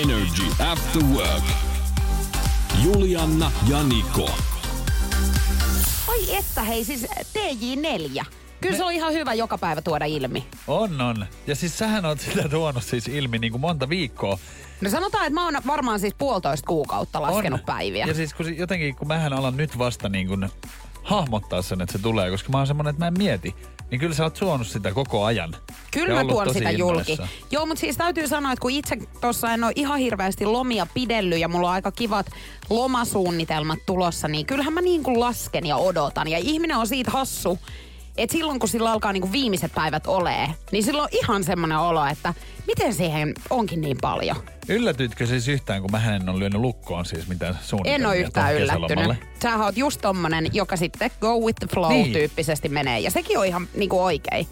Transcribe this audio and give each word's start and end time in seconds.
Energy 0.00 0.42
After 0.72 1.02
Work. 1.02 1.44
Julianna 2.84 3.52
ja 3.68 3.82
Niko. 3.82 4.30
Oi 6.08 6.36
että 6.36 6.62
hei, 6.62 6.84
siis 6.84 7.06
TJ4. 7.38 8.24
Kyllä 8.60 8.76
se 8.76 8.84
on 8.84 8.92
ihan 8.92 9.12
hyvä 9.12 9.34
joka 9.34 9.58
päivä 9.58 9.82
tuoda 9.82 10.04
ilmi. 10.04 10.46
On, 10.66 11.00
on. 11.00 11.26
Ja 11.46 11.54
siis 11.54 11.78
sähän 11.78 12.04
on 12.04 12.18
sitä 12.18 12.48
tuonut 12.48 12.84
siis 12.84 13.08
ilmi 13.08 13.38
niin 13.38 13.50
kuin 13.50 13.60
monta 13.60 13.88
viikkoa. 13.88 14.38
No 14.80 14.90
sanotaan, 14.90 15.26
että 15.26 15.34
mä 15.34 15.44
oon 15.44 15.54
varmaan 15.66 16.00
siis 16.00 16.14
puolitoista 16.18 16.66
kuukautta 16.66 17.22
laskenut 17.22 17.60
on. 17.60 17.66
päiviä. 17.66 18.06
Ja 18.06 18.14
siis 18.14 18.34
kun 18.34 18.56
jotenkin, 18.56 18.96
kun 18.96 19.08
mähän 19.08 19.32
alan 19.32 19.56
nyt 19.56 19.78
vasta 19.78 20.08
niin 20.08 20.28
kuin 20.28 20.48
hahmottaa 21.02 21.62
sen, 21.62 21.80
että 21.80 21.92
se 21.92 21.98
tulee, 21.98 22.30
koska 22.30 22.48
mä 22.52 22.58
oon 22.58 22.66
semmonen, 22.66 22.90
että 22.90 23.02
mä 23.02 23.06
en 23.06 23.18
mieti. 23.18 23.54
Niin 23.92 24.00
kyllä 24.00 24.14
sä 24.14 24.24
oot 24.24 24.36
suonut 24.36 24.66
sitä 24.66 24.92
koko 24.92 25.24
ajan. 25.24 25.56
Kyllä 25.90 26.14
mä 26.14 26.24
tuon 26.24 26.54
sitä 26.54 26.70
julki. 26.70 27.12
innoissa. 27.12 27.28
Joo, 27.50 27.66
mutta 27.66 27.80
siis 27.80 27.96
täytyy 27.96 28.28
sanoa, 28.28 28.52
että 28.52 28.60
kun 28.60 28.70
itse 28.70 28.98
tuossa 29.20 29.52
en 29.52 29.64
ole 29.64 29.72
ihan 29.76 29.98
hirveästi 29.98 30.46
lomia 30.46 30.86
pidellyt 30.94 31.38
ja 31.38 31.48
mulla 31.48 31.68
on 31.68 31.74
aika 31.74 31.92
kivat 31.92 32.26
lomasuunnitelmat 32.70 33.78
tulossa, 33.86 34.28
niin 34.28 34.46
kyllähän 34.46 34.72
mä 34.72 34.80
niin 34.80 35.02
kuin 35.02 35.20
lasken 35.20 35.66
ja 35.66 35.76
odotan. 35.76 36.28
Ja 36.28 36.38
ihminen 36.38 36.76
on 36.76 36.86
siitä 36.86 37.10
hassu, 37.10 37.58
että 38.16 38.32
silloin 38.32 38.58
kun 38.58 38.68
sillä 38.68 38.92
alkaa 38.92 39.12
niin 39.12 39.20
kuin 39.20 39.32
viimeiset 39.32 39.72
päivät 39.74 40.06
olee, 40.06 40.48
niin 40.72 40.84
silloin 40.84 41.04
on 41.12 41.18
ihan 41.22 41.44
semmoinen 41.44 41.78
olo, 41.78 42.06
että 42.06 42.34
miten 42.66 42.94
siihen 42.94 43.34
onkin 43.50 43.80
niin 43.80 43.98
paljon. 44.00 44.36
Yllätytkö 44.68 45.26
siis 45.26 45.48
yhtään, 45.48 45.82
kun 45.82 45.90
mä 45.90 46.14
en 46.16 46.28
ole 46.28 46.38
lyönyt 46.38 46.60
lukkoon 46.60 47.04
siis 47.06 47.28
mitään 47.28 47.58
suunnitelmia 47.62 47.94
En 48.04 48.06
ole 48.06 48.18
yhtään 48.18 48.54
yllättynyt. 48.54 49.16
Sähän 49.42 49.60
oot 49.60 49.76
just 49.76 50.00
tommonen, 50.00 50.46
joka 50.52 50.76
sitten 50.76 51.10
go 51.20 51.38
with 51.38 51.58
the 51.60 51.66
flow 51.74 51.92
Niin. 51.92 52.12
tyyppisesti 52.12 52.68
menee. 52.68 53.00
Ja 53.00 53.10
sekin 53.10 53.38
on 53.38 53.46
ihan 53.46 53.68
niinku 53.74 54.02
oikein. 54.04 54.46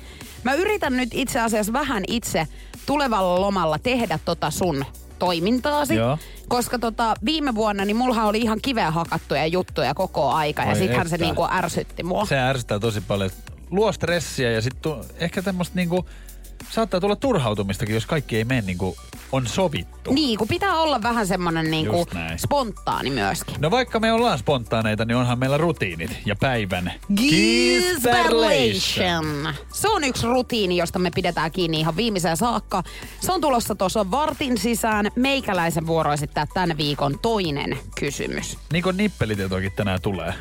Mä 0.44 0.54
yritän 0.54 0.96
nyt 0.96 1.08
itse 1.12 1.40
asiassa 1.40 1.72
vähän 1.72 2.02
itse 2.08 2.46
tulevalla 2.86 3.40
lomalla 3.40 3.78
tehdä 3.78 4.18
tota 4.24 4.50
sun 4.50 4.84
toimintaasi. 5.18 5.94
Joo. 5.94 6.18
Koska 6.48 6.78
tota, 6.78 7.14
viime 7.24 7.54
vuonna 7.54 7.84
niin 7.84 7.96
mullahan 7.96 8.26
oli 8.26 8.38
ihan 8.38 8.58
kiveä 8.62 8.90
hakattuja 8.90 9.46
juttuja 9.46 9.94
koko 9.94 10.30
aika. 10.30 10.62
ja 10.62 10.68
Oi 10.68 10.76
sittenhän 10.76 11.08
se 11.08 11.16
niinku 11.16 11.46
ärsytti 11.52 12.02
mua. 12.02 12.24
Se 12.26 12.38
ärsyttää 12.38 12.78
tosi 12.78 13.00
paljon. 13.00 13.30
Luo 13.70 13.92
stressiä 13.92 14.50
ja 14.50 14.62
sitten 14.62 14.92
ehkä 15.16 15.42
tämmöistä 15.42 15.76
niinku, 15.76 16.06
saattaa 16.70 17.00
tulla 17.00 17.16
turhautumistakin, 17.16 17.94
jos 17.94 18.06
kaikki 18.06 18.36
ei 18.36 18.44
mene 18.44 18.60
niin 18.60 18.78
kuin 18.78 18.96
on 19.32 19.46
sovittu. 19.46 20.12
Niin, 20.12 20.38
kun 20.38 20.48
pitää 20.48 20.76
olla 20.76 21.02
vähän 21.02 21.26
semmoinen 21.26 21.70
niin 21.70 21.86
kuin 21.86 22.06
spontaani 22.36 23.10
myöskin. 23.10 23.54
No 23.58 23.70
vaikka 23.70 24.00
me 24.00 24.12
ollaan 24.12 24.38
spontaaneita, 24.38 25.04
niin 25.04 25.16
onhan 25.16 25.38
meillä 25.38 25.56
rutiinit 25.56 26.18
ja 26.26 26.36
päivän 26.36 26.92
Gisperlation. 27.16 29.54
Se 29.72 29.88
on 29.88 30.04
yksi 30.04 30.26
rutiini, 30.26 30.76
josta 30.76 30.98
me 30.98 31.10
pidetään 31.14 31.52
kiinni 31.52 31.80
ihan 31.80 31.96
viimeiseen 31.96 32.36
saakka. 32.36 32.82
Se 33.20 33.32
on 33.32 33.40
tulossa 33.40 33.74
tuossa 33.74 34.10
vartin 34.10 34.58
sisään. 34.58 35.10
Meikäläisen 35.16 35.86
vuoro 35.86 36.12
esittää 36.12 36.46
tämän 36.54 36.76
viikon 36.76 37.18
toinen 37.22 37.78
kysymys. 38.00 38.58
Niin 38.72 38.82
kuin 38.82 38.96
nippelitietoakin 38.96 39.72
tänään 39.76 40.02
tulee. 40.02 40.34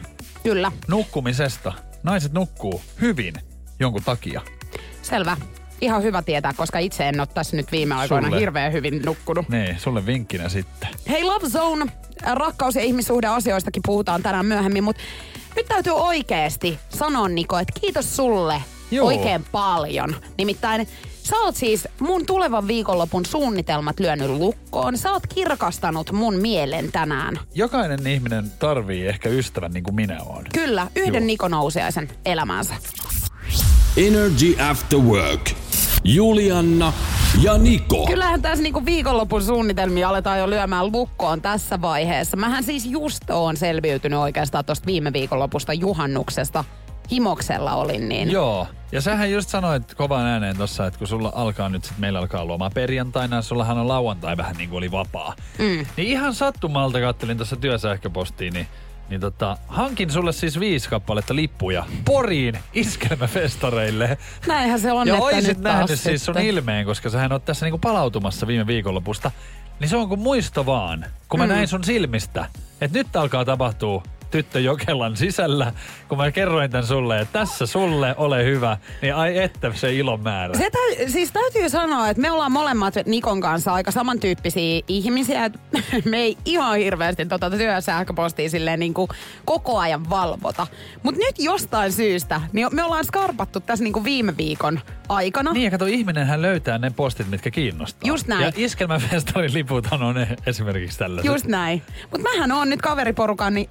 Kyllä. 0.44 0.72
Nukkumisesta. 0.88 1.74
Naiset 2.04 2.34
nukkuu 2.34 2.82
hyvin 3.02 3.34
jonkun 3.80 4.04
takia. 4.04 4.42
Selvä. 5.02 5.38
Ihan 5.82 6.04
hyvä 6.04 6.22
tietää, 6.22 6.54
koska 6.54 6.80
itse 6.80 7.10
en 7.10 7.20
ole 7.20 7.28
tässä 7.34 7.56
nyt 7.58 7.72
viime 7.72 7.96
aikoina 7.96 8.28
Sulle. 8.28 8.40
hirveän 8.40 8.74
hyvin 8.74 9.02
nukkunut. 9.06 9.50
Niin, 9.50 9.80
sulle 9.80 10.06
vinkkinä 10.06 10.50
sitten. 10.50 10.90
Hei 11.10 11.24
Love 11.24 11.50
Zone, 11.50 11.86
rakkaus- 12.34 12.76
ja 12.76 12.82
ihmissuhdeasioistakin 12.82 13.82
puhutaan 13.86 14.24
tänään 14.24 14.46
myöhemmin, 14.46 14.84
mutta 14.84 15.02
nyt 15.56 15.66
täytyy 15.66 15.94
oikeasti 15.94 16.80
sanoa 16.90 17.30
Niko, 17.30 17.60
että 17.60 17.80
kiitos 17.82 18.16
sulle 18.16 18.62
Joo. 18.92 19.08
oikein 19.08 19.46
paljon. 19.52 20.16
Nimittäin 20.38 20.88
sä 21.24 21.36
oot 21.40 21.56
siis 21.56 21.88
mun 22.00 22.26
tulevan 22.26 22.68
viikonlopun 22.68 23.26
suunnitelmat 23.26 24.00
lyönyt 24.00 24.30
lukkoon. 24.30 24.98
Sä 24.98 25.12
oot 25.12 25.28
kirkastanut 25.28 26.12
mun 26.12 26.36
mielen 26.36 26.92
tänään. 26.92 27.40
Jokainen 27.56 28.08
ihminen 28.08 28.52
tarvii 28.60 29.08
ehkä 29.08 29.30
ystävän 29.30 29.72
niin 29.72 29.84
kuin 29.84 29.96
minä 29.96 30.20
olen. 30.24 30.46
Kyllä, 30.54 30.88
yhden 30.96 31.14
Joo. 31.24 31.28
Niko 31.28 31.48
Nousiaisen 31.48 32.10
elämäänsä. 32.26 32.74
Energy 33.98 34.56
After 34.70 35.00
Work. 35.00 35.50
Julianna 36.04 36.94
ja 37.42 37.58
Niko. 37.58 38.06
Kyllähän 38.06 38.42
tässä 38.42 38.64
niinku 38.64 38.86
viikonlopun 38.86 39.44
suunnitelmia 39.44 40.10
aletaan 40.10 40.40
jo 40.40 40.50
lyömään 40.50 40.92
lukkoon 40.92 41.42
tässä 41.42 41.82
vaiheessa. 41.82 42.38
Mähän 42.38 42.64
siis 42.64 42.86
just 42.86 43.30
oon 43.30 43.58
selviytynyt 43.58 44.20
oikeastaan 44.20 44.66
tuosta 44.66 44.86
viime 44.86 45.14
viikonlopusta 45.14 45.74
juhannuksesta. 45.74 46.64
Himoksella 47.12 47.76
olin 47.76 48.10
niin. 48.10 48.32
Joo. 48.32 48.68
Ja 48.92 49.02
sähän 49.02 49.32
just 49.32 49.50
sanoit 49.50 49.94
kovan 49.96 50.26
ääneen 50.26 50.58
tossa, 50.58 50.86
että 50.86 51.00
kun 51.00 51.08
sulla 51.08 51.32
alkaa 51.36 51.70
nyt 51.70 51.84
sit, 51.84 51.98
meillä 51.98 52.20
alkaa 52.20 52.48
loma 52.48 52.70
perjantaina, 52.70 53.42
sullahan 53.42 53.78
on 53.78 53.88
lauantai 53.88 54.38
vähän 54.38 54.56
niin 54.56 54.70
kuin 54.70 54.78
oli 54.78 54.92
vapaa. 54.92 55.34
Mm. 55.58 55.86
Niin 55.98 56.08
ihan 56.08 56.36
sattumalta 56.36 57.00
kattelin 57.00 57.38
tuossa 57.38 57.56
työsähköpostiin, 57.56 58.54
niin, 58.54 58.68
niin 59.10 59.22
tota, 59.22 59.58
hankin 59.68 60.12
sulle 60.12 60.32
siis 60.34 60.60
viisi 60.60 60.90
kappaletta 60.90 61.36
lippuja 61.36 61.86
Poriin 62.06 62.60
iskelmäfestareille. 62.74 64.18
Näinhän 64.48 64.80
se 64.80 64.92
on, 64.92 65.08
Ja 65.08 65.16
oisit 65.16 65.58
nähnyt 65.58 66.00
siis 66.00 66.26
sun 66.26 66.36
sitten. 66.36 66.46
ilmeen, 66.50 66.86
koska 66.86 67.10
sähän 67.10 67.32
oot 67.32 67.46
tässä 67.46 67.66
niinku 67.66 67.78
palautumassa 67.78 68.48
viime 68.48 68.68
viikonlopusta. 68.68 69.32
Niin 69.80 69.90
se 69.90 69.98
on 69.98 70.10
kuin 70.10 70.20
muisto 70.20 70.66
vaan, 70.66 71.06
kun 71.30 71.40
mä 71.40 71.46
Mm. 71.46 71.50
näin 71.54 71.68
sun 71.68 71.84
silmistä, 71.84 72.46
että 72.82 72.98
nyt 72.98 73.16
alkaa 73.16 73.46
tapahtua 73.46 74.04
tyttö 74.32 74.60
Jokelan 74.60 75.18
sisällä, 75.18 75.74
kun 76.08 76.18
mä 76.18 76.32
kerroin 76.32 76.72
tän 76.72 76.86
sulle, 76.86 77.20
että 77.20 77.40
tässä 77.40 77.66
sulle, 77.66 78.16
ole 78.18 78.46
hyvä, 78.46 78.78
niin 79.02 79.16
ai 79.16 79.38
että 79.38 79.72
se 79.74 79.94
ilon 79.94 80.22
määrä. 80.22 80.54
Se 80.54 80.70
täy, 80.70 81.10
siis 81.10 81.32
täytyy 81.32 81.70
sanoa, 81.70 82.10
että 82.10 82.22
me 82.22 82.32
ollaan 82.32 82.52
molemmat 82.52 82.94
Nikon 83.06 83.42
kanssa 83.42 83.74
aika 83.74 83.92
samantyyppisiä 83.92 84.82
ihmisiä. 84.88 85.46
että 85.46 85.60
Me 86.10 86.18
ei 86.18 86.38
ihan 86.46 86.78
hirveästi 86.78 87.26
tota 87.26 87.50
työsähköpostia 87.50 88.50
silleen 88.50 88.80
niin 88.80 88.94
kuin 88.94 89.08
koko 89.46 89.78
ajan 89.78 90.10
valvota. 90.10 90.68
Mutta 91.04 91.22
nyt 91.26 91.36
jostain 91.40 91.92
syystä, 91.92 92.42
niin 92.54 92.68
me 92.72 92.84
ollaan 92.84 93.06
skarpattu 93.06 93.60
tässä 93.60 93.84
niin 93.84 93.94
kuin 93.94 94.04
viime 94.04 94.38
viikon 94.38 94.80
aikana. 95.10 95.54
Niin 95.54 95.64
ja 95.64 95.72
kato, 95.72 95.86
ihminenhän 95.86 96.42
löytää 96.42 96.78
ne 96.78 96.90
postit, 96.90 97.30
mitkä 97.30 97.52
kiinnostaa. 97.52 98.08
Just 98.08 98.28
näin. 98.28 98.42
Ja 98.42 98.52
iskelmäfestarin 98.56 99.54
liput 99.54 99.88
on 99.92 100.16
ne 100.16 100.28
esimerkiksi 100.46 101.00
tällaiset. 101.00 101.32
Just 101.32 101.46
näin. 101.46 101.82
Mutta 102.12 102.30
mähän 102.30 102.52
on 102.52 102.70
nyt 102.70 102.82
kaveriporukani, 102.82 103.70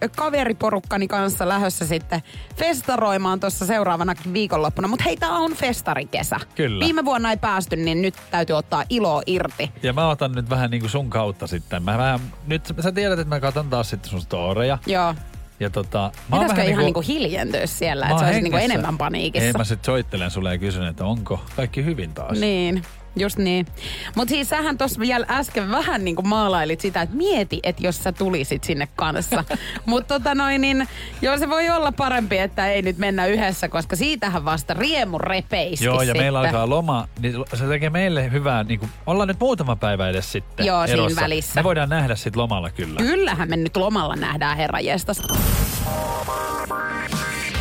kaveriporukkani 0.48 1.08
kanssa 1.08 1.48
lähdössä 1.48 1.86
sitten 1.86 2.22
festaroimaan 2.56 3.40
tuossa 3.40 3.66
seuraavana 3.66 4.14
viikonloppuna. 4.32 4.88
Mutta 4.88 5.04
hei, 5.04 5.16
tää 5.16 5.30
on 5.30 5.52
festarikesä. 5.52 6.36
Kyllä. 6.54 6.84
Viime 6.84 7.04
vuonna 7.04 7.30
ei 7.30 7.36
päästy, 7.36 7.76
niin 7.76 8.02
nyt 8.02 8.14
täytyy 8.30 8.56
ottaa 8.56 8.84
ilo 8.88 9.22
irti. 9.26 9.70
Ja 9.82 9.92
mä 9.92 10.08
otan 10.08 10.32
nyt 10.32 10.50
vähän 10.50 10.70
niinku 10.70 10.88
sun 10.88 11.10
kautta 11.10 11.46
sitten. 11.46 11.82
Mä 11.82 11.98
vähän, 11.98 12.20
nyt 12.46 12.62
sä 12.80 12.92
tiedät, 12.92 13.18
että 13.18 13.34
mä 13.34 13.40
katson 13.40 13.70
taas 13.70 13.90
sitten 13.90 14.10
sun 14.10 14.20
storeja. 14.20 14.78
Joo. 14.86 15.14
Ja 15.60 15.70
tota, 15.70 16.12
mä 16.28 16.36
oon 16.36 16.48
vähän 16.48 16.66
ihan 16.66 16.84
niinku- 16.84 17.00
niinku 17.00 17.00
hiljentyä 17.00 17.66
siellä, 17.66 18.04
Mä 18.04 18.10
että 18.10 18.14
oon 18.14 18.20
sä 18.20 18.26
olisit 18.26 18.42
niinku 18.42 18.58
enemmän 18.58 18.98
paniikissa? 18.98 19.46
Ei, 19.46 19.52
mä 19.52 19.64
sit 19.64 19.84
soittelen 19.84 20.30
sulle 20.30 20.52
ja 20.52 20.58
kysyn, 20.58 20.86
että 20.86 21.04
onko 21.04 21.40
kaikki 21.56 21.84
hyvin 21.84 22.14
taas. 22.14 22.38
Niin, 22.38 22.82
just 23.16 23.38
niin. 23.38 23.66
Mutta 24.14 24.32
siis 24.34 24.48
sähän 24.48 24.78
tuossa 24.78 25.00
vielä 25.00 25.26
äsken 25.30 25.70
vähän 25.70 26.04
niinku 26.04 26.22
maalailit 26.22 26.80
sitä, 26.80 27.02
että 27.02 27.16
mieti, 27.16 27.60
että 27.62 27.86
jos 27.86 28.02
sä 28.02 28.12
tulisit 28.12 28.64
sinne 28.64 28.88
kanssa. 28.96 29.44
Mutta 29.86 30.18
tota 30.18 30.34
noin, 30.34 30.60
niin 30.60 30.88
joo 31.22 31.38
se 31.38 31.50
voi 31.50 31.70
olla 31.70 31.92
parempi, 31.92 32.38
että 32.38 32.72
ei 32.72 32.82
nyt 32.82 32.98
mennä 32.98 33.26
yhdessä, 33.26 33.68
koska 33.68 33.96
siitähän 33.96 34.44
vasta 34.44 34.74
riemu 34.74 35.18
repeiski 35.18 35.84
Joo, 35.84 35.94
ja 35.94 36.00
sitten. 36.00 36.22
meillä 36.22 36.40
alkaa 36.40 36.68
loma, 36.68 37.08
niin 37.20 37.34
se 37.54 37.66
tekee 37.66 37.90
meille 37.90 38.32
hyvää, 38.32 38.64
niin 38.64 38.80
kuin, 38.80 38.90
ollaan 39.06 39.28
nyt 39.28 39.40
muutama 39.40 39.76
päivä 39.76 40.08
edes 40.08 40.32
sitten 40.32 40.66
Joo, 40.66 40.86
siinä 40.86 41.02
erossa. 41.02 41.20
välissä. 41.20 41.60
Me 41.60 41.64
voidaan 41.64 41.88
nähdä 41.88 42.16
sit 42.16 42.36
lomalla 42.36 42.70
kyllä. 42.70 42.98
Kyllähän 42.98 43.48
me 43.48 43.56
nyt 43.56 43.76
lomalla 43.76 44.16
nähdään 44.16 44.56
herra 44.56 44.80
jestas. 44.80 45.22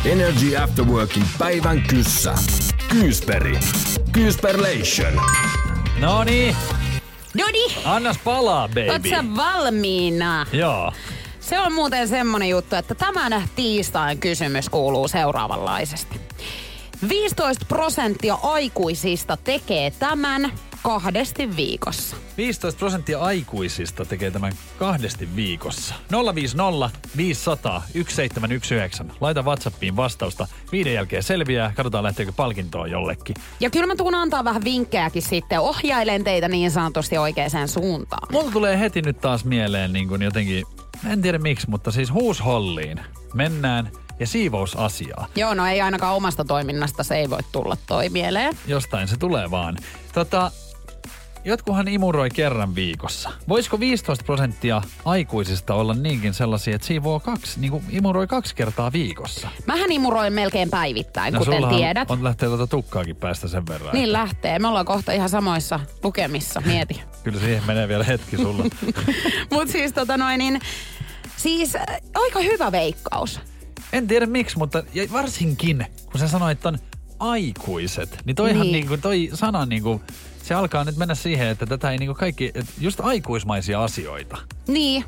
Energy 0.04 0.56
After 0.56 0.84
Workin 0.84 1.24
päivän 1.38 1.82
kyssä. 1.82 2.34
Kyysperi. 2.88 3.58
Kyysperlation. 4.12 5.20
No 6.00 6.24
niin, 6.24 6.56
Noni, 7.34 7.76
annas 7.84 8.18
palaa, 8.24 8.68
baby. 8.68 8.88
oot 8.90 9.02
sä 9.10 9.24
valmiina? 9.36 10.46
Joo. 10.52 10.92
Se 11.40 11.60
on 11.60 11.72
muuten 11.72 12.08
semmonen 12.08 12.48
juttu, 12.48 12.76
että 12.76 12.94
tämän 12.94 13.42
tiistain 13.56 14.18
kysymys 14.18 14.68
kuuluu 14.68 15.08
seuraavanlaisesti. 15.08 16.20
15 17.08 17.64
prosenttia 17.68 18.38
aikuisista 18.42 19.36
tekee 19.36 19.90
tämän, 19.90 20.52
kahdesti 20.82 21.56
viikossa. 21.56 22.16
15 22.36 22.78
prosenttia 22.78 23.18
aikuisista 23.18 24.04
tekee 24.04 24.30
tämän 24.30 24.52
kahdesti 24.78 25.28
viikossa. 25.36 25.94
050 26.34 26.90
500 27.16 27.82
1719. 27.92 29.04
Laita 29.20 29.42
WhatsAppiin 29.42 29.96
vastausta. 29.96 30.46
Viiden 30.72 30.94
jälkeen 30.94 31.22
selviää. 31.22 31.72
Katsotaan 31.76 32.04
lähteekö 32.04 32.32
palkintoa 32.32 32.86
jollekin. 32.86 33.36
Ja 33.60 33.70
kyllä 33.70 33.86
mä 33.86 33.96
tuun 33.96 34.14
antaa 34.14 34.44
vähän 34.44 34.64
vinkkejäkin 34.64 35.22
sitten. 35.22 35.60
Ohjailen 35.60 36.24
teitä 36.24 36.48
niin 36.48 36.70
sanotusti 36.70 37.18
oikeaan 37.18 37.68
suuntaan. 37.68 38.28
Mulla 38.32 38.50
tulee 38.50 38.78
heti 38.80 39.02
nyt 39.02 39.20
taas 39.20 39.44
mieleen 39.44 39.92
niin 39.92 40.08
kuin 40.08 40.22
jotenkin, 40.22 40.64
en 41.06 41.22
tiedä 41.22 41.38
miksi, 41.38 41.70
mutta 41.70 41.90
siis 41.90 42.12
huusholliin 42.12 43.00
mennään 43.34 43.90
ja 44.20 44.26
siivousasiaa. 44.26 45.26
Joo, 45.34 45.54
no 45.54 45.66
ei 45.66 45.80
ainakaan 45.80 46.16
omasta 46.16 46.44
toiminnasta 46.44 47.02
se 47.02 47.16
ei 47.16 47.30
voi 47.30 47.42
tulla 47.52 47.76
toi 47.86 48.08
mieleen. 48.08 48.54
Jostain 48.66 49.08
se 49.08 49.16
tulee 49.16 49.50
vaan. 49.50 49.76
Tota, 50.12 50.50
jotkuhan 51.44 51.88
imuroi 51.88 52.30
kerran 52.30 52.74
viikossa. 52.74 53.30
Voisiko 53.48 53.80
15 53.80 54.24
prosenttia 54.24 54.82
aikuisista 55.04 55.74
olla 55.74 55.94
niinkin 55.94 56.34
sellaisia, 56.34 56.74
että 56.74 56.86
siivoo 56.86 57.20
kaksi, 57.20 57.60
niin 57.60 57.70
kuin 57.70 57.84
imuroi 57.90 58.26
kaksi 58.26 58.54
kertaa 58.54 58.92
viikossa? 58.92 59.48
Mähän 59.66 59.92
imuroin 59.92 60.32
melkein 60.32 60.70
päivittäin, 60.70 61.34
No 61.34 61.38
kuten 61.38 61.68
tiedät. 61.68 62.10
On 62.10 62.24
lähtee 62.24 62.48
tuota 62.48 62.66
tukkaakin 62.66 63.16
päästä 63.16 63.48
sen 63.48 63.66
verran. 63.66 63.94
Niin 63.94 64.04
että 64.04 64.12
lähtee. 64.12 64.58
Me 64.58 64.68
ollaan 64.68 64.86
kohta 64.86 65.12
ihan 65.12 65.28
samoissa 65.28 65.80
lukemissa, 66.02 66.60
mieti. 66.66 67.00
Kyllä 67.24 67.40
siihen 67.40 67.62
menee 67.66 67.88
vielä 67.88 68.04
hetki 68.04 68.36
sulla. 68.36 68.64
Mut 69.52 69.68
siis 69.68 69.92
tota 69.92 70.16
noin, 70.16 70.38
niin, 70.38 70.60
siis 71.36 71.76
äh, 71.76 71.82
aika 72.14 72.40
hyvä 72.40 72.72
veikkaus. 72.72 73.40
en 73.92 74.06
tiedä 74.06 74.26
miksi, 74.26 74.58
mutta 74.58 74.82
ja 74.94 75.04
varsinkin 75.12 75.86
kun 76.12 76.20
sä 76.20 76.28
sanoit 76.28 76.60
ton 76.60 76.78
aikuiset, 77.18 78.18
niin 78.24 78.36
toihan 78.36 78.60
Niin. 78.62 78.72
niin. 78.72 78.80
Niinku, 78.88 78.96
toi 79.02 79.30
sana 79.34 79.66
niinku, 79.66 80.00
se 80.48 80.54
alkaa 80.54 80.84
nyt 80.84 80.96
mennä 80.96 81.14
siihen, 81.14 81.48
että 81.48 81.66
tätä 81.66 81.90
ei 81.90 81.98
niinku 81.98 82.14
kaikki, 82.14 82.52
just 82.80 83.00
aikuismaisia 83.00 83.84
asioita. 83.84 84.38
Niin. 84.68 85.04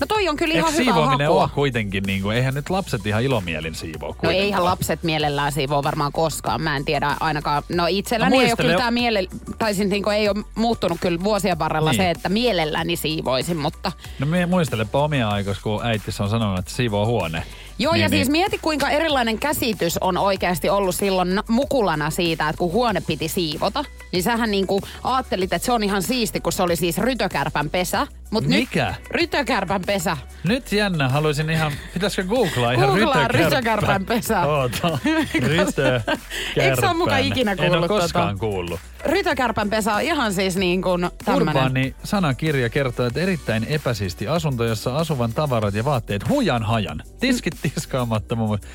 No 0.00 0.06
toi 0.06 0.28
on 0.28 0.36
kyllä 0.36 0.54
Eikö 0.54 0.58
ihan 0.58 0.72
hyvä 0.72 0.84
siivoaminen 0.84 1.26
hakua. 1.26 1.42
ole 1.42 1.50
kuitenkin, 1.54 2.02
niinku, 2.02 2.30
eihän 2.30 2.54
nyt 2.54 2.70
lapset 2.70 3.06
ihan 3.06 3.22
ilomielin 3.22 3.74
siivoo 3.74 4.16
No 4.22 4.30
eihän 4.30 4.64
lapset 4.64 5.02
mielellään 5.02 5.52
siivoo 5.52 5.82
varmaan 5.82 6.12
koskaan. 6.12 6.60
Mä 6.60 6.76
en 6.76 6.84
tiedä 6.84 7.16
ainakaan. 7.20 7.62
No 7.68 7.86
itselläni 7.86 8.36
No 8.36 8.42
ei 8.42 8.48
ole 8.48 8.56
kyllä 8.56 8.76
tämä 8.76 8.90
miele... 8.90 9.24
Tai 9.58 9.74
siis 9.74 9.88
niin 9.88 10.08
ei 10.08 10.28
ole 10.28 10.44
muuttunut 10.54 10.98
kyllä 11.00 11.24
vuosien 11.24 11.58
varrella 11.58 11.90
Niin. 11.90 12.02
se, 12.02 12.10
että 12.10 12.28
mielelläni 12.28 12.96
siivoisin, 12.96 13.56
mutta... 13.56 13.92
No 14.18 14.26
muistelepa 14.48 15.02
omia 15.02 15.28
aikoja, 15.28 15.56
kun 15.62 15.86
äitis 15.86 16.20
on 16.20 16.28
sanonut, 16.28 16.58
että 16.58 16.70
siivoo 16.70 17.06
huone. 17.06 17.42
Joo, 17.78 17.92
niin, 17.92 18.02
ja 18.02 18.08
siis 18.08 18.28
niin. 18.28 18.32
mieti 18.32 18.58
kuinka 18.62 18.88
erilainen 18.90 19.38
käsitys 19.38 19.98
on 19.98 20.16
oikeasti 20.18 20.68
ollut 20.70 20.94
silloin 20.94 21.34
na- 21.34 21.44
mukulana 21.48 22.10
siitä, 22.10 22.48
että 22.48 22.58
kun 22.58 22.72
huone 22.72 23.00
piti 23.00 23.28
siivota, 23.28 23.84
niin 24.12 24.22
sähän 24.22 24.50
niinku 24.50 24.80
ajattelit, 25.02 25.52
että 25.52 25.66
se 25.66 25.72
on 25.72 25.82
ihan 25.82 26.02
siisti, 26.02 26.40
kun 26.40 26.52
se 26.52 26.62
oli 26.62 26.76
siis 26.76 26.98
rytökärpän 26.98 27.70
pesä. 27.70 28.06
Mut 28.30 28.46
Mikä? 28.46 28.86
Nyt, 28.86 29.10
rytökärpän 29.10 29.82
pesä. 29.86 30.16
Nyt 30.44 30.72
jännä, 30.72 31.08
haluaisin 31.08 31.50
ihan, 31.50 31.72
pitäisikö 31.94 32.28
googlaa 32.28 32.72
ihan 32.72 32.88
Googlaa 32.88 33.28
rytökärpän 33.28 34.04
pesä. 34.04 34.42
Oota, 34.46 34.98
rytökärppän. 35.34 36.16
Eikö 36.56 36.80
sä 36.80 36.88
oo 36.88 36.94
muka 36.94 37.16
ikinä 37.18 37.50
En 37.52 37.56
kuullut 37.58 37.76
ole 37.78 37.88
tota? 37.88 38.00
koskaan 38.02 38.38
kuullut. 38.38 38.80
Rytökärpän 39.06 39.70
pesä 39.70 39.94
on 39.94 40.02
ihan 40.02 40.32
siis 40.32 40.56
niin 40.56 40.82
kuin 40.82 41.10
tämmönen. 41.24 41.48
Urbaani 41.48 41.94
sanakirja 42.04 42.68
kertoo, 42.68 43.06
että 43.06 43.20
erittäin 43.20 43.64
epäsiisti 43.64 44.28
asunto, 44.28 44.64
jossa 44.64 44.96
asuvan 44.96 45.32
tavarat 45.32 45.74
ja 45.74 45.84
vaatteet 45.84 46.28
hujan 46.28 46.62
hajan. 46.62 47.02
Tiskit 47.20 47.54
tiskaamatta 47.62 48.36
muun 48.36 48.48
muassa. 48.48 48.68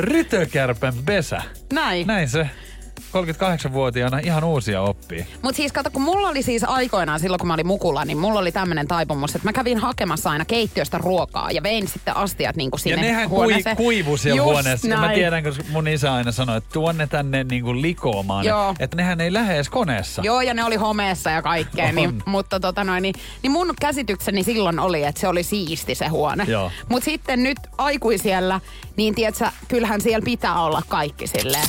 Rytökärpän 0.00 0.94
pesä. 1.06 1.42
Näin. 1.72 2.06
Näin 2.06 2.28
se 2.28 2.50
38-vuotiaana 3.22 4.18
ihan 4.18 4.44
uusia 4.44 4.82
oppii. 4.82 5.26
Mutta 5.42 5.56
siis 5.56 5.72
kato, 5.72 5.90
kun 5.90 6.02
mulla 6.02 6.28
oli 6.28 6.42
siis 6.42 6.64
aikoinaan 6.64 7.20
silloin, 7.20 7.38
kun 7.38 7.46
mä 7.48 7.54
olin 7.54 7.66
mukulla, 7.66 8.04
niin 8.04 8.18
mulla 8.18 8.40
oli 8.40 8.52
tämmöinen 8.52 8.88
taipumus, 8.88 9.34
että 9.34 9.48
mä 9.48 9.52
kävin 9.52 9.78
hakemassa 9.78 10.30
aina 10.30 10.44
keittiöstä 10.44 10.98
ruokaa 10.98 11.50
ja 11.50 11.62
vein 11.62 11.88
sitten 11.88 12.16
astiat 12.16 12.56
niin 12.56 12.70
kuin 12.70 12.78
Ja 12.78 12.82
sinne 12.82 13.02
nehän 13.02 13.28
kui, 13.28 13.36
huoneeseen. 13.38 13.76
kuivu 13.76 14.16
siellä 14.16 14.36
Just 14.36 14.44
huoneessa. 14.52 14.88
Ja 14.88 14.96
Mä 14.96 15.06
näin. 15.06 15.14
tiedän, 15.14 15.44
koska 15.44 15.64
mun 15.70 15.88
isä 15.88 16.14
aina 16.14 16.32
sanoi, 16.32 16.56
että 16.56 16.70
tuonne 16.72 17.06
tänne 17.06 17.44
niin 17.44 17.62
kuin 17.64 17.82
likoomaan. 17.82 18.44
Joo. 18.44 18.74
Että 18.78 18.96
nehän 18.96 19.20
ei 19.20 19.32
lähde 19.32 19.54
edes 19.54 19.68
koneessa. 19.68 20.22
Joo, 20.24 20.40
ja 20.40 20.54
ne 20.54 20.64
oli 20.64 20.76
homeessa 20.76 21.30
ja 21.30 21.42
kaikkea, 21.42 21.92
niin, 21.92 22.22
mutta 22.26 22.60
tota 22.60 22.84
noin, 22.84 23.02
niin, 23.02 23.14
niin 23.42 23.50
mun 23.50 23.74
käsitykseni 23.80 24.42
silloin 24.42 24.78
oli, 24.78 25.04
että 25.04 25.20
se 25.20 25.28
oli 25.28 25.42
siisti 25.42 25.94
se 25.94 26.06
huone. 26.08 26.46
Mutta 26.88 27.04
sitten 27.04 27.42
nyt 27.42 27.58
aikuisiellä, 27.78 28.60
niin 28.96 29.14
tiedätkö, 29.14 29.46
kyllähän 29.68 30.00
siellä 30.00 30.24
pitää 30.24 30.62
olla 30.62 30.82
kaikki 30.88 31.26
silleen. 31.26 31.68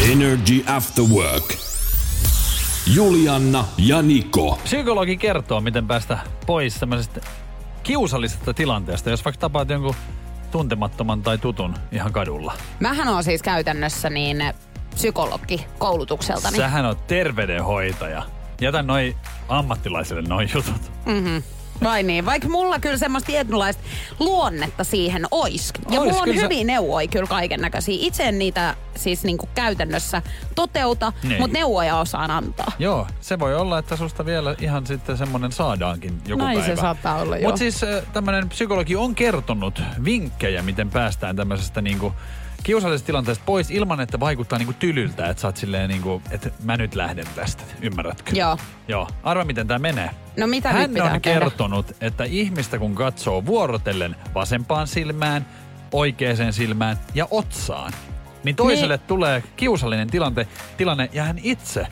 Energy 0.00 0.64
After 0.66 1.04
Work. 1.04 1.54
Julianna 2.94 3.64
ja 3.78 4.02
Niko. 4.02 4.58
Psykologi 4.64 5.16
kertoo, 5.16 5.60
miten 5.60 5.86
päästä 5.86 6.18
pois 6.46 6.74
tämmöisestä 6.74 7.20
kiusallisesta 7.82 8.54
tilanteesta, 8.54 9.10
jos 9.10 9.24
vaikka 9.24 9.40
tapaat 9.40 9.68
jonkun 9.68 9.94
tuntemattoman 10.50 11.22
tai 11.22 11.38
tutun 11.38 11.74
ihan 11.92 12.12
kadulla. 12.12 12.52
Mähän 12.80 13.08
on 13.08 13.24
siis 13.24 13.42
käytännössä 13.42 14.10
niin 14.10 14.44
psykologi 14.94 15.66
koulutukseltani. 15.78 16.56
Sähän 16.56 16.86
on 16.86 16.96
terveydenhoitaja. 17.06 18.22
Jätä 18.60 18.82
noi 18.82 19.16
ammattilaisille 19.48 20.22
noin 20.22 20.50
jutut. 20.54 20.92
Vai 21.84 22.02
niin, 22.02 22.26
vaikka 22.26 22.48
mulla 22.48 22.78
kyllä 22.78 22.96
semmoista 22.96 23.26
tietynlaista 23.26 23.82
luonnetta 24.18 24.84
siihen 24.84 25.26
ois. 25.30 25.72
Ja 25.90 26.00
Ois, 26.00 26.08
mulla 26.08 26.18
on 26.22 26.24
kyllä 26.24 26.36
sä- 26.40 26.42
hyviä 26.42 26.64
neuvoja 26.64 27.08
kyllä 27.08 27.26
kaiken 27.26 27.60
näköisiä. 27.60 27.96
Itse 28.00 28.24
en 28.24 28.38
niitä 28.38 28.74
siis 28.96 29.24
niinku 29.24 29.48
käytännössä 29.54 30.22
toteuta, 30.54 31.12
Niin. 31.22 31.40
mutta 31.40 31.58
neuvoja 31.58 31.98
osaan 31.98 32.30
antaa. 32.30 32.72
Joo, 32.78 33.06
se 33.20 33.38
voi 33.38 33.54
olla, 33.54 33.78
että 33.78 33.96
susta 33.96 34.26
vielä 34.26 34.54
ihan 34.60 34.86
sitten 34.86 35.16
semmonen 35.16 35.52
saadaankin 35.52 36.22
joku 36.26 36.42
Näin 36.44 36.58
se 36.60 36.66
päivä. 36.66 36.80
saattaa 36.80 37.16
olla, 37.20 37.36
joo. 37.36 37.48
Mutta 37.50 37.58
siis 37.58 37.80
tämmöinen 38.12 38.48
psykologi 38.48 38.96
on 38.96 39.14
kertonut 39.14 39.82
vinkkejä, 40.04 40.62
miten 40.62 40.90
päästään 40.90 41.36
tämmöisestä 41.36 41.80
niinku 41.82 42.12
kiusallisesta 42.64 43.06
tilanteesta 43.06 43.44
pois 43.46 43.70
ilman, 43.70 44.00
että 44.00 44.20
vaikuttaa 44.20 44.58
niinku 44.58 44.72
tylyltä, 44.78 45.28
että 45.28 45.40
sä 45.40 45.48
oot 45.48 45.56
silleen 45.56 45.88
niinku, 45.88 46.22
että 46.30 46.50
mä 46.64 46.76
nyt 46.76 46.94
lähden 46.94 47.26
tästä, 47.34 47.62
ymmärrätkö? 47.80 48.36
Joo. 48.36 48.58
Joo, 48.88 49.08
arva 49.22 49.44
miten 49.44 49.66
tämä 49.66 49.78
menee. 49.78 50.10
No 50.38 50.46
mitä 50.46 50.68
Hän 50.68 50.82
nyt 50.82 50.90
pitää 50.92 51.04
on 51.04 51.20
tehdä? 51.20 51.40
kertonut, 51.40 51.92
että 52.00 52.24
ihmistä 52.24 52.78
kun 52.78 52.94
katsoo 52.94 53.46
vuorotellen 53.46 54.16
vasempaan 54.34 54.86
silmään, 54.86 55.46
oikeaan 55.92 56.52
silmään 56.52 56.98
ja 57.14 57.26
otsaan, 57.30 57.92
niin 58.44 58.56
toiselle 58.56 58.96
Niin. 58.96 59.06
tulee 59.06 59.42
kiusallinen 59.56 60.10
tilante, 60.10 60.48
tilanne 60.76 61.10
ja 61.12 61.24
hän 61.24 61.38
itse 61.42 61.86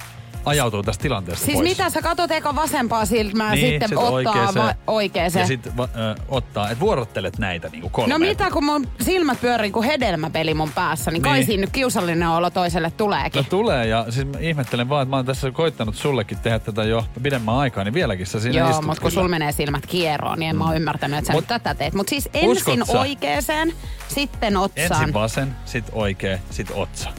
ajautuu 0.45 0.83
tästä 0.83 1.03
tilanteesta 1.03 1.45
Siis 1.45 1.57
pois. 1.57 1.69
mitä 1.69 1.91
sä 1.91 2.03
katot 2.03 2.31
eka 2.31 2.55
vasempaa 2.55 3.05
silmää, 3.05 3.55
niin, 3.55 3.69
sitten 3.69 3.89
sit 3.89 3.99
ottaa 3.99 4.13
oikeeseen. 4.13 4.55
va- 4.67 4.75
oikeeseen. 4.87 5.43
Ja 5.43 5.47
sitten 5.47 5.77
va- 5.77 5.89
ö, 5.97 6.15
ottaa, 6.29 6.71
että 6.71 6.81
vuorottelet 6.81 7.39
näitä 7.39 7.69
niinku 7.69 7.89
kolme. 7.89 8.13
No 8.15 8.19
mitä, 8.19 8.51
kun 8.51 8.65
mun 8.65 8.87
silmät 9.01 9.41
pyörii 9.41 9.71
kuin 9.71 9.87
hedelmäpeli 9.87 10.55
mun 10.55 10.73
päässä, 10.73 11.11
niin, 11.11 11.23
kai 11.23 11.33
Niin. 11.39 11.47
siinä 11.47 11.61
nyt 11.61 11.71
kiusallinen 11.71 12.29
olo 12.29 12.51
toiselle 12.51 12.91
tuleekin. 12.91 13.39
No 13.43 13.47
tulee 13.51 13.87
ja 13.87 14.07
siis 14.11 14.27
mä 14.27 14.39
ihmettelen 14.39 14.89
vaan, 14.89 15.03
että 15.03 15.11
mä 15.11 15.17
oon 15.17 15.27
tässä 15.27 15.51
koittanut 15.51 15.95
sullekin 15.97 16.39
tehdä 16.39 16.59
tätä 16.59 16.85
jo 16.85 17.05
pidemmän 17.23 17.55
aikaa, 17.55 17.85
niin 17.85 17.95
vieläkin 17.95 18.27
sä 18.27 18.41
siinä 18.41 18.59
Joo, 18.59 18.83
mutta 18.83 19.03
kun 19.03 19.11
sulla 19.11 19.29
menee 19.29 19.53
silmät 19.53 19.87
kieroon, 19.87 20.39
niin 20.39 20.51
en 20.51 20.57
mä 20.57 20.65
oon 20.65 20.77
ymmärtänyt, 20.77 21.19
että 21.19 21.27
sä 21.27 21.33
Mut- 21.33 21.41
nyt 21.43 21.49
tätä 21.49 21.75
teet. 21.75 21.95
Mutta 21.95 22.11
siis 22.11 22.29
ensin 22.35 22.83
oikeeseen, 22.99 23.73
sitten 24.09 24.57
otsaan. 24.57 25.01
Ensin 25.01 25.15
vasen, 25.15 25.57
sit 25.65 25.85
oikea, 25.93 26.39
sit 26.51 26.71
otsa. 26.75 27.11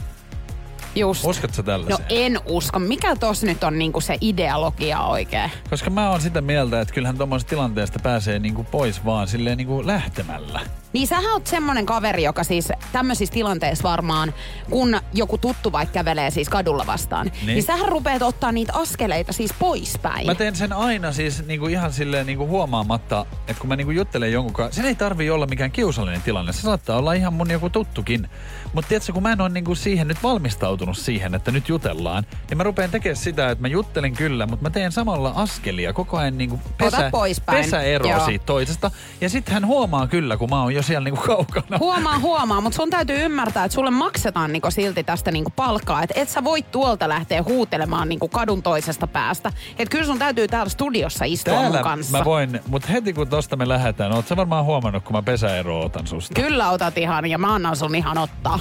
Just. 0.94 1.24
Uskot 1.24 1.54
sä 1.54 1.62
No 1.88 1.98
en 2.08 2.40
usko. 2.46 2.78
Mikä 2.78 3.16
tos 3.16 3.42
nyt 3.42 3.64
on 3.64 3.78
niinku 3.78 4.00
se 4.00 4.18
ideologia 4.20 5.00
oikein? 5.00 5.50
Koska 5.70 5.90
mä 5.90 6.10
oon 6.10 6.20
sitä 6.20 6.40
mieltä, 6.40 6.80
että 6.80 6.94
kyllähän 6.94 7.16
tuommoisesta 7.16 7.50
tilanteesta 7.50 7.98
pääsee 8.02 8.38
niinku 8.38 8.64
pois 8.64 9.04
vaan 9.04 9.28
silleen 9.28 9.56
niinku 9.56 9.86
lähtemällä. 9.86 10.60
Niin 10.92 11.06
sähän 11.06 11.32
oot 11.32 11.46
semmonen 11.46 11.86
kaveri, 11.86 12.22
joka 12.22 12.44
siis 12.44 12.68
tämmöisissä 12.92 13.32
tilanteissa 13.32 13.88
varmaan, 13.88 14.34
kun 14.70 15.00
joku 15.12 15.38
tuttu 15.38 15.72
vaikka 15.72 15.92
kävelee 15.92 16.30
siis 16.30 16.48
kadulla 16.48 16.86
vastaan, 16.86 17.26
niin, 17.26 17.34
Niin. 17.34 17.46
niin 17.46 17.62
sähän 17.62 17.88
rupeat 17.88 18.22
ottaa 18.22 18.52
niitä 18.52 18.72
askeleita 18.74 19.32
siis 19.32 19.52
poispäin. 19.58 20.26
Mä 20.26 20.34
teen 20.34 20.56
sen 20.56 20.72
aina 20.72 21.12
siis 21.12 21.46
niinku 21.46 21.66
ihan 21.66 21.92
silleen 21.92 22.26
niinku 22.26 22.46
huomaamatta, 22.46 23.26
että 23.48 23.60
kun 23.60 23.68
mä 23.68 23.76
niinku 23.76 23.90
juttelen 23.90 24.32
jonkun 24.32 24.52
kanssa, 24.52 24.76
sen 24.76 24.88
ei 24.88 24.94
tarvii 24.94 25.30
olla 25.30 25.46
mikään 25.46 25.70
kiusallinen 25.70 26.22
tilanne. 26.22 26.52
Se 26.52 26.60
saattaa 26.60 26.98
olla 26.98 27.12
ihan 27.12 27.32
mun 27.32 27.50
joku 27.50 27.70
tuttukin. 27.70 28.28
Mutta 28.74 28.88
tiedätkö, 28.88 29.12
kun 29.12 29.22
mä 29.22 29.32
en 29.32 29.40
ole 29.40 29.48
niinku 29.48 29.74
siihen 29.74 30.08
nyt 30.08 30.22
valmistautunut 30.22 30.83
siihen, 30.92 31.34
että 31.34 31.50
nyt 31.50 31.68
jutellaan, 31.68 32.24
niin 32.48 32.58
mä 32.58 32.62
rupean 32.62 32.90
tekemään 32.90 33.16
sitä, 33.16 33.50
että 33.50 33.62
mä 33.62 33.68
juttelen 33.68 34.12
kyllä, 34.12 34.46
mutta 34.46 34.62
mä 34.62 34.70
teen 34.70 34.92
samalla 34.92 35.32
askelia 35.36 35.92
koko 35.92 36.16
ajan 36.16 36.38
niinku 36.38 36.60
pesä, 36.78 37.10
poispäin. 37.10 37.64
pesäero 37.64 38.08
Joo. 38.08 38.24
siitä 38.24 38.46
toisesta. 38.46 38.90
Ja 39.20 39.28
sitten 39.28 39.54
hän 39.54 39.66
huomaa 39.66 40.06
kyllä, 40.06 40.36
kun 40.36 40.50
mä 40.50 40.62
oon 40.62 40.74
jo 40.74 40.82
siellä 40.82 41.04
niinku 41.04 41.22
kaukana. 41.26 41.78
Huomaa, 41.78 42.18
huomaa, 42.18 42.60
mutta 42.60 42.76
sun 42.76 42.90
täytyy 42.90 43.16
ymmärtää, 43.16 43.64
että 43.64 43.74
sulle 43.74 43.90
maksetaan 43.90 44.52
niinku 44.52 44.70
silti 44.70 45.04
tästä 45.04 45.30
niinku 45.30 45.52
palkkaa. 45.56 46.02
Että 46.02 46.20
et 46.20 46.28
sä 46.28 46.44
voi 46.44 46.62
tuolta 46.62 47.08
lähteä 47.08 47.42
huutelemaan 47.42 48.08
niinku 48.08 48.28
kadun 48.28 48.62
toisesta 48.62 49.06
päästä. 49.06 49.52
Että 49.78 49.92
kyllä 49.92 50.06
sun 50.06 50.18
täytyy 50.18 50.48
täällä 50.48 50.70
studiossa 50.70 51.24
istua 51.24 51.54
Täällä 51.54 51.70
mun 51.78 51.84
kanssa. 51.84 52.18
mä 52.18 52.24
voin, 52.24 52.60
mutta 52.68 52.88
heti 52.88 53.12
kun 53.12 53.28
tosta 53.28 53.56
me 53.56 53.68
lähdetään, 53.68 54.12
oot 54.12 54.26
sä 54.26 54.36
varmaan 54.36 54.64
huomannut, 54.64 55.04
kun 55.04 55.16
mä 55.16 55.22
pesäero 55.22 55.80
otan 55.80 56.06
susta. 56.06 56.42
Kyllä 56.42 56.70
otat 56.70 56.98
ihan 56.98 57.26
ja 57.26 57.38
mä 57.38 57.54
annan 57.54 57.76
sun 57.76 57.94
ihan 57.94 58.18
ottaa. 58.18 58.58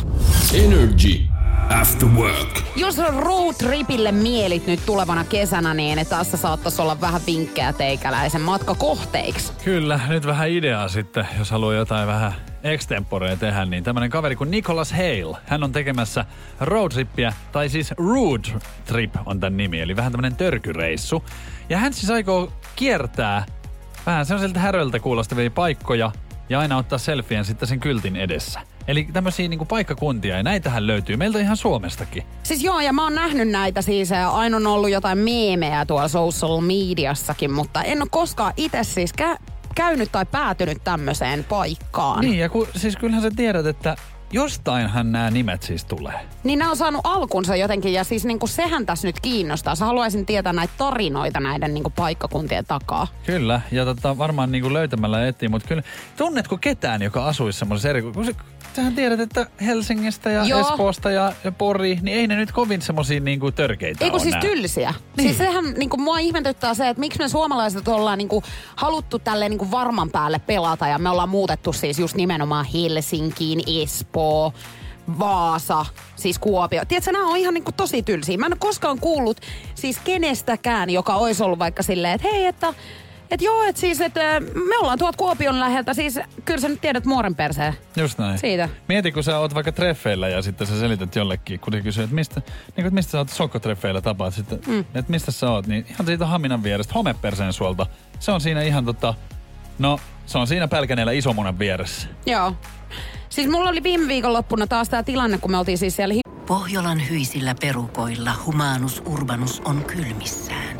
Energy 0.54 1.28
After 1.70 2.10
Work. 2.10 2.62
Jos 2.76 2.98
road 2.98 3.54
tripille 3.58 4.12
mielit 4.12 4.68
nyt 4.68 4.86
tulevana 4.86 5.24
kesänä, 5.24 5.74
niin 5.74 6.08
tässä 6.10 6.38
saattaisi 6.38 6.82
olla 6.82 7.02
vähän 7.02 7.22
vinkkejä 7.28 7.74
teikäläisen 7.74 8.42
matkakohteiksi. 8.42 9.54
Kyllä, 9.64 10.00
nyt 10.08 10.26
vähän 10.28 10.50
ideaa 10.50 10.88
sitten, 10.88 11.28
jos 11.38 11.52
haluaa 11.52 11.74
jotain 11.74 12.08
vähän 12.08 12.34
extemporea 12.64 13.36
tehdä, 13.36 13.66
niin 13.66 13.84
tämmönen 13.84 14.10
kaveri 14.10 14.36
kuin 14.36 14.52
Nicholas 14.52 14.92
Hale. 14.92 15.38
Hän 15.46 15.64
on 15.64 15.72
tekemässä 15.72 16.26
roadtrippiä, 16.60 17.34
tai 17.52 17.70
siis 17.70 17.92
road 17.98 18.46
trip 18.86 19.16
on 19.26 19.40
tämän 19.40 19.58
nimi, 19.58 19.82
eli 19.82 19.96
vähän 19.96 20.12
tämmönen 20.12 20.36
törkyreissu. 20.36 21.24
Ja 21.70 21.78
hän 21.78 21.94
siis 21.94 22.10
aikoo 22.10 22.54
kiertää 22.76 23.46
vähän 24.06 24.26
sellaiselta 24.26 24.60
häröltä 24.60 25.00
kuulostavia 25.00 25.52
paikkoja 25.52 26.12
ja 26.50 26.60
aina 26.60 26.78
ottaa 26.78 26.98
selfien 26.98 27.46
sitten 27.46 27.68
sen 27.68 27.80
kyltin 27.80 28.16
edessä. 28.16 28.60
Eli 28.88 29.08
tämmöisiä 29.14 29.48
niinku 29.48 29.66
paikkakuntia, 29.66 30.38
ja 30.38 30.44
näitähän 30.44 30.88
löytyy 30.88 31.18
meiltä 31.18 31.40
ihan 31.40 31.58
Suomestakin. 31.58 32.24
Siis 32.44 32.64
joo, 32.64 32.80
ja 32.80 32.94
mä 32.94 33.04
oon 33.04 33.16
nähnyt 33.16 33.50
näitä 33.50 33.82
siis, 33.82 34.10
ja 34.10 34.30
aina 34.30 34.58
on 34.58 34.68
ollut 34.68 34.90
jotain 34.90 35.18
meemejä 35.18 35.86
tuolla 35.86 36.08
social 36.08 36.62
mediassakin, 36.62 37.52
mutta 37.52 37.84
en 37.84 38.02
ole 38.02 38.10
koskaan 38.12 38.54
itse 38.58 38.84
siis 38.84 39.12
kä- 39.22 39.54
käynyt 39.76 40.12
tai 40.12 40.26
päätynyt 40.26 40.84
tämmöiseen 40.84 41.44
paikkaan. 41.44 42.22
Niin, 42.22 42.40
ja 42.40 42.50
ku, 42.50 42.68
siis 42.76 42.98
kyllähän 42.98 43.24
sä 43.24 43.32
tiedät, 43.36 43.66
että 43.66 43.96
jostainhan 44.32 45.12
nämä 45.12 45.32
nimet 45.32 45.64
siis 45.64 45.86
tulee. 45.86 46.20
Niin 46.44 46.60
nämä 46.60 46.72
on 46.72 46.78
saanut 46.78 47.02
alkunsa 47.04 47.56
jotenkin, 47.56 47.94
ja 47.94 48.04
siis 48.04 48.26
niinku 48.26 48.48
sehän 48.48 48.86
tässä 48.86 49.08
nyt 49.08 49.20
kiinnostaa. 49.20 49.76
Sä 49.76 49.86
haluaisin 49.86 50.26
tietää 50.26 50.54
näitä 50.54 50.74
tarinoita 50.78 51.40
näiden 51.40 51.74
niinku 51.74 51.90
paikkakuntien 51.90 52.66
takaa. 52.66 53.08
Kyllä, 53.26 53.62
ja 53.72 53.86
tota, 53.86 54.18
varmaan 54.18 54.52
niinku 54.52 54.74
löytämällä 54.74 55.28
etsiä, 55.28 55.50
mutta 55.50 55.68
kyllä 55.68 55.84
tunnetko 56.18 56.58
ketään, 56.58 57.02
joka 57.02 57.26
asuisi 57.26 57.60
semmoisessa 57.60 57.90
eri... 57.90 58.02
Kun 58.02 58.26
se, 58.26 58.36
sähän 58.76 58.96
tiedät, 58.96 59.20
että 59.20 59.48
Helsingistä 59.66 60.30
ja 60.30 60.44
Joo. 60.46 60.60
Espoosta 60.60 61.12
ja, 61.12 61.34
ja 61.44 61.52
Pori, 61.52 62.00
niin 62.02 62.18
ei 62.18 62.28
ne 62.28 62.36
nyt 62.36 62.52
kovin 62.52 62.82
semmoisia 62.82 63.20
niinku 63.20 63.52
törkeitä 63.52 64.06
Ei 64.06 64.12
kun 64.12 64.20
siis 64.20 64.34
nää. 64.34 64.42
tylsiä. 64.42 64.90
Niin. 64.92 65.04
Niin. 65.18 65.28
Siis 65.28 65.38
sehän 65.38 65.66
niinku, 65.78 65.98
mua 65.98 66.20
ihmetyttää 66.20 66.74
se, 66.74 66.90
että 66.90 67.00
miksi 67.00 67.20
me 67.20 67.30
suomalaiset 67.30 67.88
ollaan 67.88 68.18
niinku, 68.18 68.44
haluttu 68.76 69.20
tälleen 69.20 69.50
niinku 69.50 69.72
varman 69.72 70.10
päälle 70.10 70.40
pelata 70.40 70.88
ja 70.88 70.98
me 70.98 71.10
ollaan 71.10 71.30
muutettu 71.30 71.74
siis 71.74 72.00
just 72.00 72.16
nimenomaan 72.16 72.66
Helsinkiin, 72.66 73.62
Espoo, 73.84 74.54
Vaasa, 75.20 75.86
siis 76.16 76.40
Kuopio. 76.40 76.86
Tiedätkö, 76.86 77.12
nämä 77.12 77.28
on 77.28 77.38
ihan 77.38 77.54
niinku 77.54 77.72
tosi 77.72 78.04
tylsiä. 78.04 78.38
Mä 78.38 78.46
en 78.46 78.54
ole 78.54 78.60
koskaan 78.60 79.00
kuullut 79.00 79.42
siis 79.76 79.98
kenestäkään, 80.04 80.90
joka 80.90 81.16
olisi 81.16 81.44
ollut 81.44 81.60
vaikka 81.60 81.84
silleen, 81.84 82.14
että 82.14 82.28
hei, 82.32 82.46
että 82.46 82.74
et 83.34 83.42
joo, 83.42 83.64
että 83.64 83.82
siis, 83.82 84.02
että 84.02 84.40
me 84.40 84.78
ollaan 84.78 85.00
tuolta 85.00 85.18
Kuopion 85.18 85.60
läheltä, 85.60 85.94
siis 85.94 86.20
kyllä 86.46 86.62
sä 86.62 86.70
nyt 86.70 86.82
tiedät 86.82 87.06
muoren 87.06 87.36
perseen. 87.36 87.74
Just 87.96 88.20
näin. 88.20 88.40
Siitä. 88.40 88.70
Mieti, 88.88 89.12
kun 89.12 89.24
sä 89.24 89.38
oot 89.38 89.56
vaikka 89.56 89.72
treffeillä 89.72 90.30
ja 90.30 90.42
sitten 90.42 90.68
sä 90.68 90.80
selität 90.80 91.16
jollekin, 91.16 91.60
kun 91.60 91.74
ne 91.74 91.82
kysyy, 91.82 92.04
että 92.04 92.16
mistä, 92.16 92.40
niin 92.40 92.74
kuin, 92.76 92.86
että 92.86 92.96
mistä 92.96 93.12
sä 93.12 93.18
oot 93.18 93.30
sokkotreffeillä 93.30 94.02
tapaat 94.02 94.34
sitten, 94.34 94.60
mm. 94.68 94.80
että 94.80 95.12
mistä 95.12 95.32
sä 95.32 95.52
oot, 95.52 95.68
niin 95.68 95.86
ihan 95.90 96.06
siitä 96.06 96.26
Haminan 96.26 96.64
vierestä, 96.64 96.94
homeperseen 96.94 97.54
suolta. 97.54 97.86
Se 98.20 98.32
on 98.32 98.42
siinä 98.42 98.62
ihan 98.62 98.86
tota, 98.86 99.14
no 99.80 100.00
se 100.26 100.38
on 100.38 100.48
siinä 100.48 100.68
Pälkäneellä 100.68 101.12
isomunan 101.12 101.60
vieressä. 101.60 102.08
Joo. 102.26 102.54
Siis 103.30 103.50
mulla 103.50 103.70
oli 103.70 103.84
viime 103.84 104.08
viikonloppuna 104.08 104.68
taas 104.68 104.90
tämä 104.90 105.04
tilanne, 105.04 105.38
kun 105.38 105.52
me 105.52 105.58
oltiin 105.58 105.78
siis 105.78 105.96
siellä 105.96 106.14
Pohjolan 106.48 107.10
hyisillä 107.10 107.56
perukoilla 107.62 108.32
humanus 108.46 109.04
urbanus 109.06 109.62
on 109.66 109.84
kylmissään. 109.86 110.80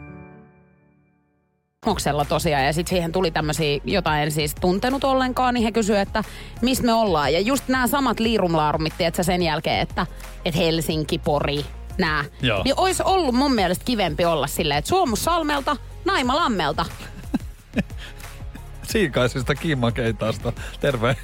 Moksella 1.85 2.25
tosiaan 2.25 2.65
ja 2.65 2.73
sitten 2.73 2.89
siihen 2.89 3.11
tuli 3.11 3.31
tämmöisiä, 3.31 3.79
jota 3.85 4.17
en 4.17 4.31
siis 4.31 4.55
tuntenut 4.55 5.03
ollenkaan, 5.03 5.53
niin 5.53 5.63
he 5.63 5.71
kysyivät, 5.71 6.07
että 6.07 6.23
mistä 6.61 6.85
me 6.85 6.93
ollaan. 6.93 7.33
Ja 7.33 7.39
just 7.39 7.67
nämä 7.67 7.87
samat 7.87 8.19
liirumlaarumit, 8.19 8.93
tiedätkö, 8.97 9.23
sen 9.23 9.41
jälkeen, 9.41 9.79
että, 9.79 10.05
että 10.45 10.59
Helsinki, 10.59 11.19
Pori, 11.19 11.65
nää. 11.97 12.25
Joo. 12.41 12.63
Niin 12.63 12.73
olisi 12.77 13.03
ollut 13.03 13.35
mun 13.35 13.55
mielestä 13.55 13.85
kivempi 13.85 14.25
olla 14.25 14.47
silleen, 14.47 14.77
että 14.77 14.89
Suomussalmelta, 14.89 15.77
Naimalammelta. 16.05 16.85
Siikaisesta 18.83 19.55
kiimakeitaasta. 19.55 20.53
Terve. 20.79 21.15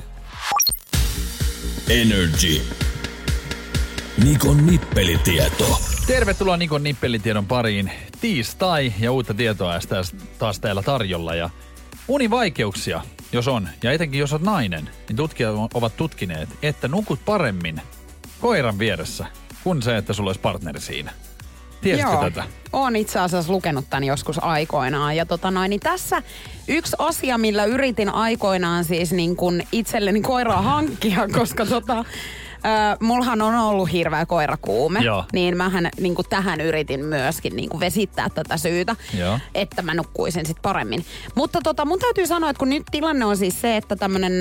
Energy. 1.89 2.61
Nikon 4.23 4.65
nippelitieto. 4.65 5.79
Tervetuloa 6.07 6.57
Nikon 6.57 6.83
nippelitiedon 6.83 7.45
pariin. 7.45 7.91
Tiistai 8.21 8.93
ja 8.99 9.11
uutta 9.11 9.33
tietoa 9.33 9.73
on 9.73 9.81
taas, 9.89 10.15
taas 10.39 10.59
täällä 10.59 10.81
tarjolla. 10.81 11.35
Ja 11.35 11.49
univaikeuksia, 12.07 13.01
jos 13.31 13.47
on, 13.47 13.69
ja 13.83 13.91
etenkin 13.91 14.19
jos 14.19 14.33
on 14.33 14.43
nainen, 14.43 14.89
niin 15.07 15.15
tutkijat 15.15 15.55
ovat 15.73 15.97
tutkineet, 15.97 16.49
että 16.61 16.87
nukut 16.87 17.19
paremmin 17.25 17.81
koiran 18.41 18.79
vieressä 18.79 19.25
kuin 19.63 19.81
se, 19.81 19.97
että 19.97 20.13
sulla 20.13 20.29
olisi 20.29 20.41
partneri 20.41 20.81
siinä. 20.81 21.11
Tiesitkö 21.81 22.11
Joo, 22.11 22.21
tätä? 22.23 22.43
Oon 22.73 22.95
itse 22.95 23.19
asiassa 23.19 23.53
lukenut 23.53 23.85
tämän 23.89 24.03
joskus 24.03 24.43
aikoinaan. 24.43 25.15
Ja 25.15 25.25
tota 25.25 25.51
noin, 25.51 25.69
niin 25.69 25.79
tässä 25.79 26.23
yksi 26.67 26.95
asia, 26.99 27.37
millä 27.37 27.65
yritin 27.65 28.09
aikoinaan 28.09 28.85
siis 28.85 29.11
niin 29.11 29.35
kun 29.35 29.61
itselleni 29.71 30.21
koiraa 30.21 30.61
hankkia, 30.61 31.27
koska 31.39 31.65
tota, 31.65 32.05
Ö, 32.67 32.97
mulhan 32.99 33.41
on 33.41 33.55
ollut 33.55 33.91
hirveä 33.91 34.25
koirakuume, 34.25 34.99
Joo. 34.99 35.23
niin 35.33 35.57
mähän 35.57 35.89
niin 35.99 36.15
kuin 36.15 36.25
tähän 36.29 36.61
yritin 36.61 37.05
myöskin 37.05 37.55
niin 37.55 37.69
kuin 37.69 37.79
vesittää 37.79 38.29
tätä 38.29 38.57
syytä, 38.57 38.95
Joo. 39.17 39.39
että 39.55 39.81
mä 39.81 39.93
nukkuisin 39.93 40.45
sitten 40.45 40.61
paremmin. 40.61 41.05
Mutta 41.35 41.59
tota, 41.63 41.85
mun 41.85 41.99
täytyy 41.99 42.27
sanoa, 42.27 42.49
että 42.49 42.59
kun 42.59 42.69
nyt 42.69 42.83
tilanne 42.91 43.25
on 43.25 43.37
siis 43.37 43.61
se, 43.61 43.77
että 43.77 43.95
tämmönen 43.95 44.33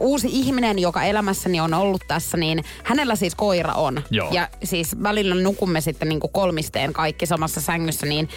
uusi 0.00 0.28
ihminen, 0.32 0.78
joka 0.78 1.02
elämässäni 1.02 1.60
on 1.60 1.74
ollut 1.74 2.02
tässä, 2.08 2.36
niin 2.36 2.64
hänellä 2.84 3.16
siis 3.16 3.34
koira 3.34 3.74
on. 3.74 4.02
Joo. 4.10 4.30
Ja 4.32 4.48
siis 4.64 5.02
välillä 5.02 5.34
nukumme 5.34 5.80
sitten 5.80 6.08
niin 6.08 6.20
kuin 6.20 6.32
kolmisteen 6.32 6.92
kaikki 6.92 7.26
samassa 7.26 7.60
sängyssä, 7.60 8.06
niin 8.06 8.28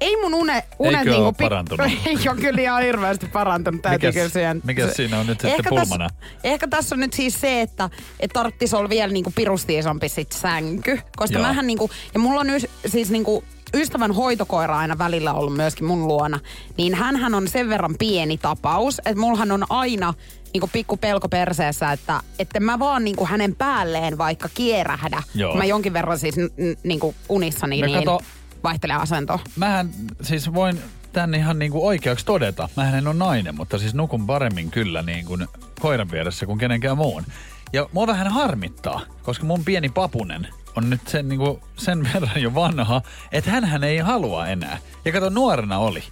ei 0.00 0.16
mun 0.16 0.34
une, 0.34 0.62
unet 0.78 0.98
Eikö 0.98 1.10
niinku 1.10 1.24
oo 1.24 1.32
parantunut? 1.32 1.86
Ei 2.06 2.16
ole 2.30 2.40
kyllä 2.40 2.60
ihan 2.62 2.82
hirveästi 2.82 3.26
parantunut, 3.26 3.82
täytyy 3.82 4.10
Mikäs- 4.10 4.60
mikäs 4.64 4.92
siinä 4.94 5.18
on 5.20 5.26
nyt 5.26 5.40
sitten 5.40 5.64
pulmana? 5.68 6.08
Tässä, 6.08 6.30
ehkä 6.44 6.68
tässä 6.68 6.94
on 6.94 7.00
nyt 7.00 7.12
siis 7.12 7.40
se, 7.40 7.60
että 7.60 7.90
et 8.20 8.30
tarttis 8.34 8.74
olla 8.74 8.88
vielä 8.88 9.12
niinku 9.12 9.32
pirusti 9.36 9.78
isompi 9.78 10.08
sit 10.08 10.32
sänky. 10.32 10.98
Koska 11.16 11.38
Joo. 11.38 11.46
mähän 11.46 11.66
niinku, 11.66 11.90
ja 12.14 12.20
mulla 12.20 12.40
on 12.40 12.50
ys, 12.50 12.66
siis 12.86 13.10
niinku 13.10 13.44
ystävän 13.74 14.12
hoitokoira 14.12 14.78
aina 14.78 14.98
välillä 14.98 15.32
ollut 15.32 15.56
myöskin 15.56 15.86
mun 15.86 16.08
luona. 16.08 16.40
Niin 16.76 16.94
hänhän 16.94 17.34
on 17.34 17.48
sen 17.48 17.68
verran 17.68 17.94
pieni 17.98 18.38
tapaus, 18.38 18.98
että 18.98 19.16
mullahan 19.20 19.52
on 19.52 19.64
aina 19.68 20.14
niinku 20.52 20.70
pikku 20.72 20.96
pelko 20.96 21.28
perseessä, 21.28 21.92
että, 21.92 22.20
että 22.38 22.60
mä 22.60 22.78
vaan 22.78 23.04
niinku 23.04 23.26
hänen 23.26 23.54
päälleen 23.56 24.18
vaikka 24.18 24.48
kierähdä. 24.54 25.22
Joo. 25.34 25.54
Mä 25.56 25.64
jonkin 25.64 25.92
verran 25.92 26.18
siis 26.18 26.36
n- 26.36 26.40
n- 26.70 26.76
niinku 26.82 27.14
unissani 27.28 27.80
No 27.80 27.86
niin 27.86 27.98
kato- 27.98 28.20
vaihtelee 28.62 28.96
asentoa. 28.96 29.38
Mähän 29.56 29.90
siis 30.22 30.54
voin 30.54 30.80
tän 31.12 31.34
ihan 31.34 31.58
niinku 31.58 31.86
oikeaksi 31.86 32.26
todeta. 32.26 32.68
Mähän 32.76 32.94
en 32.94 33.06
ole 33.06 33.14
nainen, 33.16 33.54
mutta 33.54 33.78
siis 33.78 33.94
nukun 33.94 34.26
paremmin 34.26 34.70
kyllä 34.70 35.02
niin 35.02 35.26
kuin 35.26 35.48
koiran 35.80 36.10
vieressä 36.10 36.46
kuin 36.46 36.58
kenenkään 36.58 36.96
muun. 36.96 37.24
Ja 37.72 37.88
mua 37.92 38.06
vähän 38.06 38.28
harmittaa, 38.28 39.00
koska 39.22 39.44
mun 39.44 39.64
pieni 39.64 39.88
papunen 39.88 40.48
on 40.76 40.90
nyt 40.90 41.08
sen, 41.08 41.28
niinku, 41.28 41.60
sen 41.76 42.04
verran 42.14 42.42
jo 42.42 42.54
vanha, 42.54 43.02
että 43.32 43.50
hän 43.50 43.84
ei 43.84 43.98
halua 43.98 44.46
enää. 44.46 44.78
Ja 45.04 45.12
kato, 45.12 45.30
nuorena 45.30 45.78
oli. 45.78 46.02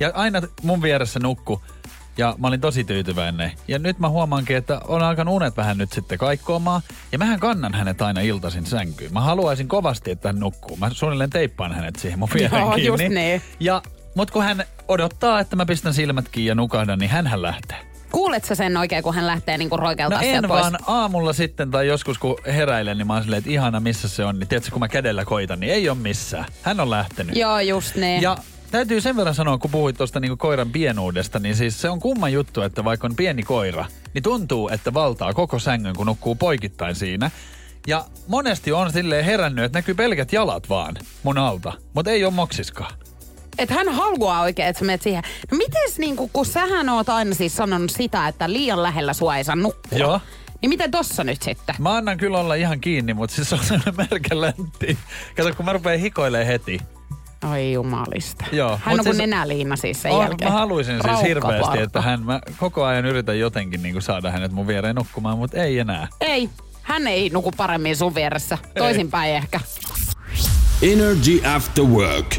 Ja 0.00 0.10
aina 0.14 0.42
mun 0.62 0.82
vieressä 0.82 1.20
nukku. 1.20 1.62
Ja 2.18 2.34
mä 2.38 2.48
olin 2.48 2.60
tosi 2.60 2.84
tyytyväinen. 2.84 3.52
Ja 3.68 3.78
nyt 3.78 3.98
mä 3.98 4.08
huomaankin, 4.08 4.56
että 4.56 4.80
on 4.88 5.02
alkanut 5.02 5.34
unet 5.34 5.56
vähän 5.56 5.78
nyt 5.78 5.92
sitten 5.92 6.18
kaikkoamaan. 6.18 6.82
Ja 7.12 7.18
mähän 7.18 7.40
kannan 7.40 7.74
hänet 7.74 8.02
aina 8.02 8.20
iltaisin 8.20 8.66
sänkyyn. 8.66 9.12
Mä 9.12 9.20
haluaisin 9.20 9.68
kovasti, 9.68 10.10
että 10.10 10.28
hän 10.28 10.40
nukkuu. 10.40 10.76
Mä 10.76 10.90
suunnilleen 10.92 11.30
teippaan 11.30 11.72
hänet 11.74 11.96
siihen 11.96 12.18
mun 12.18 12.28
Joo, 12.40 12.48
kiinni. 12.70 12.84
just 12.86 13.04
niin. 13.08 13.42
Ja, 13.60 13.82
mut 14.14 14.30
kun 14.30 14.42
hän 14.44 14.64
odottaa, 14.88 15.40
että 15.40 15.56
mä 15.56 15.66
pistän 15.66 15.94
silmät 15.94 16.28
kiinni 16.28 16.48
ja 16.48 16.54
nukahdan, 16.54 16.98
niin 16.98 17.10
hän 17.10 17.42
lähtee. 17.42 17.76
Kuulet 18.10 18.44
sä 18.44 18.54
sen 18.54 18.76
oikein, 18.76 19.02
kun 19.02 19.14
hän 19.14 19.26
lähtee 19.26 19.58
niinku 19.58 19.76
No 19.76 19.82
roikeltaa 19.82 20.20
en 20.22 20.44
pois? 20.48 20.62
vaan 20.62 20.78
aamulla 20.86 21.32
sitten 21.32 21.70
tai 21.70 21.86
joskus 21.86 22.18
kun 22.18 22.36
heräilen, 22.46 22.98
niin 22.98 23.06
mä 23.06 23.12
oon 23.12 23.22
silleen, 23.22 23.38
että 23.38 23.50
ihana 23.50 23.80
missä 23.80 24.08
se 24.08 24.24
on. 24.24 24.38
Niin 24.38 24.48
tiedätkö, 24.48 24.70
kun 24.70 24.80
mä 24.80 24.88
kädellä 24.88 25.24
koitan, 25.24 25.60
niin 25.60 25.72
ei 25.72 25.88
ole 25.88 25.98
missään. 25.98 26.44
Hän 26.62 26.80
on 26.80 26.90
lähtenyt. 26.90 27.36
Joo, 27.36 27.60
just 27.60 27.94
niin. 27.94 28.22
Ja 28.22 28.36
täytyy 28.70 29.00
sen 29.00 29.16
verran 29.16 29.34
sanoa, 29.34 29.58
kun 29.58 29.70
puhuit 29.70 29.96
tuosta 29.96 30.20
niinku 30.20 30.36
koiran 30.36 30.70
pienuudesta, 30.70 31.38
niin 31.38 31.56
siis 31.56 31.80
se 31.80 31.90
on 31.90 32.00
kumma 32.00 32.28
juttu, 32.28 32.62
että 32.62 32.84
vaikka 32.84 33.06
on 33.06 33.16
pieni 33.16 33.42
koira, 33.42 33.84
niin 34.14 34.22
tuntuu, 34.22 34.68
että 34.68 34.94
valtaa 34.94 35.32
koko 35.34 35.58
sängyn, 35.58 35.96
kun 35.96 36.06
nukkuu 36.06 36.34
poikittain 36.34 36.94
siinä. 36.94 37.30
Ja 37.86 38.04
monesti 38.28 38.72
on 38.72 38.92
silleen 38.92 39.24
herännyt, 39.24 39.64
että 39.64 39.78
näkyy 39.78 39.94
pelkät 39.94 40.32
jalat 40.32 40.68
vaan 40.68 40.96
mun 41.22 41.38
alta, 41.38 41.72
mutta 41.94 42.10
ei 42.10 42.24
ole 42.24 42.32
moksiskaan. 42.32 42.94
että 43.58 43.74
hän 43.74 43.88
haluaa 43.88 44.40
oikein, 44.40 44.68
että 44.68 44.80
sä 44.80 44.84
menet 44.84 45.02
siihen. 45.02 45.22
No 45.50 45.56
mites 45.58 45.98
niinku, 45.98 46.30
kun 46.32 46.46
sähän 46.46 46.88
oot 46.88 47.08
aina 47.08 47.34
siis 47.34 47.56
sanonut 47.56 47.90
sitä, 47.90 48.28
että 48.28 48.52
liian 48.52 48.82
lähellä 48.82 49.12
sua 49.12 49.36
ei 49.36 49.44
saa 49.44 49.56
nukkua. 49.56 49.98
Joo. 49.98 50.20
Niin 50.62 50.68
miten 50.68 50.90
tossa 50.90 51.24
nyt 51.24 51.42
sitten? 51.42 51.74
Mä 51.78 51.96
annan 51.96 52.18
kyllä 52.18 52.38
olla 52.38 52.54
ihan 52.54 52.80
kiinni, 52.80 53.14
mutta 53.14 53.36
siis 53.36 53.48
se 53.48 53.54
on 53.54 53.64
sellainen 53.68 53.94
märkä 53.96 54.40
läntti. 54.40 54.98
Kato, 55.36 55.54
kun 55.54 55.64
mä 55.64 55.72
rupean 55.72 55.98
hikoilemaan 56.00 56.46
heti. 56.46 56.80
Oi 57.50 57.72
jumalista. 57.72 58.44
Joo, 58.52 58.70
hän 58.70 58.92
mut 58.92 58.98
on 58.98 59.04
kuin 59.04 59.04
siis- 59.04 59.16
nenäliina 59.30 59.76
siis 59.76 60.02
sen 60.02 60.12
On, 60.12 60.22
jälkeen. 60.22 60.52
mä 60.52 60.58
haluaisin 60.58 60.96
siis 61.04 61.22
hirveästi, 61.22 61.78
että 61.80 62.00
hän, 62.00 62.22
mä 62.22 62.40
koko 62.56 62.84
ajan 62.84 63.06
yritän 63.06 63.38
jotenkin 63.38 63.82
niin 63.82 63.92
kuin 63.94 64.02
saada 64.02 64.30
hänet 64.30 64.52
mun 64.52 64.66
viereen 64.66 64.96
nukkumaan, 64.96 65.38
mutta 65.38 65.56
ei 65.62 65.78
enää. 65.78 66.08
Ei, 66.20 66.50
hän 66.82 67.06
ei 67.06 67.30
nuku 67.30 67.50
paremmin 67.56 67.96
sun 67.96 68.14
vieressä. 68.14 68.58
Toisinpäin 68.78 69.34
ehkä. 69.34 69.60
Energy 70.82 71.40
After 71.56 71.84
Work. 71.84 72.36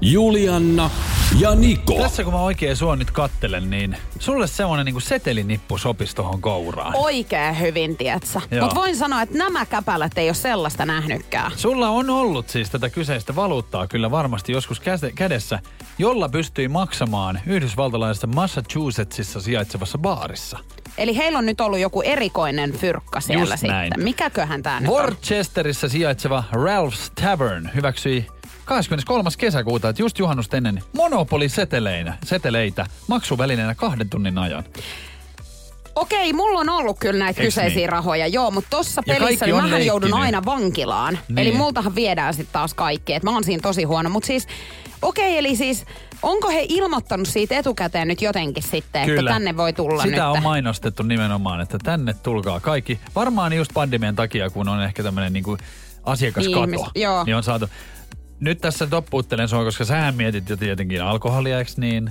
Julianna 0.00 0.90
ja 1.38 1.54
Niko. 1.54 1.94
Tässä 1.94 2.24
kun 2.24 2.32
mä 2.32 2.40
oikein 2.40 2.76
sua 2.76 2.96
nyt 2.96 3.10
kattelen, 3.10 3.70
niin 3.70 3.96
sulle 4.18 4.46
semmonen 4.46 4.84
niinku 4.84 5.00
setelinippu 5.00 5.78
sopisi 5.78 6.16
tohon 6.16 6.40
kouraan. 6.40 6.92
Oikein 6.96 7.60
hyvin, 7.60 7.96
tietsä. 7.96 8.40
Joo. 8.50 8.60
Mutta 8.60 8.80
voin 8.80 8.96
sanoa, 8.96 9.22
että 9.22 9.38
nämä 9.38 9.66
käpälät 9.66 10.18
ei 10.18 10.28
ole 10.28 10.34
sellaista 10.34 10.86
nähnytkään. 10.86 11.52
Sulla 11.56 11.88
on 11.88 12.10
ollut 12.10 12.48
siis 12.48 12.70
tätä 12.70 12.90
kyseistä 12.90 13.36
valuuttaa 13.36 13.86
kyllä 13.86 14.10
varmasti 14.10 14.52
joskus 14.52 14.80
käse- 14.80 15.12
kädessä, 15.14 15.58
jolla 15.98 16.28
pystyi 16.28 16.68
maksamaan 16.68 17.40
yhdysvaltalaisessa 17.46 18.26
Massachusettsissa 18.26 19.40
sijaitsevassa 19.40 19.98
baarissa. 19.98 20.58
Eli 20.98 21.16
heillä 21.16 21.38
on 21.38 21.46
nyt 21.46 21.60
ollut 21.60 21.78
joku 21.78 22.02
erikoinen 22.02 22.72
fyrkka 22.72 23.20
siellä 23.20 23.42
Just 23.42 23.52
sitten. 23.52 23.70
näin. 23.70 23.92
Mikäköhän 23.96 24.62
tää 24.62 24.80
nyt 24.80 24.90
on? 24.90 24.94
Worcesterissä 24.96 25.88
sijaitseva 25.88 26.44
Ralph's 26.52 27.22
Tavern 27.22 27.70
hyväksyi 27.74 28.26
23. 28.66 29.30
kesäkuuta, 29.38 29.88
että 29.88 30.02
just 30.02 30.18
juhannusta 30.18 30.56
ennen 30.56 30.82
monopoliseteleitä 30.96 32.14
seteleitä 32.24 32.86
maksuvälineenä 33.08 33.74
kahden 33.74 34.10
tunnin 34.10 34.38
ajan. 34.38 34.64
Okei, 35.94 36.32
mulla 36.32 36.60
on 36.60 36.68
ollut 36.68 36.98
kyllä 36.98 37.18
näitä 37.24 37.42
Eiks 37.42 37.54
kyseisiä 37.54 37.76
niin? 37.78 37.88
rahoja, 37.88 38.26
joo, 38.26 38.50
mutta 38.50 38.70
tossa 38.70 39.02
Ja 39.06 39.14
pelissä 39.14 39.46
niin 39.46 39.56
mähän 39.56 39.86
joudun 39.86 40.10
leikkinyt. 40.10 40.24
aina 40.24 40.44
vankilaan. 40.44 41.18
Niin. 41.28 41.38
Eli 41.38 41.52
multahan 41.52 41.94
viedään 41.94 42.34
sitten 42.34 42.52
taas 42.52 42.74
kaikki, 42.74 43.14
että 43.14 43.26
mä 43.30 43.34
oon 43.34 43.44
siinä 43.44 43.60
tosi 43.62 43.84
huono. 43.84 44.10
Mutta 44.10 44.26
siis, 44.26 44.46
okei, 45.02 45.38
eli 45.38 45.56
siis, 45.56 45.84
onko 46.22 46.48
he 46.48 46.66
ilmoittanut 46.68 47.28
siitä 47.28 47.58
etukäteen 47.58 48.08
nyt 48.08 48.22
jotenkin 48.22 48.62
sitten, 48.62 49.10
että 49.10 49.22
tänne 49.30 49.56
voi 49.56 49.72
tulla 49.72 50.02
Sitä 50.02 50.16
nyt? 50.16 50.24
on 50.36 50.42
mainostettu 50.42 51.02
nimenomaan, 51.02 51.60
että 51.60 51.78
tänne 51.82 52.14
tulkaa 52.22 52.60
kaikki. 52.60 53.00
Varmaan 53.14 53.52
just 53.52 53.70
pandemian 53.74 54.16
takia, 54.16 54.50
kun 54.50 54.68
on 54.68 54.82
ehkä 54.82 55.02
tämmöinen 55.02 55.32
niinku 55.32 55.58
asiakaskato, 56.04 56.64
Ihmis- 56.64 56.90
joo. 56.94 57.24
niin 57.24 57.36
on 57.36 57.42
saatu. 57.42 57.68
Nyt 58.40 58.60
tässä 58.60 58.86
toppuuttelen 58.86 59.48
sua, 59.48 59.64
koska 59.64 59.84
sähän 59.84 60.14
mietit 60.14 60.48
jo 60.48 60.56
tietenkin 60.56 61.02
alkoholia, 61.02 61.58
eikö 61.58 61.70
niin? 61.76 62.10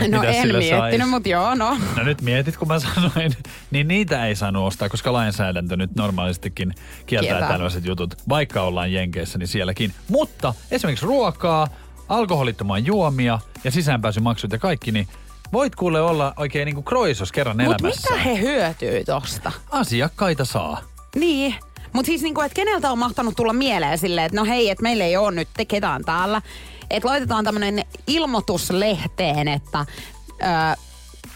Et 0.00 0.10
No 0.10 0.22
en 0.22 0.48
miettinyt, 0.56 1.08
mutta 1.10 1.28
joo, 1.28 1.54
no. 1.54 1.76
No 1.96 2.02
nyt 2.02 2.22
mietit, 2.22 2.56
kun 2.56 2.68
mä 2.68 2.78
sanoin, 2.78 3.32
niin 3.70 3.88
niitä 3.88 4.26
ei 4.26 4.36
saanut 4.36 4.66
ostaa, 4.66 4.88
koska 4.88 5.12
lainsäädäntö 5.12 5.76
nyt 5.76 5.96
normaalistikin 5.96 6.74
kieltää 7.06 7.28
Kieltää. 7.30 7.48
tällaiset 7.48 7.84
jutut. 7.84 8.14
Vaikka 8.28 8.62
ollaan 8.62 8.92
Jenkeissä, 8.92 9.38
niin 9.38 9.48
sielläkin. 9.48 9.92
Mutta 10.08 10.54
esimerkiksi 10.70 11.06
ruokaa, 11.06 11.68
alkoholittomaa 12.08 12.78
juomia 12.78 13.38
ja 13.64 13.70
sisäänpääsymaksut 13.70 14.52
ja 14.52 14.58
kaikki, 14.58 14.92
niin 14.92 15.08
voit 15.52 15.74
kuule 15.76 16.00
olla 16.00 16.32
oikein 16.36 16.66
niin 16.66 16.74
kuin 16.74 16.84
kroisos 16.84 17.32
kerran 17.32 17.56
Mutta 17.56 17.76
elämässä. 17.84 18.10
mitä 18.10 18.22
he 18.24 18.40
hyötyy 18.40 19.04
tosta? 19.04 19.52
Asiakkaita 19.70 20.44
saa. 20.44 20.80
Niin. 21.16 21.54
Mutta 21.92 22.06
siis 22.06 22.22
niinku, 22.22 22.40
että 22.40 22.56
keneltä 22.56 22.92
on 22.92 22.98
mahtanut 22.98 23.36
tulla 23.36 23.52
mieleen 23.52 23.98
silleen, 23.98 24.26
että 24.26 24.36
no 24.36 24.44
hei, 24.44 24.70
että 24.70 24.82
meillä 24.82 25.04
ei 25.04 25.16
ole 25.16 25.30
nyt 25.30 25.48
te 25.56 25.64
ketään 25.64 26.04
täällä. 26.04 26.42
Että 26.90 27.08
laitetaan 27.08 27.44
tämmöinen 27.44 27.84
ilmoitus 28.06 28.70
lehteen, 28.70 29.48
että 29.48 29.86
ö, 30.28 30.76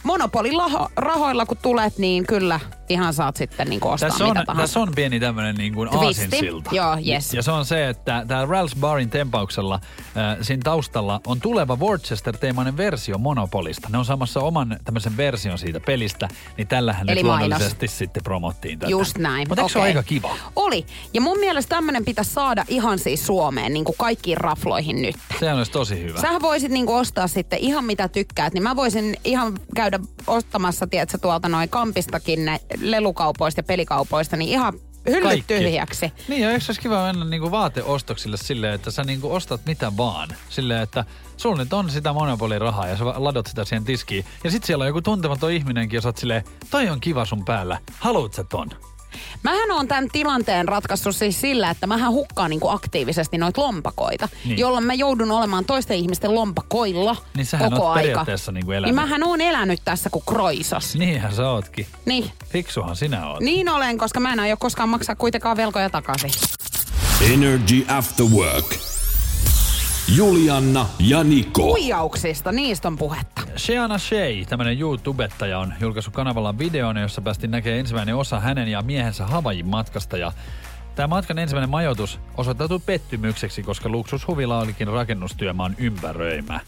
monopolirahoilla 0.03 1.47
kun 1.47 1.57
tulet, 1.57 1.99
niin 1.99 2.27
kyllä 2.27 2.61
ihan 2.93 3.15
saat 3.15 3.37
sitten 3.37 3.67
niinku 3.69 3.89
ostaa 3.89 4.09
Tässä 4.09 4.25
mitä 4.25 4.41
on, 4.41 4.47
tahansa. 4.47 4.63
tässä 4.63 4.81
on 4.81 4.93
pieni 4.97 5.21
tämmöinen 5.21 5.55
niin 5.55 5.75
kuin 5.75 5.89
aasinsilta. 5.97 6.71
Joo, 6.73 6.97
yes. 7.09 7.35
Ja 7.35 7.43
se 7.43 7.51
on 7.51 7.65
se, 7.65 7.89
että 7.89 8.25
tämä 8.29 8.45
Ralph's 8.45 8.79
Barin 8.81 9.11
tempauksella 9.11 9.75
äh, 9.75 10.37
siinä 10.43 10.61
taustalla 10.65 11.21
on 11.27 11.41
tuleva 11.41 11.77
Worcester-teemainen 11.77 12.77
versio 12.77 13.19
Monopolista. 13.19 13.89
Ne 13.93 13.99
on 13.99 14.05
samassa 14.05 14.41
oman 14.41 14.77
tämmöisen 14.85 15.17
version 15.17 15.59
siitä 15.59 15.81
pelistä, 15.81 16.29
niin 16.57 16.69
tällähän 16.69 17.09
Eli 17.09 17.15
nyt 17.15 17.27
mainos. 17.27 17.49
luonnollisesti 17.49 17.89
sitten 17.89 18.23
promottiin 18.23 18.79
tätä. 18.79 18.91
Just 18.91 19.19
näin. 19.19 19.49
Mutta 19.49 19.63
eikö 19.63 19.73
se 19.73 19.81
aika 19.81 20.03
kiva? 20.03 20.37
Oli. 20.57 20.87
Ja 21.15 21.21
mun 21.21 21.39
mielestä 21.39 21.77
tämmöinen 21.77 22.05
pitäisi 22.05 22.31
saada 22.31 22.65
ihan 22.69 22.99
siis 22.99 23.27
Suomeen, 23.27 23.73
niin 23.73 23.85
kuin 23.85 23.97
kaikkiin 23.99 24.37
rafloihin 24.37 25.03
nyt. 25.03 25.17
Se 25.41 25.53
olisi 25.53 25.73
tosi 25.73 26.03
hyvä. 26.03 26.21
Sähän 26.21 26.43
voisit 26.43 26.71
niinku 26.73 26.95
ostaa 26.95 27.29
sitten 27.29 27.59
ihan 27.59 27.85
mitä 27.85 28.09
tykkäät, 28.09 28.53
niin 28.55 28.63
mä 28.63 28.77
voisin 28.77 29.17
ihan 29.25 29.59
käydä 29.77 29.99
ostamassa, 30.27 30.87
tiedätkö, 30.87 31.19
tuolta 31.19 31.49
noin 31.49 31.69
kampistakin 31.69 32.45
ne 32.45 32.61
lelukaupoista 32.83 33.59
ja 33.59 33.63
pelikaupoista, 33.63 34.37
niin 34.37 34.51
ihan 34.51 34.73
hyllyt 35.07 35.23
Kaikki. 35.23 35.55
tyhjäksi. 35.55 36.13
Niin, 36.29 36.43
ja 36.43 36.51
eikö 36.51 36.65
olisi 36.69 36.81
kiva 36.81 37.07
mennä 37.07 37.25
niinku 37.25 37.51
vaateostoksille 37.51 38.37
silleen, 38.37 38.75
että 38.75 38.91
sä 38.91 39.05
niinku 39.05 39.35
ostat 39.35 39.61
mitä 39.67 39.93
vaan. 39.97 40.29
Silleen, 40.49 40.83
että 40.83 41.05
sulla 41.37 41.57
nyt 41.57 41.73
on 41.73 41.91
sitä 41.91 42.13
monopolirahaa 42.13 42.89
ja 42.89 42.97
sä 42.97 43.05
ladot 43.05 43.47
sitä 43.47 43.65
siihen 43.65 43.85
tiskiin. 43.85 44.25
Ja 44.45 44.51
sit 44.51 44.65
siellä 44.65 44.83
on 44.83 44.89
joku 44.89 45.03
tuntematon 45.03 45.53
ihminenkin 45.53 45.97
ja 45.97 46.01
sä 46.01 46.09
oot 46.09 46.17
silleen, 46.17 46.45
toi 46.71 46.89
on 46.89 47.01
kiva 47.01 47.25
sun 47.25 47.45
päällä, 47.45 47.79
haluut 47.99 48.35
sä 48.35 48.45
ton? 48.45 48.71
Mähän 49.43 49.71
on 49.71 49.89
tämän 49.89 50.09
tilanteen 50.13 50.69
ratkaissut 50.69 51.17
siis 51.17 51.41
sillä, 51.41 51.71
että 51.71 51.87
mähän 51.87 52.13
hukkaan 52.13 52.51
niinku 52.51 52.69
aktiivisesti 52.69 53.39
noita 53.39 53.61
lompakoita, 53.61 54.29
Niin. 54.45 54.59
jolloin 54.59 54.85
mä 54.85 54.95
joudun 54.95 55.31
olemaan 55.31 55.65
toisten 55.65 55.97
ihmisten 55.97 56.35
lompakoilla 56.35 57.17
Niin 57.37 57.47
sähän 57.47 57.71
koko 57.71 57.83
oot 57.83 57.97
aika. 57.97 58.01
periaatteessa 58.07 58.53
niinku 58.53 58.73
elänyt. 58.73 58.87
Niin 58.87 58.95
mähän 58.95 59.25
oon 59.25 59.41
elänyt 59.41 59.81
tässä 59.85 60.11
kuin 60.11 60.25
kroisos. 60.29 60.95
Niinhän 60.97 61.35
sä 61.35 61.49
ootkin. 61.51 61.87
Niin. 62.07 62.31
Fiksuhan 62.49 62.97
sinä 62.97 63.29
oot. 63.29 63.41
Niin 63.41 63.69
olen, 63.69 63.99
koska 63.99 64.21
mä 64.21 64.33
en 64.33 64.41
aio 64.41 64.57
koskaan 64.57 64.89
maksaa 64.89 65.17
kuitenkaan 65.17 65.57
velkoja 65.57 65.91
takaisin. 65.91 66.31
Energy 67.33 67.85
After 67.89 68.27
Work. 68.27 68.92
Julianna 70.17 70.87
ja 70.99 71.25
Niko. 71.25 71.63
Huijauksista, 71.63 72.53
niistä 72.53 72.89
on 72.89 72.97
puhetta. 72.97 73.43
Sheana 73.57 73.99
Shea, 73.99 74.45
tämmönen 74.49 74.81
YouTubettaja, 74.81 75.59
on 75.59 75.75
julkaissut 75.81 76.15
kanavalla 76.15 76.59
videon, 76.59 76.97
jossa 76.97 77.21
päästiin 77.21 77.51
näkemään 77.51 77.81
ensimmäinen 77.81 78.17
osa 78.17 78.41
hänen 78.41 78.69
ja 78.69 78.83
miehensä 78.83 79.27
Havajin 79.27 79.67
matkasta. 79.67 80.17
Ja 80.17 80.33
tämä 80.95 81.07
matkan 81.07 81.39
ensimmäinen 81.39 81.71
majoitus 81.71 82.21
osoittautui 82.37 82.79
pettymykseksi, 82.87 83.63
koska 83.63 83.89
luksushuvila 83.89 84.59
olikin 84.59 84.89
rakennustyömaan 84.89 85.75
ympäröimä. 85.79 86.61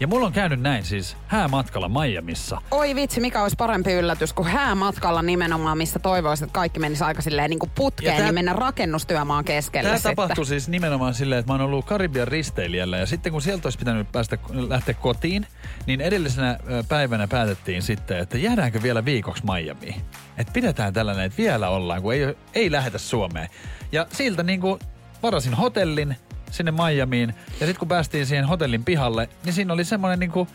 Ja 0.00 0.06
mulla 0.06 0.26
on 0.26 0.32
käynyt 0.32 0.60
näin 0.60 0.84
siis 0.84 1.16
häämatkalla 1.26 1.88
Miamissa. 1.88 2.60
Oi 2.70 2.94
vitsi, 2.94 3.20
mikä 3.20 3.42
olisi 3.42 3.56
parempi 3.56 3.92
yllätys 3.92 4.32
kuin 4.32 4.48
häämatkalla 4.48 5.22
nimenomaan, 5.22 5.78
missä 5.78 5.98
toivoisit, 5.98 6.44
että 6.44 6.54
kaikki 6.54 6.80
menisi 6.80 7.04
aika 7.04 7.22
silleen 7.22 7.50
niin 7.50 7.58
kuin 7.58 7.70
putkeen, 7.74 8.12
Ja 8.12 8.16
tää- 8.16 8.26
niin 8.26 8.34
mennä 8.34 8.52
rakennustyömaan 8.52 9.44
keskelle 9.44 9.88
Tämä 9.88 10.00
tapahtui 10.02 10.46
siis 10.46 10.68
nimenomaan 10.68 11.14
silleen, 11.14 11.38
että 11.38 11.52
mä 11.52 11.54
oon 11.58 11.68
ollut 11.70 11.84
Karibian 11.84 12.28
risteilijällä 12.28 12.96
ja 12.96 13.06
sitten 13.06 13.32
kun 13.32 13.42
sieltä 13.42 13.66
olisi 13.66 13.78
pitänyt 13.78 14.12
päästä 14.12 14.38
lähteä 14.68 14.94
kotiin, 14.94 15.46
niin 15.86 16.00
edellisenä 16.00 16.58
päivänä 16.88 17.28
päätettiin 17.28 17.82
sitten, 17.82 18.18
että 18.18 18.38
jäädäänkö 18.38 18.82
vielä 18.82 19.04
viikoksi 19.04 19.42
Miamiin. 19.46 20.02
Että 20.38 20.52
pidetään 20.52 20.92
tällainen, 20.92 21.24
että 21.24 21.36
vielä 21.42 21.68
ollaan, 21.68 22.02
kun 22.02 22.14
ei, 22.14 22.36
ei 22.54 22.72
lähetä 22.72 22.98
Suomeen. 22.98 23.48
Ja 23.92 24.06
siltä 24.12 24.42
niin 24.42 24.60
kuin 24.60 24.80
varasin 25.22 25.54
hotellin 25.54 26.16
sinne 26.50 26.70
Miamiin 26.72 27.34
ja 27.50 27.66
sitten 27.66 27.78
kun 27.78 27.88
päästiin 27.88 28.26
siihen 28.26 28.44
hotellin 28.44 28.84
pihalle, 28.84 29.28
niin 29.44 29.52
siinä 29.52 29.72
oli 29.72 29.84
semmoinen 29.84 30.18
niin 30.18 30.30
kuin 30.30 30.48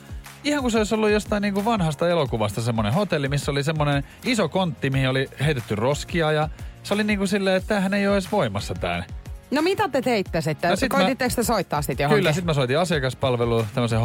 ihan 0.43 0.61
kuin 0.61 0.71
se 0.71 0.77
olisi 0.77 0.95
ollut 0.95 1.09
jostain 1.09 1.41
niin 1.41 1.53
kuin 1.53 1.65
vanhasta 1.65 2.09
elokuvasta 2.09 2.61
semmoinen 2.61 2.93
hotelli, 2.93 3.29
missä 3.29 3.51
oli 3.51 3.63
semmoinen 3.63 4.03
iso 4.25 4.49
kontti, 4.49 4.89
mihin 4.89 5.09
oli 5.09 5.29
heitetty 5.39 5.75
roskia 5.75 6.31
ja 6.31 6.49
se 6.83 6.93
oli 6.93 7.03
niin 7.03 7.17
kuin 7.17 7.27
silleen, 7.27 7.55
että 7.55 7.67
tämähän 7.67 7.93
ei 7.93 8.07
ole 8.07 8.15
edes 8.15 8.31
voimassa 8.31 8.73
tää. 8.73 9.03
No 9.51 9.61
mitä 9.61 9.89
te 9.89 10.01
teitte 10.01 10.41
sitten? 10.41 10.69
No 10.69 10.75
sit 10.75 10.89
Koititteko 10.89 11.35
te 11.35 11.43
soittaa 11.43 11.81
sitten 11.81 12.03
johonkin? 12.03 12.21
Kyllä, 12.21 12.33
sitten 12.33 12.45
mä 12.45 12.53
soitin 12.53 12.79
asiakaspalveluun, 12.79 13.65
tämmöisen 13.73 13.99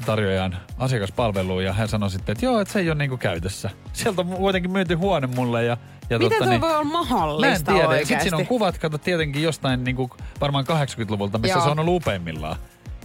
hotellitarjoajan 0.00 0.56
asiakaspalveluun 0.78 1.64
ja 1.64 1.72
hän 1.72 1.88
sanoi 1.88 2.10
sitten, 2.10 2.32
että 2.32 2.44
joo, 2.46 2.60
että 2.60 2.72
se 2.72 2.78
ei 2.78 2.88
ole 2.90 2.98
niinku 2.98 3.16
käytössä. 3.16 3.70
Sieltä 3.92 4.20
on 4.20 4.26
kuitenkin 4.26 4.70
myyty 4.70 4.94
huone 4.94 5.26
mulle 5.26 5.64
ja, 5.64 5.76
ja 6.10 6.18
Miten 6.18 6.38
tuo 6.38 6.48
niin, 6.48 6.60
voi 6.60 6.70
olla 6.70 6.84
Mä 6.84 6.98
en 6.98 7.06
mahdollista 7.08 7.72
tiedä. 7.72 7.88
oikeasti? 7.88 8.06
Sitten 8.06 8.22
siinä 8.22 8.36
on 8.36 8.46
kuvat, 8.46 8.78
kato 8.78 8.98
tietenkin 8.98 9.42
jostain 9.42 9.84
niinku, 9.84 10.10
varmaan 10.40 10.64
80-luvulta, 10.68 11.38
missä 11.38 11.58
Joo. 11.58 11.64
se 11.64 11.70
on 11.70 11.78
ollut 11.78 11.96
upeimmillaan. 11.96 12.56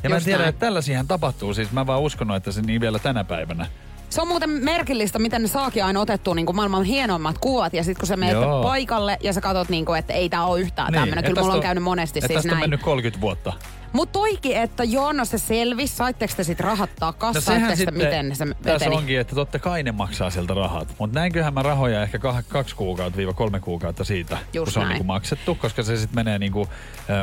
Ja 0.03 0.09
mä 0.09 0.15
en 0.15 0.17
Just 0.17 0.25
tiedä, 0.25 0.37
näin. 0.39 0.49
että 0.49 0.59
tällaisiahan 0.65 1.07
tapahtuu. 1.07 1.53
Siis 1.53 1.71
mä 1.71 1.87
vaan 1.87 2.01
uskonut, 2.01 2.37
että 2.37 2.51
se 2.51 2.61
niin 2.61 2.81
vielä 2.81 2.99
tänä 2.99 3.23
päivänä. 3.23 3.65
Se 4.09 4.21
on 4.21 4.27
muuten 4.27 4.49
merkillistä, 4.49 5.19
miten 5.19 5.41
ne 5.41 5.47
saakin 5.47 5.85
aina 5.85 5.99
otettua 5.99 6.35
niin 6.35 6.45
kuin 6.45 6.55
maailman 6.55 6.83
hienoimmat 6.83 7.37
kuvat. 7.37 7.73
Ja 7.73 7.83
sitten 7.83 7.99
kun 7.99 8.07
sä 8.07 8.17
menet 8.17 8.33
Joo. 8.33 8.63
paikalle 8.63 9.17
ja 9.23 9.33
sä 9.33 9.41
katsot, 9.41 9.69
niin 9.69 9.85
kuin, 9.85 9.99
että 9.99 10.13
ei 10.13 10.29
tää 10.29 10.45
ole 10.45 10.59
yhtään 10.59 10.91
niin, 10.91 10.99
tämmöinen. 11.01 11.23
Kyllä 11.23 11.41
mulla 11.41 11.53
tästä 11.53 11.57
on 11.57 11.63
käynyt 11.63 11.83
monesti 11.83 12.21
siis 12.21 12.33
tästä 12.33 12.49
on 12.49 12.51
näin. 12.51 12.59
mennyt 12.59 12.81
30 12.81 13.21
vuotta. 13.21 13.53
Mutta 13.93 14.13
toikin, 14.19 14.57
että 14.57 14.83
joo, 14.83 15.13
no 15.13 15.25
se 15.25 15.37
selvisi. 15.37 15.95
Saitteko 15.95 16.33
te 16.37 16.43
sit 16.43 16.59
rahat 16.59 16.89
takaisin? 16.99 17.39
No 17.39 17.41
Saitteko 17.41 17.91
te, 17.91 17.97
miten 17.97 18.35
se 18.35 18.45
tässä 18.45 18.63
veteli? 18.73 18.95
onkin, 18.95 19.19
että 19.19 19.35
totta 19.35 19.59
kai 19.59 19.83
ne 19.83 19.91
maksaa 19.91 20.29
sieltä 20.29 20.53
rahat. 20.53 20.95
Mutta 20.99 21.19
näinköhän 21.19 21.53
mä 21.53 21.61
rahoja 21.63 22.03
ehkä 22.03 22.17
kah- 22.17 22.43
kaksi 22.47 22.75
kuukautta 22.75 23.17
viiva 23.17 23.33
kolme 23.33 23.59
kuukautta 23.59 24.03
siitä, 24.03 24.37
Just 24.53 24.65
kun 24.65 24.73
se 24.73 24.79
on 24.79 24.85
näin. 24.85 24.93
niinku 24.93 25.03
maksettu, 25.07 25.55
koska 25.55 25.83
se 25.83 25.97
sitten 25.97 26.15
menee 26.15 26.39
niinku, 26.39 26.61
uh, 26.61 26.67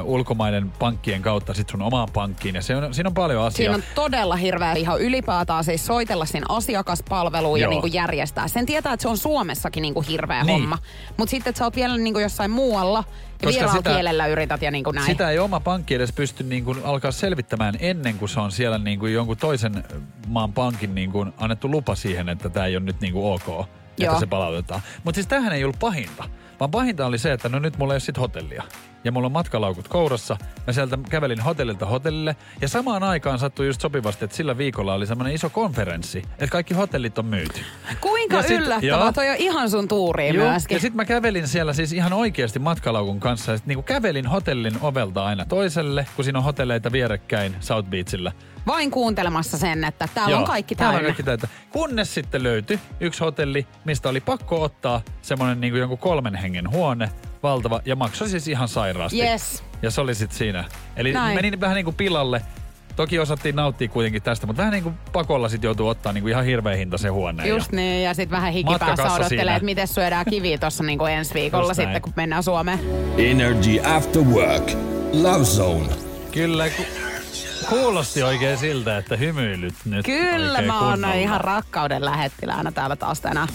ulkomaiden 0.04 0.70
pankkien 0.70 1.22
kautta 1.22 1.54
sit 1.54 1.68
sun 1.68 1.82
omaan 1.82 2.08
pankkiin. 2.12 2.54
Ja 2.54 2.62
se 2.62 2.76
on, 2.76 2.94
siinä 2.94 3.08
on 3.08 3.14
paljon 3.14 3.40
asiaa. 3.44 3.56
Siinä 3.56 3.74
on 3.74 3.82
todella 3.94 4.36
hirveä 4.36 4.72
ihan 4.72 5.00
ylipäätään 5.00 5.64
siis 5.64 5.86
soitella 5.86 6.24
siinä 6.24 6.46
asiakaspalveluun 6.48 7.60
ja 7.60 7.64
Joo. 7.64 7.70
niin 7.70 7.80
kuin 7.80 7.92
järjestää. 7.92 8.48
Sen 8.48 8.66
tietää, 8.66 8.92
että 8.92 9.02
se 9.02 9.08
on 9.08 9.18
Suomessakin 9.18 9.82
niin 9.82 9.94
kuin 9.94 10.06
hirveä 10.06 10.44
Niin. 10.44 10.60
homma. 10.60 10.78
Mutta 11.16 11.30
sitten, 11.30 11.50
että 11.50 11.58
sä 11.58 11.64
oot 11.64 11.76
vielä 11.76 11.96
niin 11.98 12.14
kuin 12.14 12.22
jossain 12.22 12.50
muualla 12.50 13.04
ja 13.44 13.46
Koska 13.46 13.58
vieraalla 13.60 13.78
sitä- 13.78 13.90
kielellä 13.90 14.26
yrität 14.26 14.62
ja 14.62 14.70
niin 14.70 14.84
kuin 14.84 14.94
näin. 14.94 15.06
Sitä 15.06 15.30
ei 15.30 15.38
oma 15.38 15.60
pankki 15.60 15.94
edes 15.94 16.12
pysty 16.12 16.44
niin 16.44 16.64
kuin 16.64 16.78
alkaa 16.84 17.12
selvittämään 17.12 17.74
ennen 17.78 18.18
kuin 18.18 18.28
se 18.28 18.40
on 18.40 18.52
siellä 18.52 18.78
niin 18.78 18.98
kuin 18.98 19.12
jonkun 19.12 19.36
toisen 19.36 19.84
maan 20.26 20.52
pankin 20.52 20.94
niin 20.94 21.12
kuin 21.12 21.32
annettu 21.38 21.70
lupa 21.70 21.94
siihen, 21.94 22.28
että 22.28 22.48
tämä 22.48 22.66
ei 22.66 22.76
ole 22.76 22.84
nyt 22.84 23.00
niin 23.00 23.12
kuin 23.12 23.32
ok, 23.34 23.46
Joo. 23.48 23.66
että 24.00 24.20
se 24.20 24.26
palautetaan. 24.26 24.80
Mutta 25.04 25.16
siis 25.16 25.26
tämähän 25.26 25.52
ei 25.52 25.64
ollut 25.64 25.78
pahinta, 25.80 26.24
vaan 26.60 26.70
pahinta 26.70 27.06
oli 27.06 27.18
se, 27.18 27.32
että 27.32 27.48
no 27.48 27.58
nyt 27.58 27.78
mulla 27.78 27.92
ei 27.92 27.94
ole 27.94 28.00
sit 28.00 28.18
hotellia. 28.18 28.62
Ja 29.04 29.12
mulla 29.12 29.26
on 29.26 29.32
matkalaukut 29.32 29.88
kourassa. 29.88 30.36
Mä 30.66 30.72
sieltä 30.72 30.98
kävelin 31.10 31.40
hotellilta 31.40 31.86
hotellille. 31.86 32.36
Ja 32.60 32.68
samaan 32.68 33.02
aikaan 33.02 33.38
sattui 33.38 33.66
just 33.66 33.80
sopivasti, 33.80 34.24
että 34.24 34.36
sillä 34.36 34.58
viikolla 34.58 34.94
oli 34.94 35.06
semmoinen 35.06 35.34
iso 35.34 35.50
konferenssi, 35.50 36.18
että 36.18 36.46
kaikki 36.46 36.74
hotellit 36.74 37.18
on 37.18 37.26
myyty. 37.26 37.60
Kuinka 38.00 38.36
Ja 38.36 38.42
sit- 38.42 38.50
yllättävää. 38.60 38.80
joo. 39.00 39.12
Toi 39.12 39.28
on 39.30 39.36
ihan 39.38 39.70
sun 39.70 39.88
tuuriin 39.88 40.34
Joo, 40.34 40.50
myöskin. 40.50 40.74
Ja 40.74 40.80
sitten 40.80 40.96
mä 40.96 41.04
kävelin 41.04 41.48
siellä 41.48 41.72
siis 41.72 41.92
ihan 41.92 42.12
oikeasti 42.12 42.58
matkalaukun 42.58 43.20
kanssa. 43.20 43.52
Ja 43.52 43.58
sit 43.58 43.66
niinku 43.66 43.82
kävelin 43.82 44.26
hotellin 44.26 44.74
ovelta 44.80 45.24
aina 45.24 45.44
toiselle, 45.44 46.06
kun 46.16 46.24
siinä 46.24 46.38
on 46.38 46.44
hotelleita 46.44 46.92
vierekkäin 46.92 47.56
South 47.60 47.88
Beachillä. 47.88 48.32
Vain 48.66 48.90
kuuntelemassa 48.90 49.58
sen, 49.58 49.84
että 49.84 50.08
täällä 50.14 50.30
Joo, 50.30 50.40
on 50.40 50.46
kaikki 50.46 50.74
täällä 50.74 50.92
täynnä. 50.92 51.08
on 51.08 51.14
kaikki 51.14 51.22
täynnä. 51.22 51.48
Kunnes 51.70 52.14
sitten 52.14 52.42
löytyi 52.42 52.80
yksi 53.00 53.20
hotelli, 53.20 53.66
mistä 53.84 54.08
oli 54.08 54.20
pakko 54.20 54.62
ottaa 54.62 55.02
semmoinen 55.22 55.60
niinku 55.60 55.78
jonkun 55.78 55.98
kolmen 55.98 56.34
hengen 56.34 56.70
huone, 56.70 57.08
valtava, 57.44 57.80
ja 57.84 57.96
maksoi 57.96 58.28
siis 58.28 58.48
ihan 58.48 58.68
sairaasti. 58.68 59.22
Yes. 59.22 59.64
Ja 59.82 59.90
se 59.90 60.00
oli 60.00 60.14
sitten 60.14 60.38
siinä. 60.38 60.64
Eli 60.96 61.12
Näin. 61.12 61.34
menin 61.34 61.60
vähän 61.60 61.74
niin 61.74 61.84
kuin 61.84 61.96
pilalle. 61.96 62.42
Toki 62.96 63.18
osattiin 63.18 63.56
nauttia 63.56 63.88
kuitenkin 63.88 64.22
tästä, 64.22 64.46
mutta 64.46 64.60
vähän 64.60 64.72
niin 64.72 64.82
kuin 64.82 64.94
pakolla 65.12 65.48
sitten 65.48 65.68
joutuu 65.68 65.88
ottaa 65.88 66.12
niin 66.12 66.22
kuin 66.22 66.30
ihan 66.30 66.44
hirveä 66.44 66.76
hinta 66.76 66.98
se 66.98 67.08
huone. 67.08 67.48
Just 67.48 67.72
niin, 67.72 68.04
ja 68.04 68.14
sitten 68.14 68.36
vähän 68.36 68.52
hikipäässä 68.52 69.12
odottelee, 69.12 69.54
että 69.56 69.64
miten 69.64 69.88
syödään 69.88 70.26
kivi 70.30 70.58
tuossa 70.58 70.82
niinku 70.84 71.04
ensi 71.06 71.34
viikolla 71.34 71.64
Just 71.64 71.76
sitten, 71.76 71.90
näin. 71.92 72.02
kun 72.02 72.12
mennään 72.16 72.42
Suomeen. 72.42 72.80
Energy 73.18 73.80
After 73.96 74.22
Work. 74.22 74.70
Love 75.12 75.44
Zone. 75.44 75.88
Kyllä, 76.32 76.68
ku, 76.70 76.82
kuulosti 77.68 78.22
oikein 78.22 78.58
siltä, 78.58 78.98
että 78.98 79.16
hymyilyt 79.16 79.74
nyt 79.84 80.06
Kyllä 80.06 80.62
mä 80.62 80.80
oon 80.80 80.90
kunnolla. 80.92 81.14
ihan 81.14 81.40
rakkauden 81.40 82.04
lähettiläänä 82.04 82.72
täällä 82.72 82.96
taas 82.96 83.20
tänään. 83.20 83.48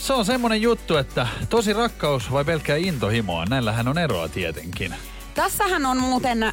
Se 0.00 0.12
on 0.12 0.24
semmonen 0.24 0.62
juttu, 0.62 0.96
että 0.96 1.26
tosi 1.50 1.72
rakkaus 1.72 2.32
vai 2.32 2.44
pelkkää 2.44 2.76
intohimoa, 2.76 3.44
näillähän 3.44 3.88
on 3.88 3.98
eroa 3.98 4.28
tietenkin. 4.28 4.94
Tässähän 5.34 5.86
on 5.86 5.96
muuten, 5.96 6.52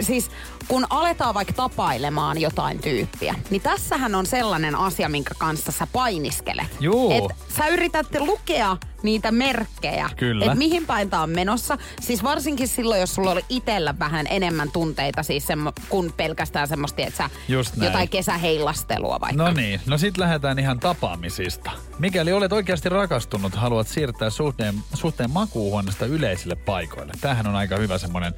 siis 0.00 0.30
kun 0.68 0.86
aletaan 0.90 1.34
vaikka 1.34 1.52
tapailemaan 1.52 2.40
jotain 2.40 2.78
tyyppiä, 2.78 3.34
niin 3.50 3.62
tässähän 3.62 4.14
on 4.14 4.26
sellainen 4.26 4.74
asia, 4.74 5.08
minkä 5.08 5.34
kanssa 5.38 5.72
sä 5.72 5.86
painiskelet. 5.92 6.66
Juu. 6.80 7.12
Et 7.12 7.36
sä 7.56 7.68
yrität 7.68 8.06
lukea 8.18 8.76
niitä 9.02 9.32
merkkejä, 9.32 10.10
Kyllä. 10.16 10.44
että 10.44 10.58
mihin 10.58 10.86
päin 10.86 11.10
tää 11.10 11.22
on 11.22 11.30
menossa. 11.30 11.78
Siis 12.00 12.22
varsinkin 12.22 12.68
silloin, 12.68 13.00
jos 13.00 13.14
sulla 13.14 13.30
oli 13.30 13.44
itellä 13.48 13.98
vähän 13.98 14.26
enemmän 14.30 14.70
tunteita 14.72 15.22
siis 15.22 15.46
semmo, 15.46 15.72
kuin 15.88 16.12
pelkästään 16.12 16.68
semmoista, 16.68 17.02
että 17.02 17.16
sä 17.16 17.30
jotain 17.84 18.08
kesäheilastelua 18.08 19.20
vaikka. 19.20 19.42
No 19.44 19.52
niin, 19.52 19.80
no 19.86 19.98
sit 19.98 20.18
lähdetään 20.18 20.58
ihan 20.58 20.80
tapaamisista. 20.80 21.70
Mikäli 21.98 22.32
olet 22.32 22.52
oikeasti 22.52 22.88
rakastunut, 22.88 23.54
haluat 23.54 23.88
siirtää 23.88 24.30
suhteen, 24.30 24.74
suhteen 24.94 25.30
makuuhuoneesta 25.30 26.06
yleisille 26.06 26.54
paikoille. 26.54 27.12
Tämähän 27.20 27.46
on 27.46 27.54
aika 27.54 27.76
hyvä 27.76 27.98
semmonen, 27.98 28.34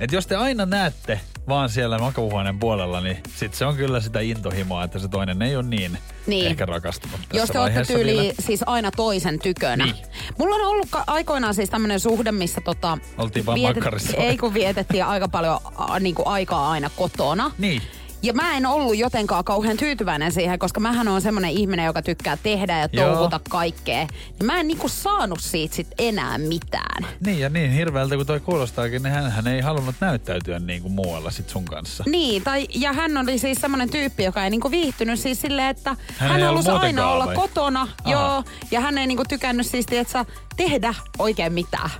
että 0.00 0.16
jos 0.16 0.26
te 0.26 0.36
aina 0.36 0.66
näette 0.66 1.20
vaan 1.48 1.68
siellä 1.68 1.98
makuuhuoneen 1.98 2.58
puolella, 2.58 3.00
niin 3.00 3.16
sit 3.36 3.54
se 3.54 3.64
on 3.66 3.76
kyllä 3.76 4.00
sitä 4.00 4.20
intohimoa, 4.20 4.84
että 4.84 4.98
se 4.98 5.08
toinen 5.08 5.42
ei 5.42 5.56
ole 5.56 5.64
niin, 5.66 5.98
Niin. 6.26 6.46
ehkä 6.46 6.66
rakastunut 6.66 7.20
tässä 7.20 7.36
Jos 7.42 7.48
te 7.50 7.58
olette 7.58 7.84
tyyli 7.84 8.12
vielä. 8.18 8.32
siis 8.40 8.60
aina 8.66 8.90
toisen 8.90 9.38
tykönä. 9.38 9.84
Niin. 9.84 9.96
Mulla 10.38 10.54
on 10.54 10.64
ollut 10.66 10.88
aikoinaan 11.06 11.54
siis 11.54 11.70
tämmönen 11.70 12.00
suhde, 12.00 12.32
missä 12.32 12.60
tota... 12.60 12.98
Oltiin 13.18 13.46
vaan 13.46 13.60
makkarissa. 13.60 14.16
Ei 14.16 14.36
kun 14.36 14.54
vietettiin 14.54 15.04
aika 15.04 15.28
paljon 15.28 15.58
a, 15.76 15.98
niinku 16.00 16.22
aikaa 16.26 16.70
aina 16.70 16.90
kotona. 16.96 17.50
Niin. 17.58 17.82
Ja 18.22 18.32
mä 18.32 18.56
en 18.56 18.66
ollut 18.66 18.96
jotenkaan 18.96 19.44
kauhean 19.44 19.76
tyytyväinen 19.76 20.32
siihen, 20.32 20.58
koska 20.58 20.80
mähän 20.80 21.08
on 21.08 21.20
semmonen 21.20 21.50
ihminen, 21.50 21.86
joka 21.86 22.02
tykkää 22.02 22.36
tehdä 22.36 22.78
ja 22.78 22.88
touhuta 22.88 23.40
kaikkea. 23.48 24.00
Ja 24.38 24.44
mä 24.44 24.60
en 24.60 24.68
niinku 24.68 24.88
saanut 24.88 25.40
siitä 25.40 25.74
sit 25.76 25.86
enää 25.98 26.38
mitään. 26.38 27.06
Niin 27.20 27.38
ja 27.38 27.48
niin 27.48 27.70
hirveältä 27.70 28.14
kuin 28.14 28.26
toi 28.26 28.40
kuulostaakin, 28.40 29.02
niin 29.02 29.12
hän, 29.12 29.30
hän 29.30 29.46
ei 29.46 29.60
halunnut 29.60 29.94
näyttäytyä 30.00 30.58
niin 30.58 30.82
kuin 30.82 30.92
muualla 30.92 31.30
sit 31.30 31.48
sun 31.48 31.64
kanssa. 31.64 32.04
Niin, 32.06 32.42
tai, 32.42 32.68
ja 32.74 32.92
hän 32.92 33.16
oli 33.16 33.38
siis 33.38 33.60
semmoinen 33.60 33.90
tyyppi, 33.90 34.24
joka 34.24 34.44
ei 34.44 34.50
niinku 34.50 34.70
viihtynyt 34.70 35.20
siis 35.20 35.40
silleen, 35.40 35.68
että 35.68 35.96
Hän 36.16 36.30
hän, 36.30 36.42
halusi 36.42 36.70
aina 36.70 37.10
olla 37.10 37.26
vai? 37.26 37.34
kotona, 37.34 37.80
Aha. 37.80 37.92
joo, 38.10 38.44
ja 38.70 38.80
hän 38.80 38.98
ei 38.98 39.06
niinku 39.06 39.24
tykännyt 39.28 39.66
siis, 39.66 39.86
että 39.90 40.24
tehdä 40.56 40.94
oikein 41.18 41.52
mitään. 41.52 41.90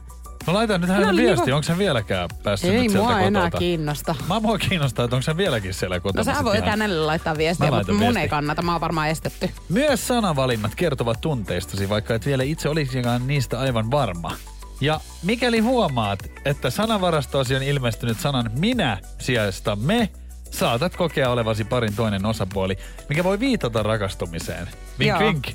No 0.49 0.55
laita 0.55 0.79
nyt 0.79 0.89
Hän 0.89 0.97
hänelle 0.97 1.13
oli 1.21 1.23
viesti, 1.27 1.47
niinku- 1.47 1.57
onko 1.57 1.67
hän 1.69 1.79
vieläkään 1.79 2.29
päässyt 2.43 2.71
Ei 2.71 2.83
nyt 2.83 2.91
sieltä 2.93 3.09
mua 3.09 3.21
enää 3.21 3.51
kiinnosta. 3.51 4.15
Mä 4.29 4.41
mua 4.41 4.59
kiinnostaa, 4.59 5.05
että 5.05 5.17
onko 5.17 5.25
hän 5.27 5.37
vieläkin 5.37 5.75
siellä 5.75 6.01
kotona. 6.01 6.31
No 6.33 6.39
sä 6.39 6.45
voit 6.45 6.57
ihan- 6.59 6.71
hänelle 6.71 7.07
laittaa 7.07 7.35
Mä 7.35 7.39
viestiä, 7.39 7.65
mutta 7.67 7.77
laitan 7.77 7.95
mun 7.95 8.01
viesti. 8.01 8.21
ei 8.21 8.29
kannata, 8.29 8.63
mä 8.63 8.73
oon 8.73 8.81
varmaan 8.81 9.09
estetty. 9.09 9.51
Myös 9.69 10.09
sanavalinnat 10.09 10.75
kertovat 10.75 11.21
tunteistasi, 11.21 11.89
vaikka 11.89 12.15
et 12.15 12.27
vielä 12.27 12.43
itse 12.43 12.69
olisikaan 12.69 13.27
niistä 13.27 13.61
aivan 13.61 13.91
varma. 13.91 14.33
Ja 14.81 15.01
mikäli 15.23 15.59
huomaat, 15.61 16.31
että 16.45 16.71
sanavarastoasi 16.71 17.57
on 17.57 17.63
ilmestynyt 17.63 18.21
sanan 18.21 18.51
minä 18.59 18.99
sijasta 19.19 19.77
me, 19.77 20.09
saatat 20.51 20.97
kokea 20.97 21.31
olevasi 21.31 21.65
parin 21.65 21.95
toinen 21.97 22.27
osapuoli, 22.27 22.79
mikä 23.09 23.25
voi 23.25 23.41
viitata 23.41 23.83
rakastumiseen. 23.83 24.69
Vink 24.99 25.09
Joo. 25.09 25.19
vink. 25.33 25.47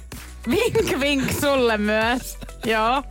Vink 0.49 0.99
vink 0.99 1.32
sulle 1.41 1.77
myös. 1.77 2.38
joo. 2.65 3.03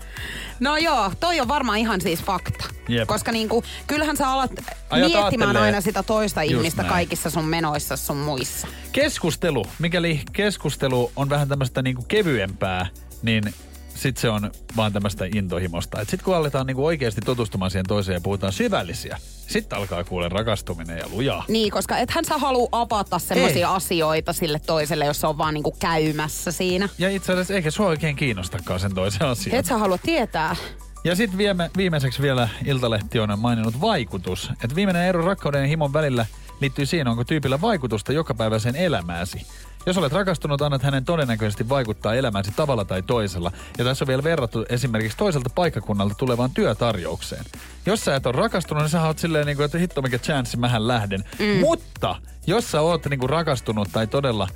No 0.60 0.76
joo, 0.76 1.12
toi 1.20 1.40
on 1.40 1.48
varmaan 1.48 1.78
ihan 1.78 2.00
siis 2.00 2.22
fakta. 2.22 2.64
Jep. 2.88 3.08
Koska 3.08 3.32
niinku, 3.32 3.64
kyllähän 3.86 4.16
sä 4.16 4.28
alat 4.30 4.50
Ajat 4.90 5.06
miettimään 5.12 5.48
aattelee. 5.48 5.62
aina 5.62 5.80
sitä 5.80 6.02
toista 6.02 6.42
Just 6.42 6.52
ihmistä 6.54 6.82
näin. 6.82 6.92
kaikissa 6.92 7.30
sun 7.30 7.44
menoissa 7.44 7.96
sun 7.96 8.16
muissa. 8.16 8.66
Keskustelu. 8.92 9.64
Mikäli 9.78 10.20
keskustelu 10.32 11.12
on 11.16 11.30
vähän 11.30 11.48
tämmöistä 11.48 11.82
niinku 11.82 12.04
kevyempää, 12.08 12.86
niin 13.22 13.54
sit 14.02 14.16
se 14.16 14.28
on 14.28 14.50
vaan 14.76 14.92
tämmöistä 14.92 15.24
intohimosta. 15.34 16.00
Et 16.00 16.08
sit 16.08 16.22
kun 16.22 16.36
aletaan 16.36 16.66
niinku 16.66 16.86
oikeasti 16.86 17.20
tutustumaan 17.20 17.70
siihen 17.70 17.86
toiseen 17.88 18.14
ja 18.14 18.20
puhutaan 18.20 18.52
syvällisiä, 18.52 19.18
sitten 19.46 19.78
alkaa 19.78 20.04
kuule 20.04 20.28
rakastuminen 20.28 20.98
ja 20.98 21.04
lujaa. 21.10 21.44
Niin, 21.48 21.72
koska 21.72 21.98
ethän 21.98 22.24
sä 22.24 22.38
halua 22.38 22.68
avata 22.72 23.18
semmoisia 23.18 23.74
asioita 23.74 24.32
sille 24.32 24.58
toiselle, 24.58 25.04
jos 25.04 25.20
se 25.20 25.26
on 25.26 25.38
vaan 25.38 25.54
niinku 25.54 25.74
käymässä 25.78 26.52
siinä. 26.52 26.88
Ja 26.98 27.10
itse 27.10 27.32
asiassa 27.32 27.54
eikä 27.54 27.70
sua 27.70 27.86
oikein 27.86 28.16
kiinnostakaan 28.16 28.80
sen 28.80 28.94
toisen 28.94 29.26
asian. 29.26 29.56
Et 29.56 29.66
sä 29.66 29.78
halua 29.78 29.98
tietää. 29.98 30.56
Ja 31.04 31.16
sitten 31.16 31.38
viime, 31.38 31.70
viimeiseksi 31.76 32.22
vielä 32.22 32.48
Iltalehti 32.64 33.18
on 33.18 33.38
maininnut 33.38 33.80
vaikutus. 33.80 34.50
Että 34.50 34.74
viimeinen 34.74 35.06
ero 35.06 35.24
rakkauden 35.24 35.60
ja 35.60 35.66
himon 35.66 35.92
välillä 35.92 36.26
liittyy 36.60 36.86
siihen, 36.86 37.08
onko 37.08 37.24
tyypillä 37.24 37.60
vaikutusta 37.60 38.12
jokapäiväiseen 38.12 38.76
elämääsi. 38.76 39.46
Jos 39.86 39.98
olet 39.98 40.12
rakastunut, 40.12 40.62
annat 40.62 40.82
hänen 40.82 41.04
todennäköisesti 41.04 41.68
vaikuttaa 41.68 42.14
elämäsi 42.14 42.52
tavalla 42.56 42.84
tai 42.84 43.02
toisella. 43.02 43.52
Ja 43.78 43.84
tässä 43.84 44.04
on 44.04 44.08
vielä 44.08 44.24
verrattu 44.24 44.64
esimerkiksi 44.68 45.18
toiselta 45.18 45.50
paikkakunnalta 45.54 46.14
tulevaan 46.14 46.50
työtarjoukseen. 46.50 47.44
Jos 47.86 48.04
sä 48.04 48.16
et 48.16 48.26
ole 48.26 48.36
rakastunut, 48.36 48.82
niin 48.82 48.90
sä 48.90 49.02
oot 49.02 49.18
silleen, 49.18 49.46
niin 49.46 49.56
kuin, 49.56 49.64
että 49.64 49.78
hitto 49.78 50.02
mikä 50.02 50.18
chanssi, 50.18 50.56
mähän 50.56 50.88
lähden. 50.88 51.24
Mm. 51.38 51.60
Mutta 51.60 52.16
jos 52.46 52.70
sä 52.70 52.80
oot 52.80 53.06
niin 53.06 53.20
kuin 53.20 53.30
rakastunut 53.30 53.88
tai 53.92 54.06
todella 54.06 54.48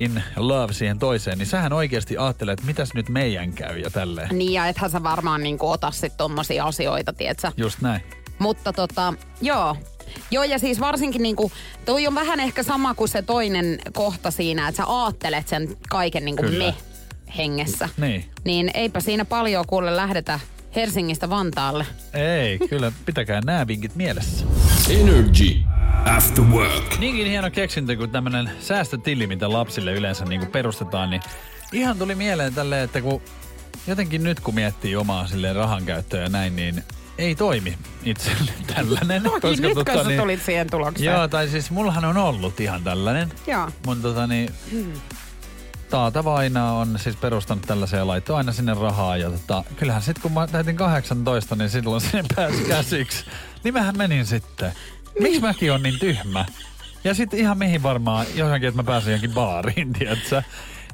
in 0.00 0.22
love 0.36 0.72
siihen 0.72 0.98
toiseen, 0.98 1.38
niin 1.38 1.46
sähän 1.46 1.72
oikeasti 1.72 2.18
ajattelet, 2.18 2.52
että 2.52 2.66
mitäs 2.66 2.94
nyt 2.94 3.08
meidän 3.08 3.52
käy 3.52 3.78
ja 3.78 3.90
tälleen. 3.90 4.28
Niin 4.38 4.52
ja 4.52 4.66
ethän 4.66 4.90
sä 4.90 5.02
varmaan 5.02 5.42
niinku 5.42 5.70
ota 5.70 5.90
sit 5.90 6.16
tommosia 6.16 6.64
asioita, 6.64 7.12
tietsä. 7.12 7.52
Just 7.56 7.80
näin. 7.80 8.02
Mutta 8.38 8.72
tota, 8.72 9.14
joo. 9.40 9.76
Joo, 10.30 10.44
ja 10.44 10.58
siis 10.58 10.80
varsinkin 10.80 11.22
niinku, 11.22 11.52
toi 11.84 12.06
on 12.06 12.14
vähän 12.14 12.40
ehkä 12.40 12.62
sama 12.62 12.94
kuin 12.94 13.08
se 13.08 13.22
toinen 13.22 13.78
kohta 13.92 14.30
siinä, 14.30 14.68
että 14.68 14.76
sä 14.76 14.84
aattelet 14.84 15.48
sen 15.48 15.76
kaiken 15.88 16.24
niinku 16.24 16.42
Kyllä. 16.42 16.64
me 16.64 16.74
hengessä. 17.38 17.88
Niin. 17.96 18.24
Niin 18.44 18.70
eipä 18.74 19.00
siinä 19.00 19.24
paljon 19.24 19.64
kuule 19.66 19.96
lähdetä 19.96 20.40
Helsingistä 20.76 21.30
Vantaalle. 21.30 21.86
Ei, 22.14 22.58
kyllä 22.58 22.92
pitäkää 23.06 23.40
nämä 23.44 23.66
vinkit 23.66 23.94
mielessä. 23.94 24.46
Energy 24.90 25.56
After 26.16 26.44
Work. 26.44 26.98
Niinkin 26.98 27.26
hieno 27.26 27.50
keksintö 27.50 27.96
kuin 27.96 28.10
tämmönen 28.10 28.50
säästötili, 28.60 29.26
mitä 29.26 29.52
lapsille 29.52 29.92
yleensä 29.92 30.24
niin 30.24 30.40
kuin 30.40 30.50
perustetaan, 30.52 31.10
niin 31.10 31.22
ihan 31.72 31.98
tuli 31.98 32.14
mieleen 32.14 32.54
tälleen, 32.54 32.84
että 32.84 33.00
kun 33.00 33.22
jotenkin 33.86 34.22
nyt 34.22 34.40
kun 34.40 34.54
miettii 34.54 34.96
omaa 34.96 35.26
silleen 35.26 35.56
rahan 35.56 35.84
käyttöä 35.84 36.22
ja 36.22 36.28
näin, 36.28 36.56
niin 36.56 36.84
ei 37.18 37.34
toimi 37.34 37.78
itselle 38.04 38.52
tällainen. 38.74 39.22
Toki 39.22 39.60
nyt 39.60 39.74
kun 39.74 39.84
sä 39.86 40.16
tulit 40.20 40.42
siihen 40.42 40.70
tulokseen. 40.70 41.14
Joo, 41.14 41.28
tai 41.28 41.48
siis 41.48 41.70
mullahan 41.70 42.04
on 42.04 42.16
ollut 42.16 42.60
ihan 42.60 42.84
tällainen. 42.84 43.32
Joo. 43.46 43.70
Mun 43.86 44.02
tota 44.02 44.26
niin, 44.26 44.50
Taata 45.90 46.24
Vaina 46.24 46.72
on 46.72 46.98
siis 46.98 47.16
perustanut 47.16 47.64
tällaisen 47.66 47.98
ja 47.98 48.06
laittoi 48.06 48.36
aina 48.36 48.52
sinne 48.52 48.74
rahaa. 48.74 49.16
Ja 49.16 49.30
tota, 49.30 49.64
kyllähän 49.76 50.02
sitten 50.02 50.22
kun 50.22 50.32
mä 50.32 50.46
täytin 50.46 50.76
18, 50.76 51.56
niin 51.56 51.70
silloin 51.70 52.00
sinne 52.00 52.24
pääsi 52.36 52.64
käsiksi. 52.64 53.24
Niin 53.64 53.74
mähän 53.74 53.98
menin 53.98 54.26
sitten. 54.26 54.72
Miksi 55.20 55.40
mäkin 55.40 55.72
on 55.72 55.82
niin 55.82 55.98
tyhmä? 55.98 56.44
Ja 57.04 57.14
sitten 57.14 57.40
ihan 57.40 57.58
mihin 57.58 57.82
varmaan 57.82 58.26
johonkin, 58.34 58.68
että 58.68 58.82
mä 58.82 58.86
pääsen 58.86 59.10
johonkin 59.10 59.34
baariin, 59.34 59.92
tiedätkö? 59.98 60.42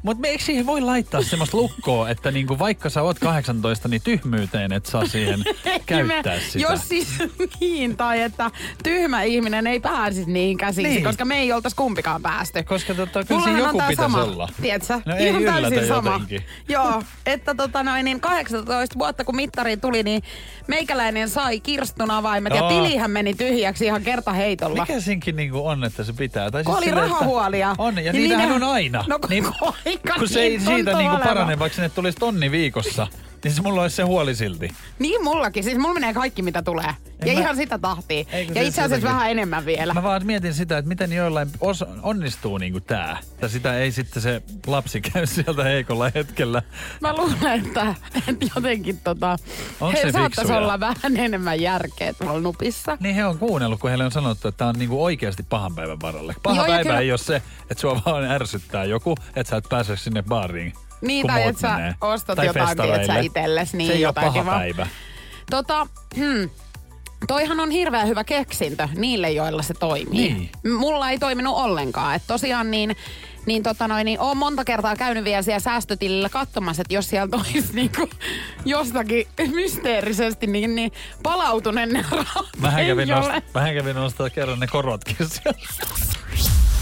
Mutta 0.03 0.29
eikö 0.29 0.45
siihen 0.45 0.67
voi 0.67 0.81
laittaa 0.81 1.23
semmoista 1.23 1.57
lukkoa, 1.57 2.09
että 2.11 2.31
niinku 2.31 2.59
vaikka 2.59 2.91
sä 2.91 3.03
oot 3.03 3.19
18, 3.19 3.89
niin 3.89 4.03
tyhmyyteen 4.03 4.73
et 4.73 4.87
saa 4.87 5.07
siihen 5.07 5.45
käyttää 5.87 6.39
sitä. 6.41 6.59
Jos 6.59 6.89
siis 6.89 7.09
niin, 7.61 7.97
tai 7.97 8.21
että 8.23 8.51
tyhmä 8.83 9.23
ihminen 9.23 9.67
ei 9.67 9.81
pääsisi 9.81 10.31
niihin 10.31 10.57
käsiksi, 10.59 10.91
Niin. 10.93 11.05
koska 11.05 11.25
me 11.25 11.39
ei 11.39 11.53
oltaisi 11.53 11.77
kumpikaan 11.77 12.23
päästy. 12.23 12.63
Koska 12.63 12.95
tota, 12.95 13.25
kyllä 13.25 13.43
siinä 13.43 13.59
joku 13.59 13.73
pitäisi 13.73 13.97
sama, 13.97 14.23
olla. 14.25 14.49
Tiedätkö? 14.63 15.01
No 15.07 15.17
ei 15.17 15.27
Ihan 15.29 15.43
yllätä 15.43 15.61
täysin 15.71 15.89
sama. 15.89 16.13
jotenkin. 16.13 16.43
Joo, 16.69 17.03
että 17.27 17.55
tota 17.55 17.83
noin, 17.83 18.05
niin 18.05 18.21
18 18.21 18.99
vuotta 18.99 19.25
kun 19.25 19.37
mittari 19.37 19.77
tuli, 19.77 20.03
niin 20.03 20.23
meikäläinen 20.67 21.29
sai 21.31 21.61
kirstun 21.61 22.11
avaimet 22.11 22.53
ja 22.55 22.59
Joo. 22.59 22.69
tilihän 22.69 23.11
meni 23.11 23.35
tyhjäksi 23.35 23.85
ihan 23.85 24.03
kertaheitolla. 24.03 24.81
Mikä 24.87 25.01
siinkin 25.01 25.37
niinku 25.37 25.67
on, 25.67 25.85
että 25.85 26.05
se 26.05 26.13
pitää? 26.13 26.51
Tai 26.51 26.65
Kun 26.65 26.77
oli 26.77 26.89
että- 26.89 27.01
rahahuolia. 27.01 27.75
On, 27.79 28.05
ja 28.05 28.13
Niin 28.13 28.23
niitähän 28.23 28.53
on 28.53 28.63
aina. 28.63 29.05
No 29.09 29.19
niin, 29.29 29.45
kun 30.19 30.29
se 30.29 30.41
ei 30.41 30.61
siitä 30.61 30.99
niinku 30.99 31.17
parane, 31.25 31.59
vaikka 31.59 31.77
sinne 31.77 31.89
tulisi 31.89 32.19
tonni 32.19 32.51
viikossa, 32.51 33.07
niin 33.45 33.55
se 33.55 33.63
mulla 33.63 33.83
olisi 33.83 33.97
se 33.97 34.03
huoli 34.03 34.35
silti. 34.35 34.71
Niin 34.99 35.25
mullakin, 35.25 35.65
siis 35.65 35.79
mulla 35.79 35.95
menee 35.95 36.15
kaikki 36.15 36.43
mitä 36.43 36.63
tulee. 36.63 36.95
ja 37.25 37.35
mä- 37.35 37.41
ihan 37.41 37.57
sitä 37.57 37.79
tahtia. 37.79 38.25
Ei, 38.33 38.47
kun 38.47 38.55
Ja 38.57 38.63
se 38.63 38.69
itse 38.69 38.83
asiassa 38.83 39.09
vähän 39.09 39.31
enemmän 39.31 39.67
vielä. 39.67 39.95
Mä 39.95 40.03
vaan 40.03 40.27
mietin 40.27 40.55
sitä, 40.55 40.79
että 40.79 40.89
miten 40.89 41.13
joillain 41.13 41.49
os- 41.49 41.99
onnistuu 42.03 42.59
niinku 42.59 42.81
tää. 42.81 43.19
Ja 43.43 43.49
sitä 43.49 43.79
ei 43.79 43.93
sitten 43.93 44.23
se 44.23 44.43
lapsi 44.67 45.01
käy 45.13 45.27
sieltä 45.27 45.65
heikolla 45.65 46.11
hetkellä. 46.15 46.63
Mä 47.01 47.15
luulen, 47.17 47.67
että, 47.67 47.95
että 48.29 48.47
jotenkin 48.57 48.99
tota, 49.05 49.37
Onks 49.81 50.03
he 50.05 50.13
saattaisi 50.13 50.53
olla 50.53 50.81
vähän 50.81 51.17
enemmän 51.17 51.61
järkeä 51.61 52.13
tuolla 52.13 52.41
nupissa. 52.41 52.97
Niin 53.01 53.15
he 53.15 53.27
on 53.27 53.39
kuunnellut, 53.39 53.81
kun 53.81 53.91
heille 53.91 54.05
on 54.05 54.13
sanottu, 54.13 54.49
että 54.49 54.67
on 54.67 54.75
niinku 54.79 55.05
oikeasti 55.05 55.43
pahan 55.43 55.75
päivän 55.75 56.01
varalle. 56.01 56.35
Paha 56.43 56.57
Joo, 56.57 56.67
päivä 56.67 56.83
kyllä- 56.83 57.01
ei 57.01 57.13
ole 57.13 57.19
se, 57.19 57.43
että 57.71 57.81
sua 57.81 58.01
vaan 58.07 58.25
ärsyttää 58.25 58.85
joku, 58.85 59.15
että 59.37 59.51
sä 59.51 59.57
et 59.57 59.67
pääse 59.69 59.97
sinne 59.97 60.23
baariin. 60.23 60.73
Niin, 61.03 61.27
tai 61.27 61.43
että 61.43 61.61
sä 61.61 61.95
ostat 62.01 62.37
Tai 62.37 62.47
jotain, 62.47 62.77
tiedät 62.77 63.25
itsellesi, 63.25 63.77
niin 63.77 63.87
se 63.87 63.93
ei 63.93 64.07
ole 64.07 64.13
paha 64.13 64.45
päivä. 64.45 64.87
Tota, 65.51 65.87
hmm, 66.17 66.51
toihan 67.27 67.61
on 67.61 67.71
hirveän 67.71 68.09
hyvä 68.09 68.25
keksintö 68.25 68.89
niille, 68.97 69.31
joilla 69.31 69.63
se 69.63 69.75
toimii. 69.75 70.33
Niin. 70.33 70.51
Mulla 70.79 71.11
ei 71.11 71.19
toiminut 71.19 71.57
ollenkaan. 71.57 72.15
Et 72.15 72.23
tosiaan 72.27 72.71
niin, 72.71 72.97
niin, 73.47 73.63
tota 73.63 73.89
noin, 73.89 74.05
niin 74.05 74.21
oon 74.21 74.37
monta 74.37 74.65
kertaa 74.65 74.97
käynyt 74.97 75.25
vielä 75.25 75.43
siellä 75.43 75.61
säästötilillä 75.61 76.29
katsomassa, 76.29 76.83
että 76.83 76.95
jos 76.95 77.09
sieltä 77.09 77.37
olisi 77.47 77.75
niinku 77.75 78.09
jostakin 78.65 79.27
mysteerisesti 79.55 80.47
niin, 80.47 80.75
niin 80.75 80.93
palautuneen 81.23 81.89
ne 81.89 82.05
rahat. 82.11 82.47
Mähän 82.61 82.87
kävin, 82.87 83.09
mähän 83.55 83.75
kävin 83.75 83.97
nostaa 83.97 84.31
kerran 84.31 84.61
ne 84.61 84.67
korotkin 84.67 85.17
sieltä. 85.19 85.87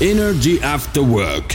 Energy 0.00 0.60
After 0.74 1.02
Work. 1.02 1.54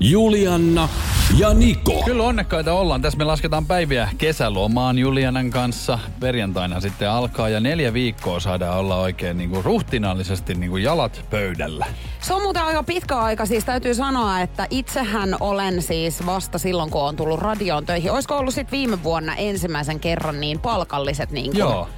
Julianna 0.00 0.88
ja 1.38 1.54
Niko. 1.54 2.02
Kyllä 2.04 2.22
onnekkaita 2.22 2.72
ollaan. 2.72 3.02
Tässä 3.02 3.18
me 3.18 3.24
lasketaan 3.24 3.66
päiviä 3.66 4.08
kesälomaan 4.18 4.98
Julianan 4.98 5.50
kanssa. 5.50 5.98
Perjantaina 6.20 6.80
sitten 6.80 7.10
alkaa 7.10 7.48
ja 7.48 7.60
neljä 7.60 7.92
viikkoa 7.92 8.40
saadaan 8.40 8.78
olla 8.78 8.96
oikein 8.96 9.38
niin 9.38 9.50
kuin 9.50 9.64
ruhtinaallisesti 9.64 10.54
niin 10.54 10.70
kuin 10.70 10.82
jalat 10.82 11.24
pöydällä. 11.30 11.86
Se 12.20 12.34
on 12.34 12.42
muuten 12.42 12.62
aika 12.62 12.82
pitkä 12.82 13.18
aika, 13.18 13.46
siis 13.46 13.64
täytyy 13.64 13.94
sanoa, 13.94 14.40
että 14.40 14.66
itsehän 14.70 15.36
olen 15.40 15.82
siis 15.82 16.26
vasta 16.26 16.58
silloin, 16.58 16.90
kun 16.90 17.02
on 17.02 17.16
tullut 17.16 17.40
radioon 17.40 17.86
töihin. 17.86 18.12
Olisiko 18.12 18.36
ollut 18.36 18.54
sitten 18.54 18.78
viime 18.78 19.02
vuonna 19.02 19.34
ensimmäisen 19.34 20.00
kerran 20.00 20.40
niin 20.40 20.60
palkalliset 20.60 21.30
niin 21.30 21.50
kuin, 21.50 21.58
Joo. 21.58 21.88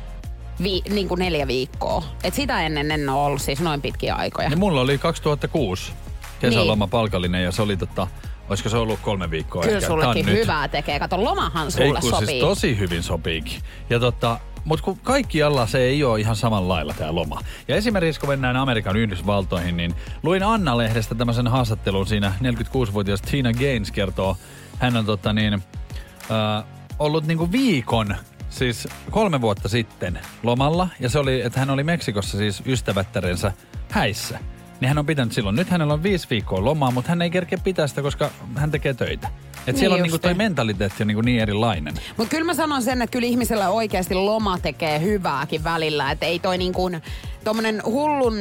vi, 0.62 0.82
niin 0.90 1.08
kuin 1.08 1.18
neljä 1.18 1.46
viikkoa. 1.46 2.04
Et 2.24 2.34
sitä 2.34 2.66
ennen 2.66 2.90
en 2.90 3.08
ole 3.08 3.26
ollut 3.26 3.42
siis 3.42 3.60
noin 3.60 3.82
pitkiä 3.82 4.14
aikoja. 4.14 4.48
Ja 4.48 4.56
mulla 4.56 4.80
oli 4.80 4.98
2006 4.98 5.92
kesäloma 6.40 6.86
palkallinen 6.86 7.44
ja 7.44 7.52
se 7.52 7.62
oli 7.62 7.76
tota, 7.76 8.06
olisiko 8.48 8.68
se 8.68 8.76
ollut 8.76 9.00
kolme 9.00 9.30
viikkoa 9.30 9.62
Kyllä 9.62 9.76
ehkä. 9.76 9.86
Sullekin 9.88 10.26
nyt. 10.26 10.34
hyvää 10.34 10.68
tekee. 10.68 10.98
Kato, 10.98 11.24
lomahan 11.24 11.66
Ei 11.66 11.70
sulle 11.70 12.00
kun 12.00 12.10
sopii. 12.10 12.26
siis 12.26 12.40
tosi 12.40 12.78
hyvin 12.78 13.02
sopiikin. 13.02 13.60
Ja 13.90 14.00
tota, 14.00 14.38
mutta 14.64 14.84
kun 14.84 14.98
kaikkialla 14.98 15.66
se 15.66 15.78
ei 15.78 16.04
ole 16.04 16.20
ihan 16.20 16.36
samalla 16.36 16.74
lailla 16.74 16.94
tämä 16.98 17.14
loma. 17.14 17.40
Ja 17.68 17.76
esimerkiksi 17.76 18.20
kun 18.20 18.28
mennään 18.28 18.56
Amerikan 18.56 18.96
Yhdysvaltoihin, 18.96 19.76
niin 19.76 19.94
luin 20.22 20.42
Anna-lehdestä 20.42 21.14
tämmöisen 21.14 21.46
haastattelun 21.46 22.06
siinä 22.06 22.32
46-vuotias 22.42 23.22
Tina 23.22 23.52
Gaines 23.52 23.90
kertoo, 23.90 24.36
hän 24.78 24.96
on 24.96 25.06
tota 25.06 25.32
niin, 25.32 25.54
äh, 25.54 26.64
ollut 26.98 27.26
niinku 27.26 27.52
viikon, 27.52 28.16
siis 28.50 28.88
kolme 29.10 29.40
vuotta 29.40 29.68
sitten 29.68 30.18
lomalla. 30.42 30.88
Ja 31.00 31.08
se 31.08 31.18
oli, 31.18 31.40
että 31.40 31.60
hän 31.60 31.70
oli 31.70 31.84
Meksikossa 31.84 32.38
siis 32.38 32.62
ystävättärensä 32.66 33.52
häissä. 33.90 34.38
Niin 34.80 34.88
hän 34.88 34.98
on 34.98 35.06
pitänyt 35.06 35.32
silloin. 35.32 35.56
Nyt 35.56 35.70
hänellä 35.70 35.94
on 35.94 36.02
viisi 36.02 36.26
viikkoa 36.30 36.64
lomaa, 36.64 36.90
mutta 36.90 37.08
hän 37.08 37.22
ei 37.22 37.30
kerkeä 37.30 37.58
pitää 37.64 37.86
sitä, 37.86 38.02
koska 38.02 38.30
hän 38.54 38.70
tekee 38.70 38.94
töitä. 38.94 39.28
Et 39.28 39.66
Niin 39.66 39.78
siellä 39.78 39.94
on 39.94 40.02
niinku 40.02 40.18
toi 40.18 40.34
mentaliteetti 40.34 41.02
on 41.02 41.06
niinku 41.06 41.20
niin 41.20 41.40
erilainen. 41.40 41.94
Mutta 42.16 42.30
kyllä 42.30 42.44
mä 42.44 42.54
sanon 42.54 42.82
sen, 42.82 43.02
että 43.02 43.12
kyllä 43.12 43.26
ihmisellä 43.26 43.68
oikeasti 43.70 44.14
loma 44.14 44.58
tekee 44.58 45.00
hyvääkin 45.00 45.64
välillä. 45.64 46.10
Että 46.10 46.26
ei 46.26 46.38
toi 46.38 46.58
niin 46.58 46.72
kuin, 46.72 47.02
tommonen 47.44 47.82
hullun 47.84 48.34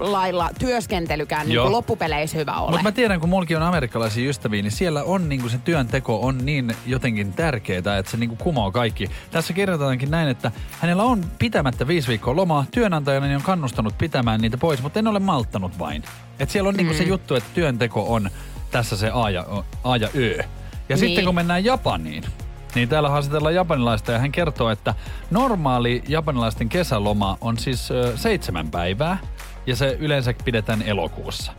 lailla 0.00 0.50
työskentelykään 0.58 1.48
niin 1.48 1.60
kuin 1.60 1.72
loppupeleissä 1.72 2.38
hyvä 2.38 2.52
ole. 2.52 2.70
Mutta 2.70 2.82
mä 2.82 2.92
tiedän, 2.92 3.20
kun 3.20 3.28
mulki 3.28 3.56
on 3.56 3.62
amerikkalaisia 3.62 4.28
ystäviä, 4.30 4.62
niin 4.62 4.72
siellä 4.72 5.02
on 5.04 5.28
niinku 5.28 5.48
se 5.48 5.58
työnteko 5.58 6.20
on 6.20 6.38
niin 6.46 6.76
jotenkin 6.86 7.32
tärkeää, 7.32 7.78
että 7.98 8.10
se 8.10 8.16
niinku 8.16 8.36
kumoo 8.36 8.70
kaikki. 8.72 9.10
Tässä 9.30 9.52
kirjoitetaankin 9.52 10.10
näin, 10.10 10.28
että 10.28 10.52
hänellä 10.80 11.02
on 11.02 11.24
pitämättä 11.38 11.86
viisi 11.86 12.08
viikkoa 12.08 12.36
lomaa. 12.36 12.64
Työnantajana 12.70 13.26
niin 13.26 13.36
on 13.36 13.42
kannustanut 13.42 13.98
pitämään 13.98 14.40
niitä 14.40 14.58
pois, 14.58 14.82
mutta 14.82 14.98
en 14.98 15.06
ole 15.06 15.18
malttanut 15.18 15.78
vain. 15.78 16.02
Et 16.38 16.50
siellä 16.50 16.68
on 16.68 16.74
niinku 16.74 16.94
se 16.94 17.04
juttu, 17.04 17.34
että 17.34 17.50
työnteko 17.54 18.14
on 18.14 18.30
tässä 18.70 18.96
se 18.96 19.10
A 19.14 19.30
ja, 19.30 19.44
A 19.84 19.96
ja 19.96 20.08
Ö. 20.16 20.30
Ja 20.36 20.44
Niin. 20.88 20.98
sitten 20.98 21.24
kun 21.24 21.34
mennään 21.34 21.64
Japaniin, 21.64 22.24
niin 22.74 22.88
täällä 22.88 23.08
haastatellaan 23.08 23.54
japanilaista 23.54 24.12
ja 24.12 24.18
hän 24.18 24.32
kertoo, 24.32 24.70
että 24.70 24.94
normaali 25.30 26.02
japanilaisten 26.08 26.68
kesäloma 26.68 27.38
on 27.40 27.58
siis 27.58 27.90
ö, 27.90 28.12
seitsemän 28.16 28.70
päivää 28.70 29.18
ja 29.66 29.76
se 29.76 29.96
yleensä 30.00 30.34
pidetään 30.44 30.82
elokuussa. 30.82 31.52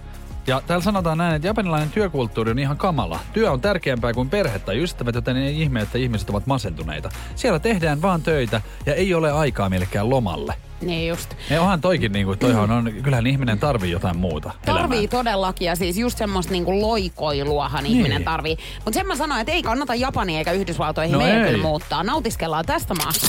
Ja 0.47 0.62
täällä 0.67 0.84
sanotaan 0.84 1.17
näin, 1.17 1.36
että 1.36 1.47
japanilainen 1.47 1.89
työkulttuuri 1.89 2.52
on 2.52 2.60
ihan 2.60 2.78
kamala. 2.78 3.19
Työ 3.34 3.52
on 3.52 3.62
tärkeämpää 3.62 4.13
kuin 4.13 4.30
perhe 4.30 4.60
tai 4.60 4.84
ystävät, 4.84 5.15
joten 5.15 5.38
ei 5.38 5.62
ihme, 5.62 5.82
että 5.82 5.97
ihmiset 5.97 6.30
ovat 6.30 6.47
masentuneita. 6.47 7.10
Siellä 7.36 7.60
tehdään 7.60 8.02
vaan 8.02 8.21
töitä 8.21 8.62
ja 8.86 8.93
ei 8.93 9.13
ole 9.13 9.32
aikaa 9.32 9.69
millekään 9.69 10.10
lomalle. 10.10 10.54
Niin 10.82 11.08
just. 11.10 11.30
Ja 11.50 11.62
onhan 11.62 11.82
toikin, 11.82 12.12
niin 12.12 12.26
kuin, 12.26 12.39
toihan 12.39 12.72
on, 12.72 12.94
kyllähän 13.04 13.28
ihminen 13.28 13.60
tarvii 13.60 13.91
jotain 13.91 14.17
muuta 14.17 14.52
Tarvii 14.65 14.98
elämään. 14.98 15.10
todellakin 15.10 15.65
ja 15.65 15.76
siis 15.76 15.98
just 15.98 16.17
semmoista 16.17 16.52
niinku 16.52 16.82
loikoiluahan 16.82 17.84
Niin. 17.84 17.98
ihminen 17.98 18.24
tarvii. 18.24 18.58
Mutta 18.86 18.94
sen 19.00 19.08
mä 19.08 19.15
sanoin, 19.15 19.41
että 19.41 19.52
ei 19.54 19.63
kannata 19.63 19.96
Japaniin 19.96 20.38
eikä 20.38 20.52
Yhdysvaltoihin 20.52 21.12
No 21.13 21.17
meidän 21.20 21.41
ei. 21.46 21.52
kyllä 21.52 21.63
muuttaa. 21.67 22.04
Nautiskellaan 22.04 22.65
tästä 22.65 22.94
maasta. 22.94 23.28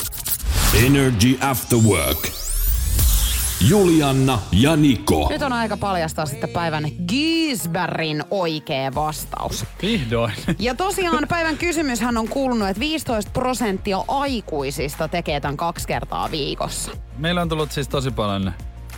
Energy 0.86 1.38
After 1.40 1.78
Work. 1.78 2.28
Julianna 3.68 4.38
ja 4.52 4.76
Niko. 4.76 5.28
Nyt 5.30 5.42
on 5.42 5.52
aika 5.52 5.76
paljastaa 5.76 6.26
sitten 6.26 6.50
päivän 6.50 6.84
Gisbergin 7.08 8.24
oikea 8.30 8.94
vastaus. 8.94 9.64
Vihdoin. 9.82 10.32
Ja 10.58 10.74
tosiaan 10.74 11.26
päivän 11.28 11.58
kysymyshän 11.58 12.16
on 12.16 12.28
kuulunut, 12.28 12.68
että 12.68 12.80
15 12.80 13.30
prosenttia 13.30 14.04
aikuisista 14.08 15.08
tekee 15.08 15.40
tämän 15.40 15.56
kaksi 15.56 15.88
kertaa 15.88 16.30
viikossa. 16.30 16.90
Meillä 17.18 17.42
on 17.42 17.48
tullut 17.48 17.72
siis 17.72 17.88
tosi 17.88 18.10
paljon 18.10 18.52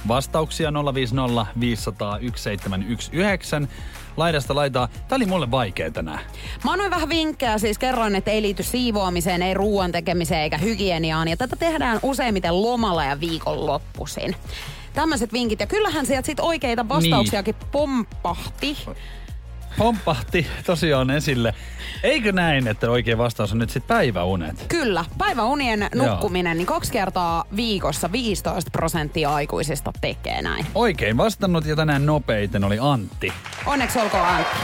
vastauksia 0.09 0.73
050 0.95 1.47
500 1.61 2.11
1719. 2.11 3.69
Laidasta 4.17 4.55
laitaa. 4.55 4.89
Tää 5.09 5.17
oli 5.17 5.27
mulle 5.27 5.51
vaikea 5.51 5.91
tänään. 5.91 6.21
Mä 6.65 6.73
annoin 6.73 6.91
vähän 6.91 7.09
vinkkejä, 7.09 7.59
siis 7.59 7.79
kerroin, 7.79 8.17
että 8.17 8.31
ei 8.31 8.43
liity 8.43 8.63
siivoamiseen, 8.63 9.43
ei 9.43 9.55
ruoan 9.55 9.93
tekemiseen 9.93 10.41
eikä 10.41 10.59
hygieniaan. 10.59 11.29
Ja 11.29 11.37
tätä 11.37 11.57
tehdään 11.57 11.99
useimmiten 12.03 12.63
lomalla 12.63 13.05
ja 13.05 13.21
viikonloppuisin. 13.21 14.37
Tämmöiset 14.93 15.33
vinkit. 15.33 15.61
Ja 15.61 15.67
kyllähän 15.67 16.07
sieltä 16.07 16.27
sit 16.27 16.41
oikeita 16.41 16.89
vastauksiakin 16.89 17.55
niin. 17.61 17.71
pomppahti. 17.73 18.77
Pomppahti 19.79 20.47
tosiaan 20.67 21.11
esille. 21.11 21.55
Eikö 22.03 22.33
näin, 22.33 22.69
että 22.69 22.91
oikea 22.91 23.19
vastaus 23.19 23.53
on 23.53 23.59
nyt 23.59 23.71
sitten 23.71 23.97
päiväunet? 23.97 24.65
Kyllä. 24.69 25.05
Päiväunien 25.19 25.89
nukkuminen, 25.95 26.57
niin 26.57 26.67
kaksi 26.67 26.93
kertaa 26.93 27.45
viikossa 27.57 28.13
15 28.13 28.71
prosenttia 28.71 29.35
aikuisista 29.35 29.93
tekee 30.01 30.43
näin. 30.43 30.67
Oikein 30.75 31.17
vastannut 31.17 31.67
ja 31.67 31.77
tänään 31.77 32.07
nopeiten 32.07 32.65
oli 32.65 32.79
Antti. 32.81 33.33
Onneksi 33.67 33.99
olkoon 33.99 34.29
Antti. 34.29 34.57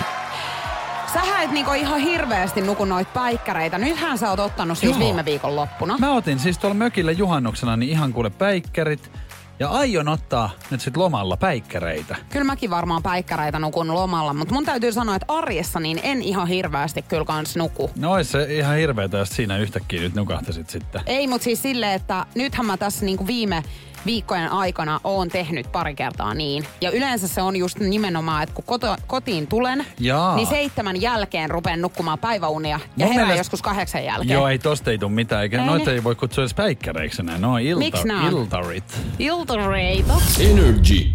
Sähän 1.13 1.45
et 1.45 1.51
niinku 1.51 1.73
ihan 1.73 2.01
hirveästi 2.01 2.61
nuku 2.61 2.85
noit 2.85 3.13
päikkäreitä. 3.13 3.79
Nythän 3.79 4.19
sä 4.19 4.31
oot 4.31 4.41
ottanut 4.41 4.79
siis 4.79 4.93
Joo. 4.93 4.99
viime 4.99 5.25
viikon 5.25 5.57
loppuna. 5.57 5.99
Mä 5.99 6.15
otin 6.15 6.39
siis 6.39 6.59
tuolla 6.59 6.75
mökillä 6.75 7.13
juhannuksena 7.13 7.77
niin 7.77 7.91
ihan 7.91 8.13
kuule 8.13 8.31
päikkärit. 8.31 9.11
Ja 9.61 9.69
aion 9.69 10.09
ottaa 10.09 10.51
nyt 10.71 10.81
sit 10.81 10.97
lomalla 10.97 11.37
päikkäreitä. 11.37 12.17
Kyllä 12.31 12.45
mäkin 12.45 12.71
varmaan 12.71 13.03
päikkäreitä 13.03 13.59
nukun 13.59 13.95
lomalla, 13.95 14.35
mutta 14.35 14.55
mun 14.55 14.65
täytyy 14.65 14.93
sanoa, 14.93 15.17
että 15.17 15.33
arjessa 15.33 15.81
niin 15.81 16.01
en 16.03 16.23
ihan 16.23 16.49
hirveästi 16.49 17.03
kyllä 17.03 17.25
kans 17.25 17.57
nuku. 17.57 17.91
No 17.97 18.13
ois 18.13 18.33
se 18.33 18.57
ihan 18.57 18.77
hirveetä, 18.77 19.19
jos 19.19 19.29
siinä 19.29 19.59
yhtäkkiä 19.59 20.01
nyt 20.01 20.15
nukahtasit 20.15 20.71
sitten. 20.71 21.01
Ei, 21.07 21.27
mutta 21.27 21.45
siis 21.45 21.63
silleen, 21.63 21.93
että 21.93 22.27
nythän 22.35 22.67
mä 22.67 22.77
tässä 22.77 23.05
niinku 23.05 23.27
viime 23.27 23.63
viikkojen 24.07 24.49
aikana 24.53 25.01
oon 25.05 25.29
tehnyt 25.29 25.73
pari 25.73 25.95
kertaa 25.95 26.35
niin. 26.35 26.65
Ja 26.81 26.91
yleensä 26.91 27.29
se 27.29 27.43
on 27.43 27.57
just 27.57 27.79
nimenomaan, 27.79 28.43
että 28.43 28.55
kun 28.55 28.65
koto, 28.65 28.97
kotiin 29.07 29.47
tulen, 29.47 29.87
Jaa. 30.01 30.37
niin 30.37 30.47
seitsemän 30.49 31.01
jälkeen 31.01 31.51
rupean 31.51 31.81
nukkumaan 31.81 32.19
päiväunia 32.19 32.81
ja 32.97 33.07
Mun 33.07 33.09
herään 33.13 33.17
mielestä- 33.29 33.41
joskus 33.41 33.63
kahdeksan 33.63 34.05
jälkeen. 34.05 34.35
Joo, 34.35 34.49
ei 34.49 34.59
tosta 34.59 34.91
ei 34.91 34.99
tuu 34.99 35.09
mitään, 35.09 35.43
eikä 35.43 35.61
Ei 35.61 35.67
noita 35.67 35.91
ne. 35.91 35.93
ei 35.93 36.05
voi 36.05 36.15
kutsua 36.15 36.43
edes 36.43 36.55
päikkäreiksi 36.55 37.23
enää. 37.23 37.39
No 37.39 37.59
ilta, 37.59 37.79
Miksi 37.79 38.09
nää 38.09 38.21
on? 38.21 38.33
iltarit. 38.33 39.01
Iltareito. 39.19 40.23
Energy 40.41 41.07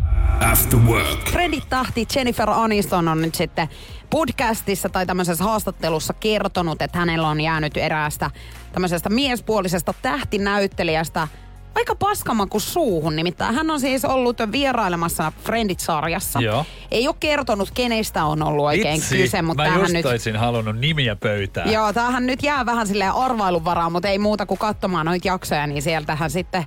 After 0.52 0.80
Work. 0.80 1.30
Freddy 1.32 1.62
Tahti 1.70 2.08
Jennifer 2.16 2.50
Aniston 2.50 3.08
on 3.08 3.22
nyt 3.22 3.36
sitten 3.36 3.68
podcastissa 4.10 4.90
tai 4.90 5.06
tämmöisessä 5.06 5.44
haastattelussa 5.44 6.14
kertonut, 6.14 6.82
että 6.82 7.00
hänellä 7.00 7.28
on 7.28 7.42
jäänyt 7.42 7.78
eräästä 7.78 8.32
tämmöisestä 8.72 9.10
miespuolisesta 9.10 9.94
tähtinäyttelijästä 10.02 11.28
aika 11.76 11.96
paskamaku 11.96 12.60
suuhun. 12.60 13.16
Nimittäin 13.16 13.56
hän 13.56 13.70
on 13.70 13.80
siis 13.80 14.06
ollut 14.06 14.38
vierailemassa 14.52 15.32
Friendit-sarjassa. 15.44 16.40
Joo. 16.42 16.66
Ei 16.92 17.08
ole 17.08 17.16
kertonut, 17.20 17.72
kenestä 17.72 18.26
on 18.26 18.44
ollut 18.44 18.66
oikein 18.66 18.96
Vitsi, 18.96 19.18
kyse, 19.18 19.42
mutta 19.42 19.64
mä 19.64 19.78
just 19.78 19.94
nyt... 19.94 20.06
olisin 20.06 20.36
halunnut 20.36 20.78
nimiä 20.78 21.16
pöytään. 21.16 21.72
Joo, 21.72 21.94
tämähän 21.94 22.26
nyt 22.26 22.44
jää 22.44 22.66
vähän 22.66 22.88
silleen 22.88 23.12
arvailun 23.12 23.66
varaan, 23.66 23.92
mutta 23.92 24.08
ei 24.08 24.20
muuta 24.20 24.46
kuin 24.46 24.58
katsomaan 24.58 25.06
noita 25.06 25.28
jaksoja, 25.28 25.68
niin 25.68 25.82
sieltähän 25.82 26.32
sitten 26.32 26.66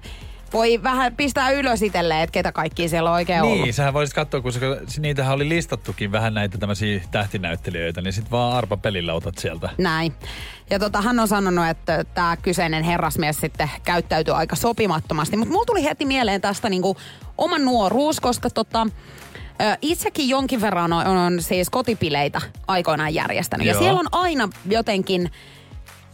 voi 0.52 0.82
vähän 0.82 1.16
pistää 1.16 1.50
ylös 1.50 1.82
itselleen, 1.82 2.20
että 2.20 2.32
ketä 2.32 2.52
kaikki 2.52 2.88
siellä 2.88 3.10
on 3.10 3.16
oikein 3.16 3.42
ollut. 3.42 3.60
Niin, 3.60 3.74
sähän 3.74 3.94
voisit 3.94 4.14
katsoa, 4.14 4.40
kun 4.40 4.52
se, 4.52 4.60
niitähän 4.98 5.34
oli 5.34 5.48
listattukin 5.48 6.12
vähän 6.12 6.34
näitä 6.34 6.58
tämmöisiä 6.58 7.00
tähtinäyttelijöitä, 7.10 8.00
niin 8.02 8.12
sit 8.12 8.30
vaan 8.30 8.56
arpa 8.56 8.76
pelillä 8.76 9.14
otat 9.14 9.38
sieltä. 9.38 9.70
Näin. 9.78 10.12
Ja 10.70 10.78
tota, 10.78 11.02
hän 11.02 11.20
on 11.20 11.28
sanonut, 11.28 11.66
että 11.66 12.04
tämä 12.04 12.36
kyseinen 12.36 12.84
herrasmies 12.84 13.40
sitten 13.40 13.70
käyttäytyy 13.84 14.36
aika 14.36 14.56
sopimattomasti. 14.56 15.36
Mutta 15.36 15.52
mulla 15.52 15.66
tuli 15.66 15.84
heti 15.84 16.04
mieleen 16.04 16.40
tästä 16.40 16.68
niinku 16.68 16.96
oma 17.38 17.58
nuoruus, 17.58 18.20
koska 18.20 18.50
tota, 18.50 18.86
itsekin 19.82 20.28
jonkin 20.28 20.60
verran 20.60 20.92
on, 20.92 21.06
on 21.06 21.42
siis 21.42 21.70
kotipileitä 21.70 22.40
aikoinaan 22.66 23.14
järjestänyt. 23.14 23.66
Ja 23.66 23.72
Joo. 23.72 23.82
siellä 23.82 24.00
on 24.00 24.06
aina 24.12 24.48
jotenkin 24.70 25.30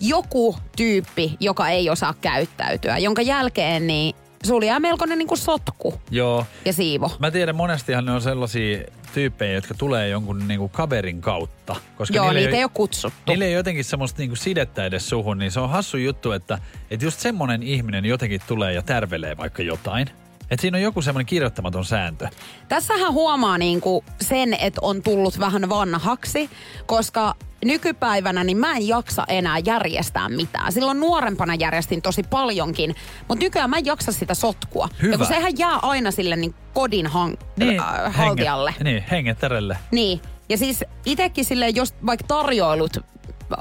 joku 0.00 0.56
tyyppi, 0.76 1.36
joka 1.40 1.68
ei 1.68 1.90
osaa 1.90 2.14
käyttäytyä, 2.20 2.98
jonka 2.98 3.22
jälkeen 3.22 3.86
niin 3.86 4.14
sulla 4.44 4.66
jää 4.66 4.80
melkoinen 4.80 5.18
niinku 5.18 5.36
sotku 5.36 5.94
Joo. 6.10 6.46
ja 6.64 6.72
siivo. 6.72 7.10
Mä 7.18 7.30
tiedän, 7.30 7.56
monestihan 7.56 8.04
ne 8.04 8.12
on 8.12 8.22
sellaisia 8.22 8.78
tyyppejä, 9.14 9.52
jotka 9.52 9.74
tulee 9.74 10.08
jonkun 10.08 10.48
niinku 10.48 10.68
kaverin 10.68 11.20
kautta. 11.20 11.76
Koska 11.96 12.16
Joo, 12.16 12.32
niitä 12.32 12.56
ei 12.56 12.64
ole 12.64 12.70
kutsuttu. 12.74 13.18
Niillä 13.26 13.44
ei 13.44 13.50
ole 13.50 13.56
jotenkin 13.56 13.84
semmoista 13.84 14.18
niinku 14.18 14.36
sidettä 14.36 14.86
edes 14.86 15.08
suhun, 15.08 15.38
niin 15.38 15.50
se 15.50 15.60
on 15.60 15.70
hassu 15.70 15.96
juttu, 15.96 16.32
että, 16.32 16.58
että 16.90 17.06
just 17.06 17.20
semmonen 17.20 17.62
ihminen 17.62 18.04
jotenkin 18.04 18.40
tulee 18.46 18.72
ja 18.72 18.82
tärvelee 18.82 19.36
vaikka 19.36 19.62
jotain. 19.62 20.10
Että 20.50 20.60
siinä 20.60 20.76
on 20.76 20.82
joku 20.82 21.02
semmoinen 21.02 21.26
kirjoittamaton 21.26 21.84
sääntö. 21.84 22.28
Tässähän 22.68 23.12
huomaa 23.12 23.58
niinku 23.58 24.04
sen, 24.20 24.54
että 24.54 24.80
on 24.82 25.02
tullut 25.02 25.40
vähän 25.40 25.68
vanhaksi, 25.68 26.50
koska 26.86 27.34
nykypäivänä 27.64 28.44
niin 28.44 28.56
mä 28.56 28.72
en 28.72 28.88
jaksa 28.88 29.24
enää 29.28 29.58
järjestää 29.58 30.28
mitään. 30.28 30.72
Silloin 30.72 31.00
nuorempana 31.00 31.54
järjestin 31.54 32.02
tosi 32.02 32.22
paljonkin, 32.22 32.94
mutta 33.28 33.44
nykyään 33.44 33.70
mä 33.70 33.76
en 33.76 33.86
jaksa 33.86 34.12
sitä 34.12 34.34
sotkua. 34.34 34.88
Hyvä. 35.02 35.14
Ja 35.14 35.18
kun 35.18 35.26
sehän 35.26 35.52
jää 35.58 35.78
aina 35.82 36.10
sille 36.10 36.36
niin 36.36 36.54
kodin 36.74 37.06
hang- 37.06 37.44
niin, 37.56 37.80
äh, 37.80 38.14
haltijalle. 38.14 38.70
Henget, 38.70 38.84
niin, 38.84 39.04
hengetärelle. 39.10 39.78
Niin. 39.90 40.20
Ja 40.48 40.58
siis 40.58 40.84
itekin 41.06 41.44
sille, 41.44 41.68
jos 41.68 41.94
vaikka 42.06 42.26
tarjoilut 42.26 42.96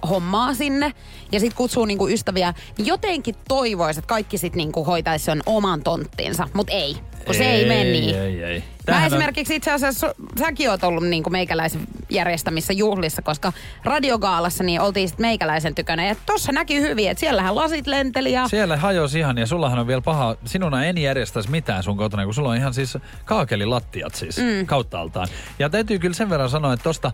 hommaa 0.10 0.54
sinne 0.54 0.93
ja 1.32 1.39
sit 1.39 1.54
kutsuu 1.54 1.86
niinku 1.86 2.08
ystäviä, 2.08 2.54
niin 2.78 2.86
jotenkin 2.86 3.36
toivoisi, 3.48 4.00
että 4.00 4.08
kaikki 4.08 4.38
sit 4.38 4.56
niinku 4.56 4.84
hoitaisi 4.84 5.26
sen 5.26 5.41
oman 5.46 5.84
tonttinsa. 5.84 6.48
Mutta 6.54 6.74
ei, 6.74 6.98
kun 7.26 7.36
se 7.36 7.43
ei 7.43 7.65
mene 7.65 7.84
niin. 7.84 8.15
Ei, 8.15 8.43
ei. 8.43 8.60
Mä 8.60 8.86
Tämähän 8.86 9.08
esimerkiksi 9.08 9.56
itse 9.56 9.72
asiassa, 9.72 10.15
säkin 10.39 10.69
oot 10.69 10.84
ollut 10.84 11.04
niinku 11.04 11.30
meikäläisen 11.30 11.82
järjestämissä 12.10 12.74
juhlissa, 12.74 13.22
koska 13.22 13.54
radiogaalassa 13.84 14.63
niin 14.63 14.82
oltiin 14.82 15.10
sit 15.10 15.19
meikäläisen 15.19 15.76
tykönä. 15.76 16.08
Ja 16.08 16.15
tossa 16.26 16.52
näki 16.52 16.82
hyvin, 16.82 17.10
että 17.10 17.19
siellähän 17.19 17.56
lasit 17.56 17.88
lenteli 17.88 18.32
ja... 18.32 18.48
Siellä 18.48 18.78
hajosi 18.78 19.19
ihan 19.19 19.38
ja 19.38 19.48
sullahan 19.48 19.80
on 19.80 19.88
vielä 19.88 20.02
paha, 20.02 20.36
sinuna 20.46 20.86
en 20.86 20.98
järjestäisi 20.98 21.52
mitään 21.52 21.84
sun 21.84 21.98
kotona, 21.98 22.26
kun 22.26 22.34
sulla 22.34 22.50
on 22.50 22.58
ihan 22.58 22.74
siis 22.74 22.98
kaakelilattiat 23.26 24.15
siis 24.15 24.38
mm. 24.38 24.65
kauttaaltaan. 24.65 25.28
Ja 25.60 25.69
täytyy 25.69 26.00
kyllä 26.00 26.15
sen 26.15 26.30
verran 26.30 26.50
sanoa, 26.50 26.74
että 26.74 26.84
tosta, 26.84 27.12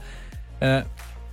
äh, 0.63 0.85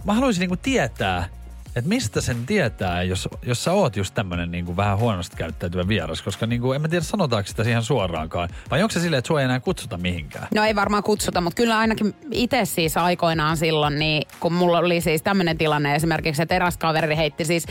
mä 0.05 0.15
haluaisin 0.15 0.41
niinku 0.41 0.57
tietää, 0.57 1.29
että 1.77 1.89
mistä 1.89 2.21
sen 2.21 2.47
tietää, 2.47 3.03
jos, 3.03 3.29
jos 3.43 3.65
sä 3.65 3.73
oot 3.73 3.97
just 3.97 4.15
tämmönen 4.15 4.51
niinku 4.51 4.77
vähän 4.77 4.99
huonosti 4.99 5.37
käyttäytyvä 5.37 5.89
vieras, 5.89 6.23
koska 6.23 6.47
niinku, 6.47 6.73
en 6.73 6.83
mä 6.83 6.89
tiedä 6.89 7.05
sanotaanko 7.05 7.49
sitä 7.49 7.65
siihen 7.65 7.83
suoraankaan. 7.83 8.49
Vai 8.71 8.83
onko 8.83 8.93
se 8.93 9.01
silleen, 9.01 9.19
että 9.19 9.29
sua 9.29 9.41
ei 9.41 9.45
enää 9.45 9.61
kutsuta 9.61 9.99
mihinkään? 9.99 10.49
No 10.55 10.65
ei 10.65 10.75
varmaan 10.75 11.03
kutsuta, 11.03 11.41
mutta 11.41 11.57
kyllä 11.57 11.79
ainakin 11.79 12.15
itse 12.31 12.65
siis 12.65 12.97
aikoinaan 12.97 13.57
silloin, 13.57 13.99
niin 13.99 14.23
kun 14.41 14.53
mulla 14.53 14.79
oli 14.79 15.01
siis 15.01 15.23
tämmöinen 15.23 15.59
tilanne 15.59 15.95
esimerkiksi, 15.95 16.43
että 16.43 16.55
eräs 16.55 16.77
kaveri 16.77 17.17
heitti 17.17 17.45
siis 17.45 17.67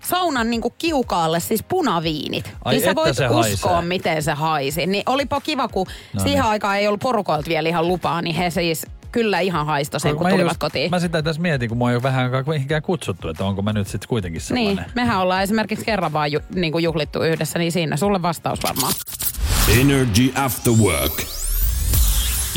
saunan 0.00 0.50
niinku 0.50 0.70
kiukaalle 0.70 1.40
siis 1.40 1.62
punaviinit. 1.62 2.52
Ai 2.64 2.74
niin 2.74 2.84
sä 2.84 2.94
voit 2.94 3.16
se 3.16 3.28
uskoa, 3.28 3.72
haisee. 3.72 3.88
miten 3.88 4.22
se 4.22 4.32
haisi. 4.32 4.86
Niin 4.86 5.02
olipa 5.06 5.40
kiva, 5.40 5.68
kun 5.68 5.86
no 6.12 6.20
siihen 6.20 6.42
niin. 6.42 6.50
aikaan 6.50 6.78
ei 6.78 6.86
ollut 6.86 7.00
porukoilta 7.00 7.48
vielä 7.48 7.68
ihan 7.68 7.88
lupaa, 7.88 8.22
niin 8.22 8.36
he 8.36 8.50
siis 8.50 8.86
kyllä 9.12 9.40
ihan 9.40 9.66
haistoi 9.66 10.00
sen, 10.00 10.16
kun 10.16 10.22
mä 10.26 10.30
tulivat 10.30 10.50
just- 10.52 10.58
kotiin. 10.60 10.90
Mä 10.90 10.98
sitä 10.98 11.22
tässä 11.22 11.42
mietin, 11.42 11.68
kun 11.68 11.78
mua 11.78 11.90
ei 11.90 11.96
ole 11.96 12.02
vähän 12.02 12.30
mihinkään 12.46 12.82
kutsuttu, 12.82 13.28
että 13.28 13.44
onko 13.44 13.62
mä 13.62 13.72
nyt 13.72 13.88
sitten 13.88 14.08
kuitenkin 14.08 14.40
sellainen. 14.40 14.76
Niin, 14.76 14.86
mehän 14.94 15.18
ollaan 15.20 15.42
esimerkiksi 15.42 15.84
kerran 15.84 16.12
vaan 16.12 16.32
ju, 16.32 16.40
niin 16.54 16.72
kuin 16.72 16.84
juhlittu 16.84 17.22
yhdessä, 17.22 17.58
niin 17.58 17.72
siinä 17.72 17.96
sulle 17.96 18.22
vastaus 18.22 18.58
varmaan. 18.62 18.92
Energy 19.80 20.32
After 20.34 20.72
Work. 20.72 21.22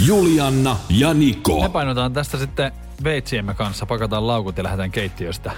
Julianna 0.05 0.77
ja 0.89 1.13
Niko. 1.13 1.61
Me 1.61 1.69
painotaan 1.69 2.13
tästä 2.13 2.37
sitten 2.37 2.71
veitsiemme 3.03 3.53
kanssa, 3.53 3.85
pakataan 3.85 4.27
laukut 4.27 4.57
ja 4.57 4.63
lähdetään 4.63 4.91
keittiöstä 4.91 5.51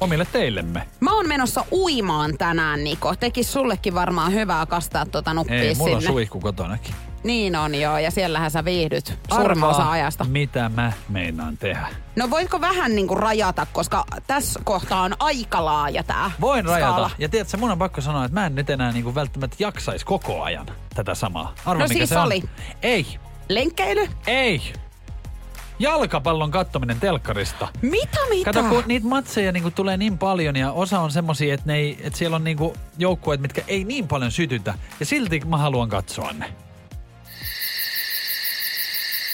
omille 0.00 0.26
teillemme. 0.32 0.82
Mä 1.00 1.16
oon 1.16 1.28
menossa 1.28 1.64
uimaan 1.72 2.38
tänään, 2.38 2.84
Niko. 2.84 3.14
Tekis 3.16 3.52
sullekin 3.52 3.94
varmaan 3.94 4.32
hyvää 4.32 4.66
kastaa 4.66 5.06
tuota 5.06 5.34
nuppia 5.34 5.56
Ei, 5.62 5.74
mulla 5.74 5.96
on 5.96 6.02
sinne. 6.02 6.12
suihku 6.12 6.40
kotonakin. 6.40 6.94
Niin 7.24 7.56
on 7.56 7.74
joo, 7.74 7.98
ja 7.98 8.10
siellähän 8.10 8.50
sä 8.50 8.64
viihdyt 8.64 9.18
suurimman 9.34 9.70
osa 9.70 9.90
ajasta. 9.90 10.24
mitä 10.24 10.68
mä 10.68 10.92
meinaan 11.08 11.56
tehdä. 11.56 11.86
No 12.16 12.30
voitko 12.30 12.60
vähän 12.60 12.94
niinku 12.94 13.14
rajata, 13.14 13.66
koska 13.72 14.04
tässä 14.26 14.60
kohtaa 14.64 15.02
on 15.02 15.12
aika 15.18 15.64
laaja 15.64 16.02
tää 16.02 16.30
Voin 16.40 16.64
rajata. 16.64 16.86
skaala. 16.92 17.10
Ja 17.18 17.28
tiedätkö, 17.28 17.56
mun 17.56 17.70
on 17.70 17.78
pakko 17.78 18.00
sanoa, 18.00 18.24
että 18.24 18.40
mä 18.40 18.46
en 18.46 18.54
nyt 18.54 18.70
enää 18.70 18.92
niinku 18.92 19.14
välttämättä 19.14 19.56
jaksais 19.58 20.04
koko 20.04 20.42
ajan 20.42 20.66
tätä 20.94 21.14
samaa. 21.14 21.54
Arva, 21.66 21.82
No 21.82 21.88
mikä 21.88 21.98
siis 21.98 22.08
se 22.10 22.18
on? 22.18 22.26
oli. 22.26 22.42
Ei, 22.82 23.06
Lenkkeily? 23.48 24.08
ei. 24.26 24.72
Jalkapallon 25.78 26.50
kattominen 26.50 27.00
telkkarista. 27.00 27.68
Mitä 27.82 28.18
mitä? 28.30 28.52
Kato, 28.52 28.68
kun 28.68 28.82
niitä 28.86 29.06
matseja 29.06 29.52
niinku 29.52 29.70
tulee 29.70 29.96
niin 29.96 30.18
paljon 30.18 30.56
ja 30.56 30.72
osa 30.72 31.00
on 31.00 31.10
semmosia, 31.12 31.54
että, 31.54 31.66
ne 31.66 31.74
ei, 31.74 31.98
että 32.02 32.18
siellä 32.18 32.36
on 32.36 32.44
niinku 32.44 32.76
joukkueet, 32.98 33.40
mitkä 33.40 33.62
ei 33.68 33.84
niin 33.84 34.08
paljon 34.08 34.30
sytytä. 34.30 34.74
Ja 35.00 35.06
silti 35.06 35.42
mä 35.46 35.56
haluan 35.56 35.88
katsoa 35.88 36.32
ne. 36.32 36.52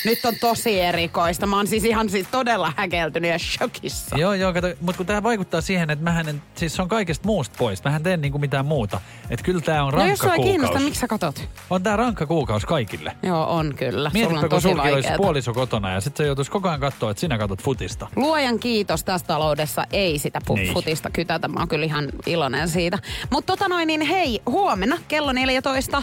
Nyt 0.04 0.24
on 0.24 0.34
tosi 0.40 0.80
erikoista. 0.80 1.46
Mä 1.46 1.56
oon 1.56 1.66
siis 1.66 1.84
ihan 1.84 2.08
siis 2.10 2.26
todella 2.30 2.72
häkeltynyt 2.76 3.30
ja 3.30 3.38
shokissa. 3.38 4.16
Joo, 4.18 4.34
joo, 4.34 4.52
kato, 4.52 4.66
mutta 4.80 4.96
kun 4.96 5.06
tämä 5.06 5.22
vaikuttaa 5.22 5.60
siihen, 5.60 5.90
että 5.90 6.04
mähän 6.04 6.28
en, 6.28 6.42
siis 6.54 6.76
se 6.76 6.82
on 6.82 6.88
kaikesta 6.88 7.26
muusta 7.26 7.54
pois. 7.58 7.84
Mähän 7.84 8.02
teen 8.02 8.20
niinku 8.20 8.38
mitään 8.38 8.66
muuta. 8.66 9.00
Että 9.30 9.44
kyllä 9.44 9.60
tämä 9.60 9.84
on 9.84 9.92
No 9.92 9.98
rankka 9.98 10.10
jos 10.12 10.18
sua 10.18 10.32
ei 10.32 10.36
kuukausi. 10.36 10.50
kiinnosta, 10.50 10.80
miksi 10.80 11.00
sä 11.00 11.08
katot? 11.08 11.48
On 11.70 11.82
tää 11.82 11.96
rankka 11.96 12.26
kuukausi 12.26 12.66
kaikille. 12.66 13.16
Joo, 13.22 13.44
on 13.56 13.74
kyllä. 13.76 14.10
Sulla 14.24 14.40
on 14.40 14.48
kun 14.48 14.60
sulki 14.60 14.92
olisi 14.92 15.08
puoliso 15.16 15.54
kotona 15.54 15.90
ja 15.92 16.00
sitten 16.00 16.24
se 16.24 16.26
joutuisi 16.26 16.50
koko 16.50 16.68
ajan 16.68 16.80
katsoa, 16.80 17.10
että 17.10 17.20
sinä 17.20 17.38
katot 17.38 17.62
futista. 17.62 18.06
Luojan 18.16 18.58
kiitos 18.58 19.04
tässä 19.04 19.26
taloudessa 19.26 19.86
ei 19.92 20.18
sitä 20.18 20.40
pu- 20.50 20.54
Niin. 20.54 20.74
futista 20.74 21.10
kytätä. 21.10 21.48
Mä 21.48 21.58
oon 21.60 21.68
kyllä 21.68 21.86
ihan 21.86 22.08
iloinen 22.26 22.68
siitä. 22.68 22.98
Mutta 23.30 23.52
tota 23.52 23.68
noin, 23.68 23.86
niin 23.86 24.00
hei, 24.00 24.42
huomenna 24.46 24.98
kello 25.08 25.32
14 25.32 26.02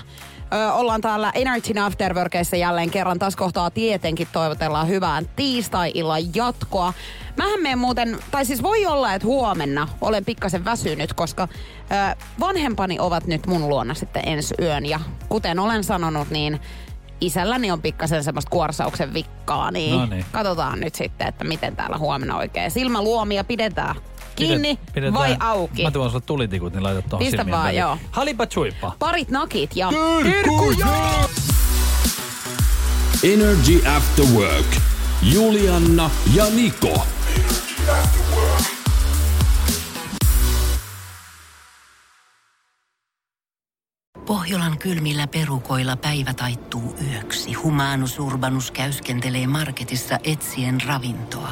Ö, 0.53 0.73
ollaan 0.73 1.01
täällä 1.01 1.31
Energy 1.35 1.79
Afterworkissa 1.79 2.55
jälleen 2.55 2.89
kerran. 2.89 3.19
Tässä 3.19 3.39
kohtaa 3.39 3.71
tietenkin 3.71 4.27
toivotellaan 4.31 4.87
hyvää 4.87 5.21
tiistai-illan 5.35 6.35
jatkoa. 6.35 6.93
Mähän 7.37 7.61
menen 7.61 7.79
muuten, 7.79 8.17
tai 8.31 8.45
siis 8.45 8.63
voi 8.63 8.85
olla, 8.85 9.13
että 9.13 9.27
huomenna 9.27 9.87
olen 10.01 10.25
pikkasen 10.25 10.65
väsynyt, 10.65 11.13
koska 11.13 11.47
ö, 12.11 12.15
vanhempani 12.39 12.99
ovat 12.99 13.25
nyt 13.27 13.47
mun 13.47 13.69
luona 13.69 13.93
sitten 13.93 14.27
ensi 14.27 14.53
yön. 14.61 14.85
Ja 14.85 14.99
kuten 15.29 15.59
olen 15.59 15.83
sanonut, 15.83 16.29
niin 16.29 16.59
isälläni 17.21 17.71
on 17.71 17.81
pikkasen 17.81 18.23
semmoista 18.23 18.49
kuorsauksen 18.51 19.13
vikkaa, 19.13 19.71
niin, 19.71 19.97
No 19.99 20.05
niin. 20.05 20.25
katsotaan 20.31 20.79
nyt 20.79 20.95
sitten, 20.95 21.27
että 21.27 21.43
miten 21.43 21.75
täällä 21.75 21.97
huomenna 21.97 22.37
oikein 22.37 22.71
silmäluomia 22.71 23.43
pidetään. 23.43 23.95
Kiinni 24.37 24.79
Pidetään- 24.93 25.13
vai 25.13 25.37
auki? 25.39 25.83
Mä 25.83 25.91
tuon 25.91 26.09
sulle 26.09 26.23
tulitikut, 26.25 26.73
niin 26.73 26.83
laitat 26.83 27.05
tuohon 27.09 27.25
Pistä 27.25 27.45
vaan, 27.51 27.63
väliin. 27.63 27.79
joo. 27.81 27.97
Halipa 28.11 28.45
chuippa. 28.45 28.91
Parit 28.99 29.29
nakit 29.29 29.75
ja... 29.75 29.89
Energy 33.23 33.81
After 33.97 34.25
Work. 34.25 34.65
Julianna 35.33 36.09
ja 36.35 36.45
Niko. 36.55 37.03
Pohjolan 44.25 44.77
kylmillä 44.77 45.27
perukoilla 45.27 45.95
päivä 45.95 46.33
taittuu 46.33 46.95
yöksi. 47.11 47.53
Humanus 47.53 48.19
Urbanus 48.19 48.71
käyskentelee 48.71 49.47
marketissa 49.47 50.19
etsien 50.23 50.81
ravintoa. 50.87 51.51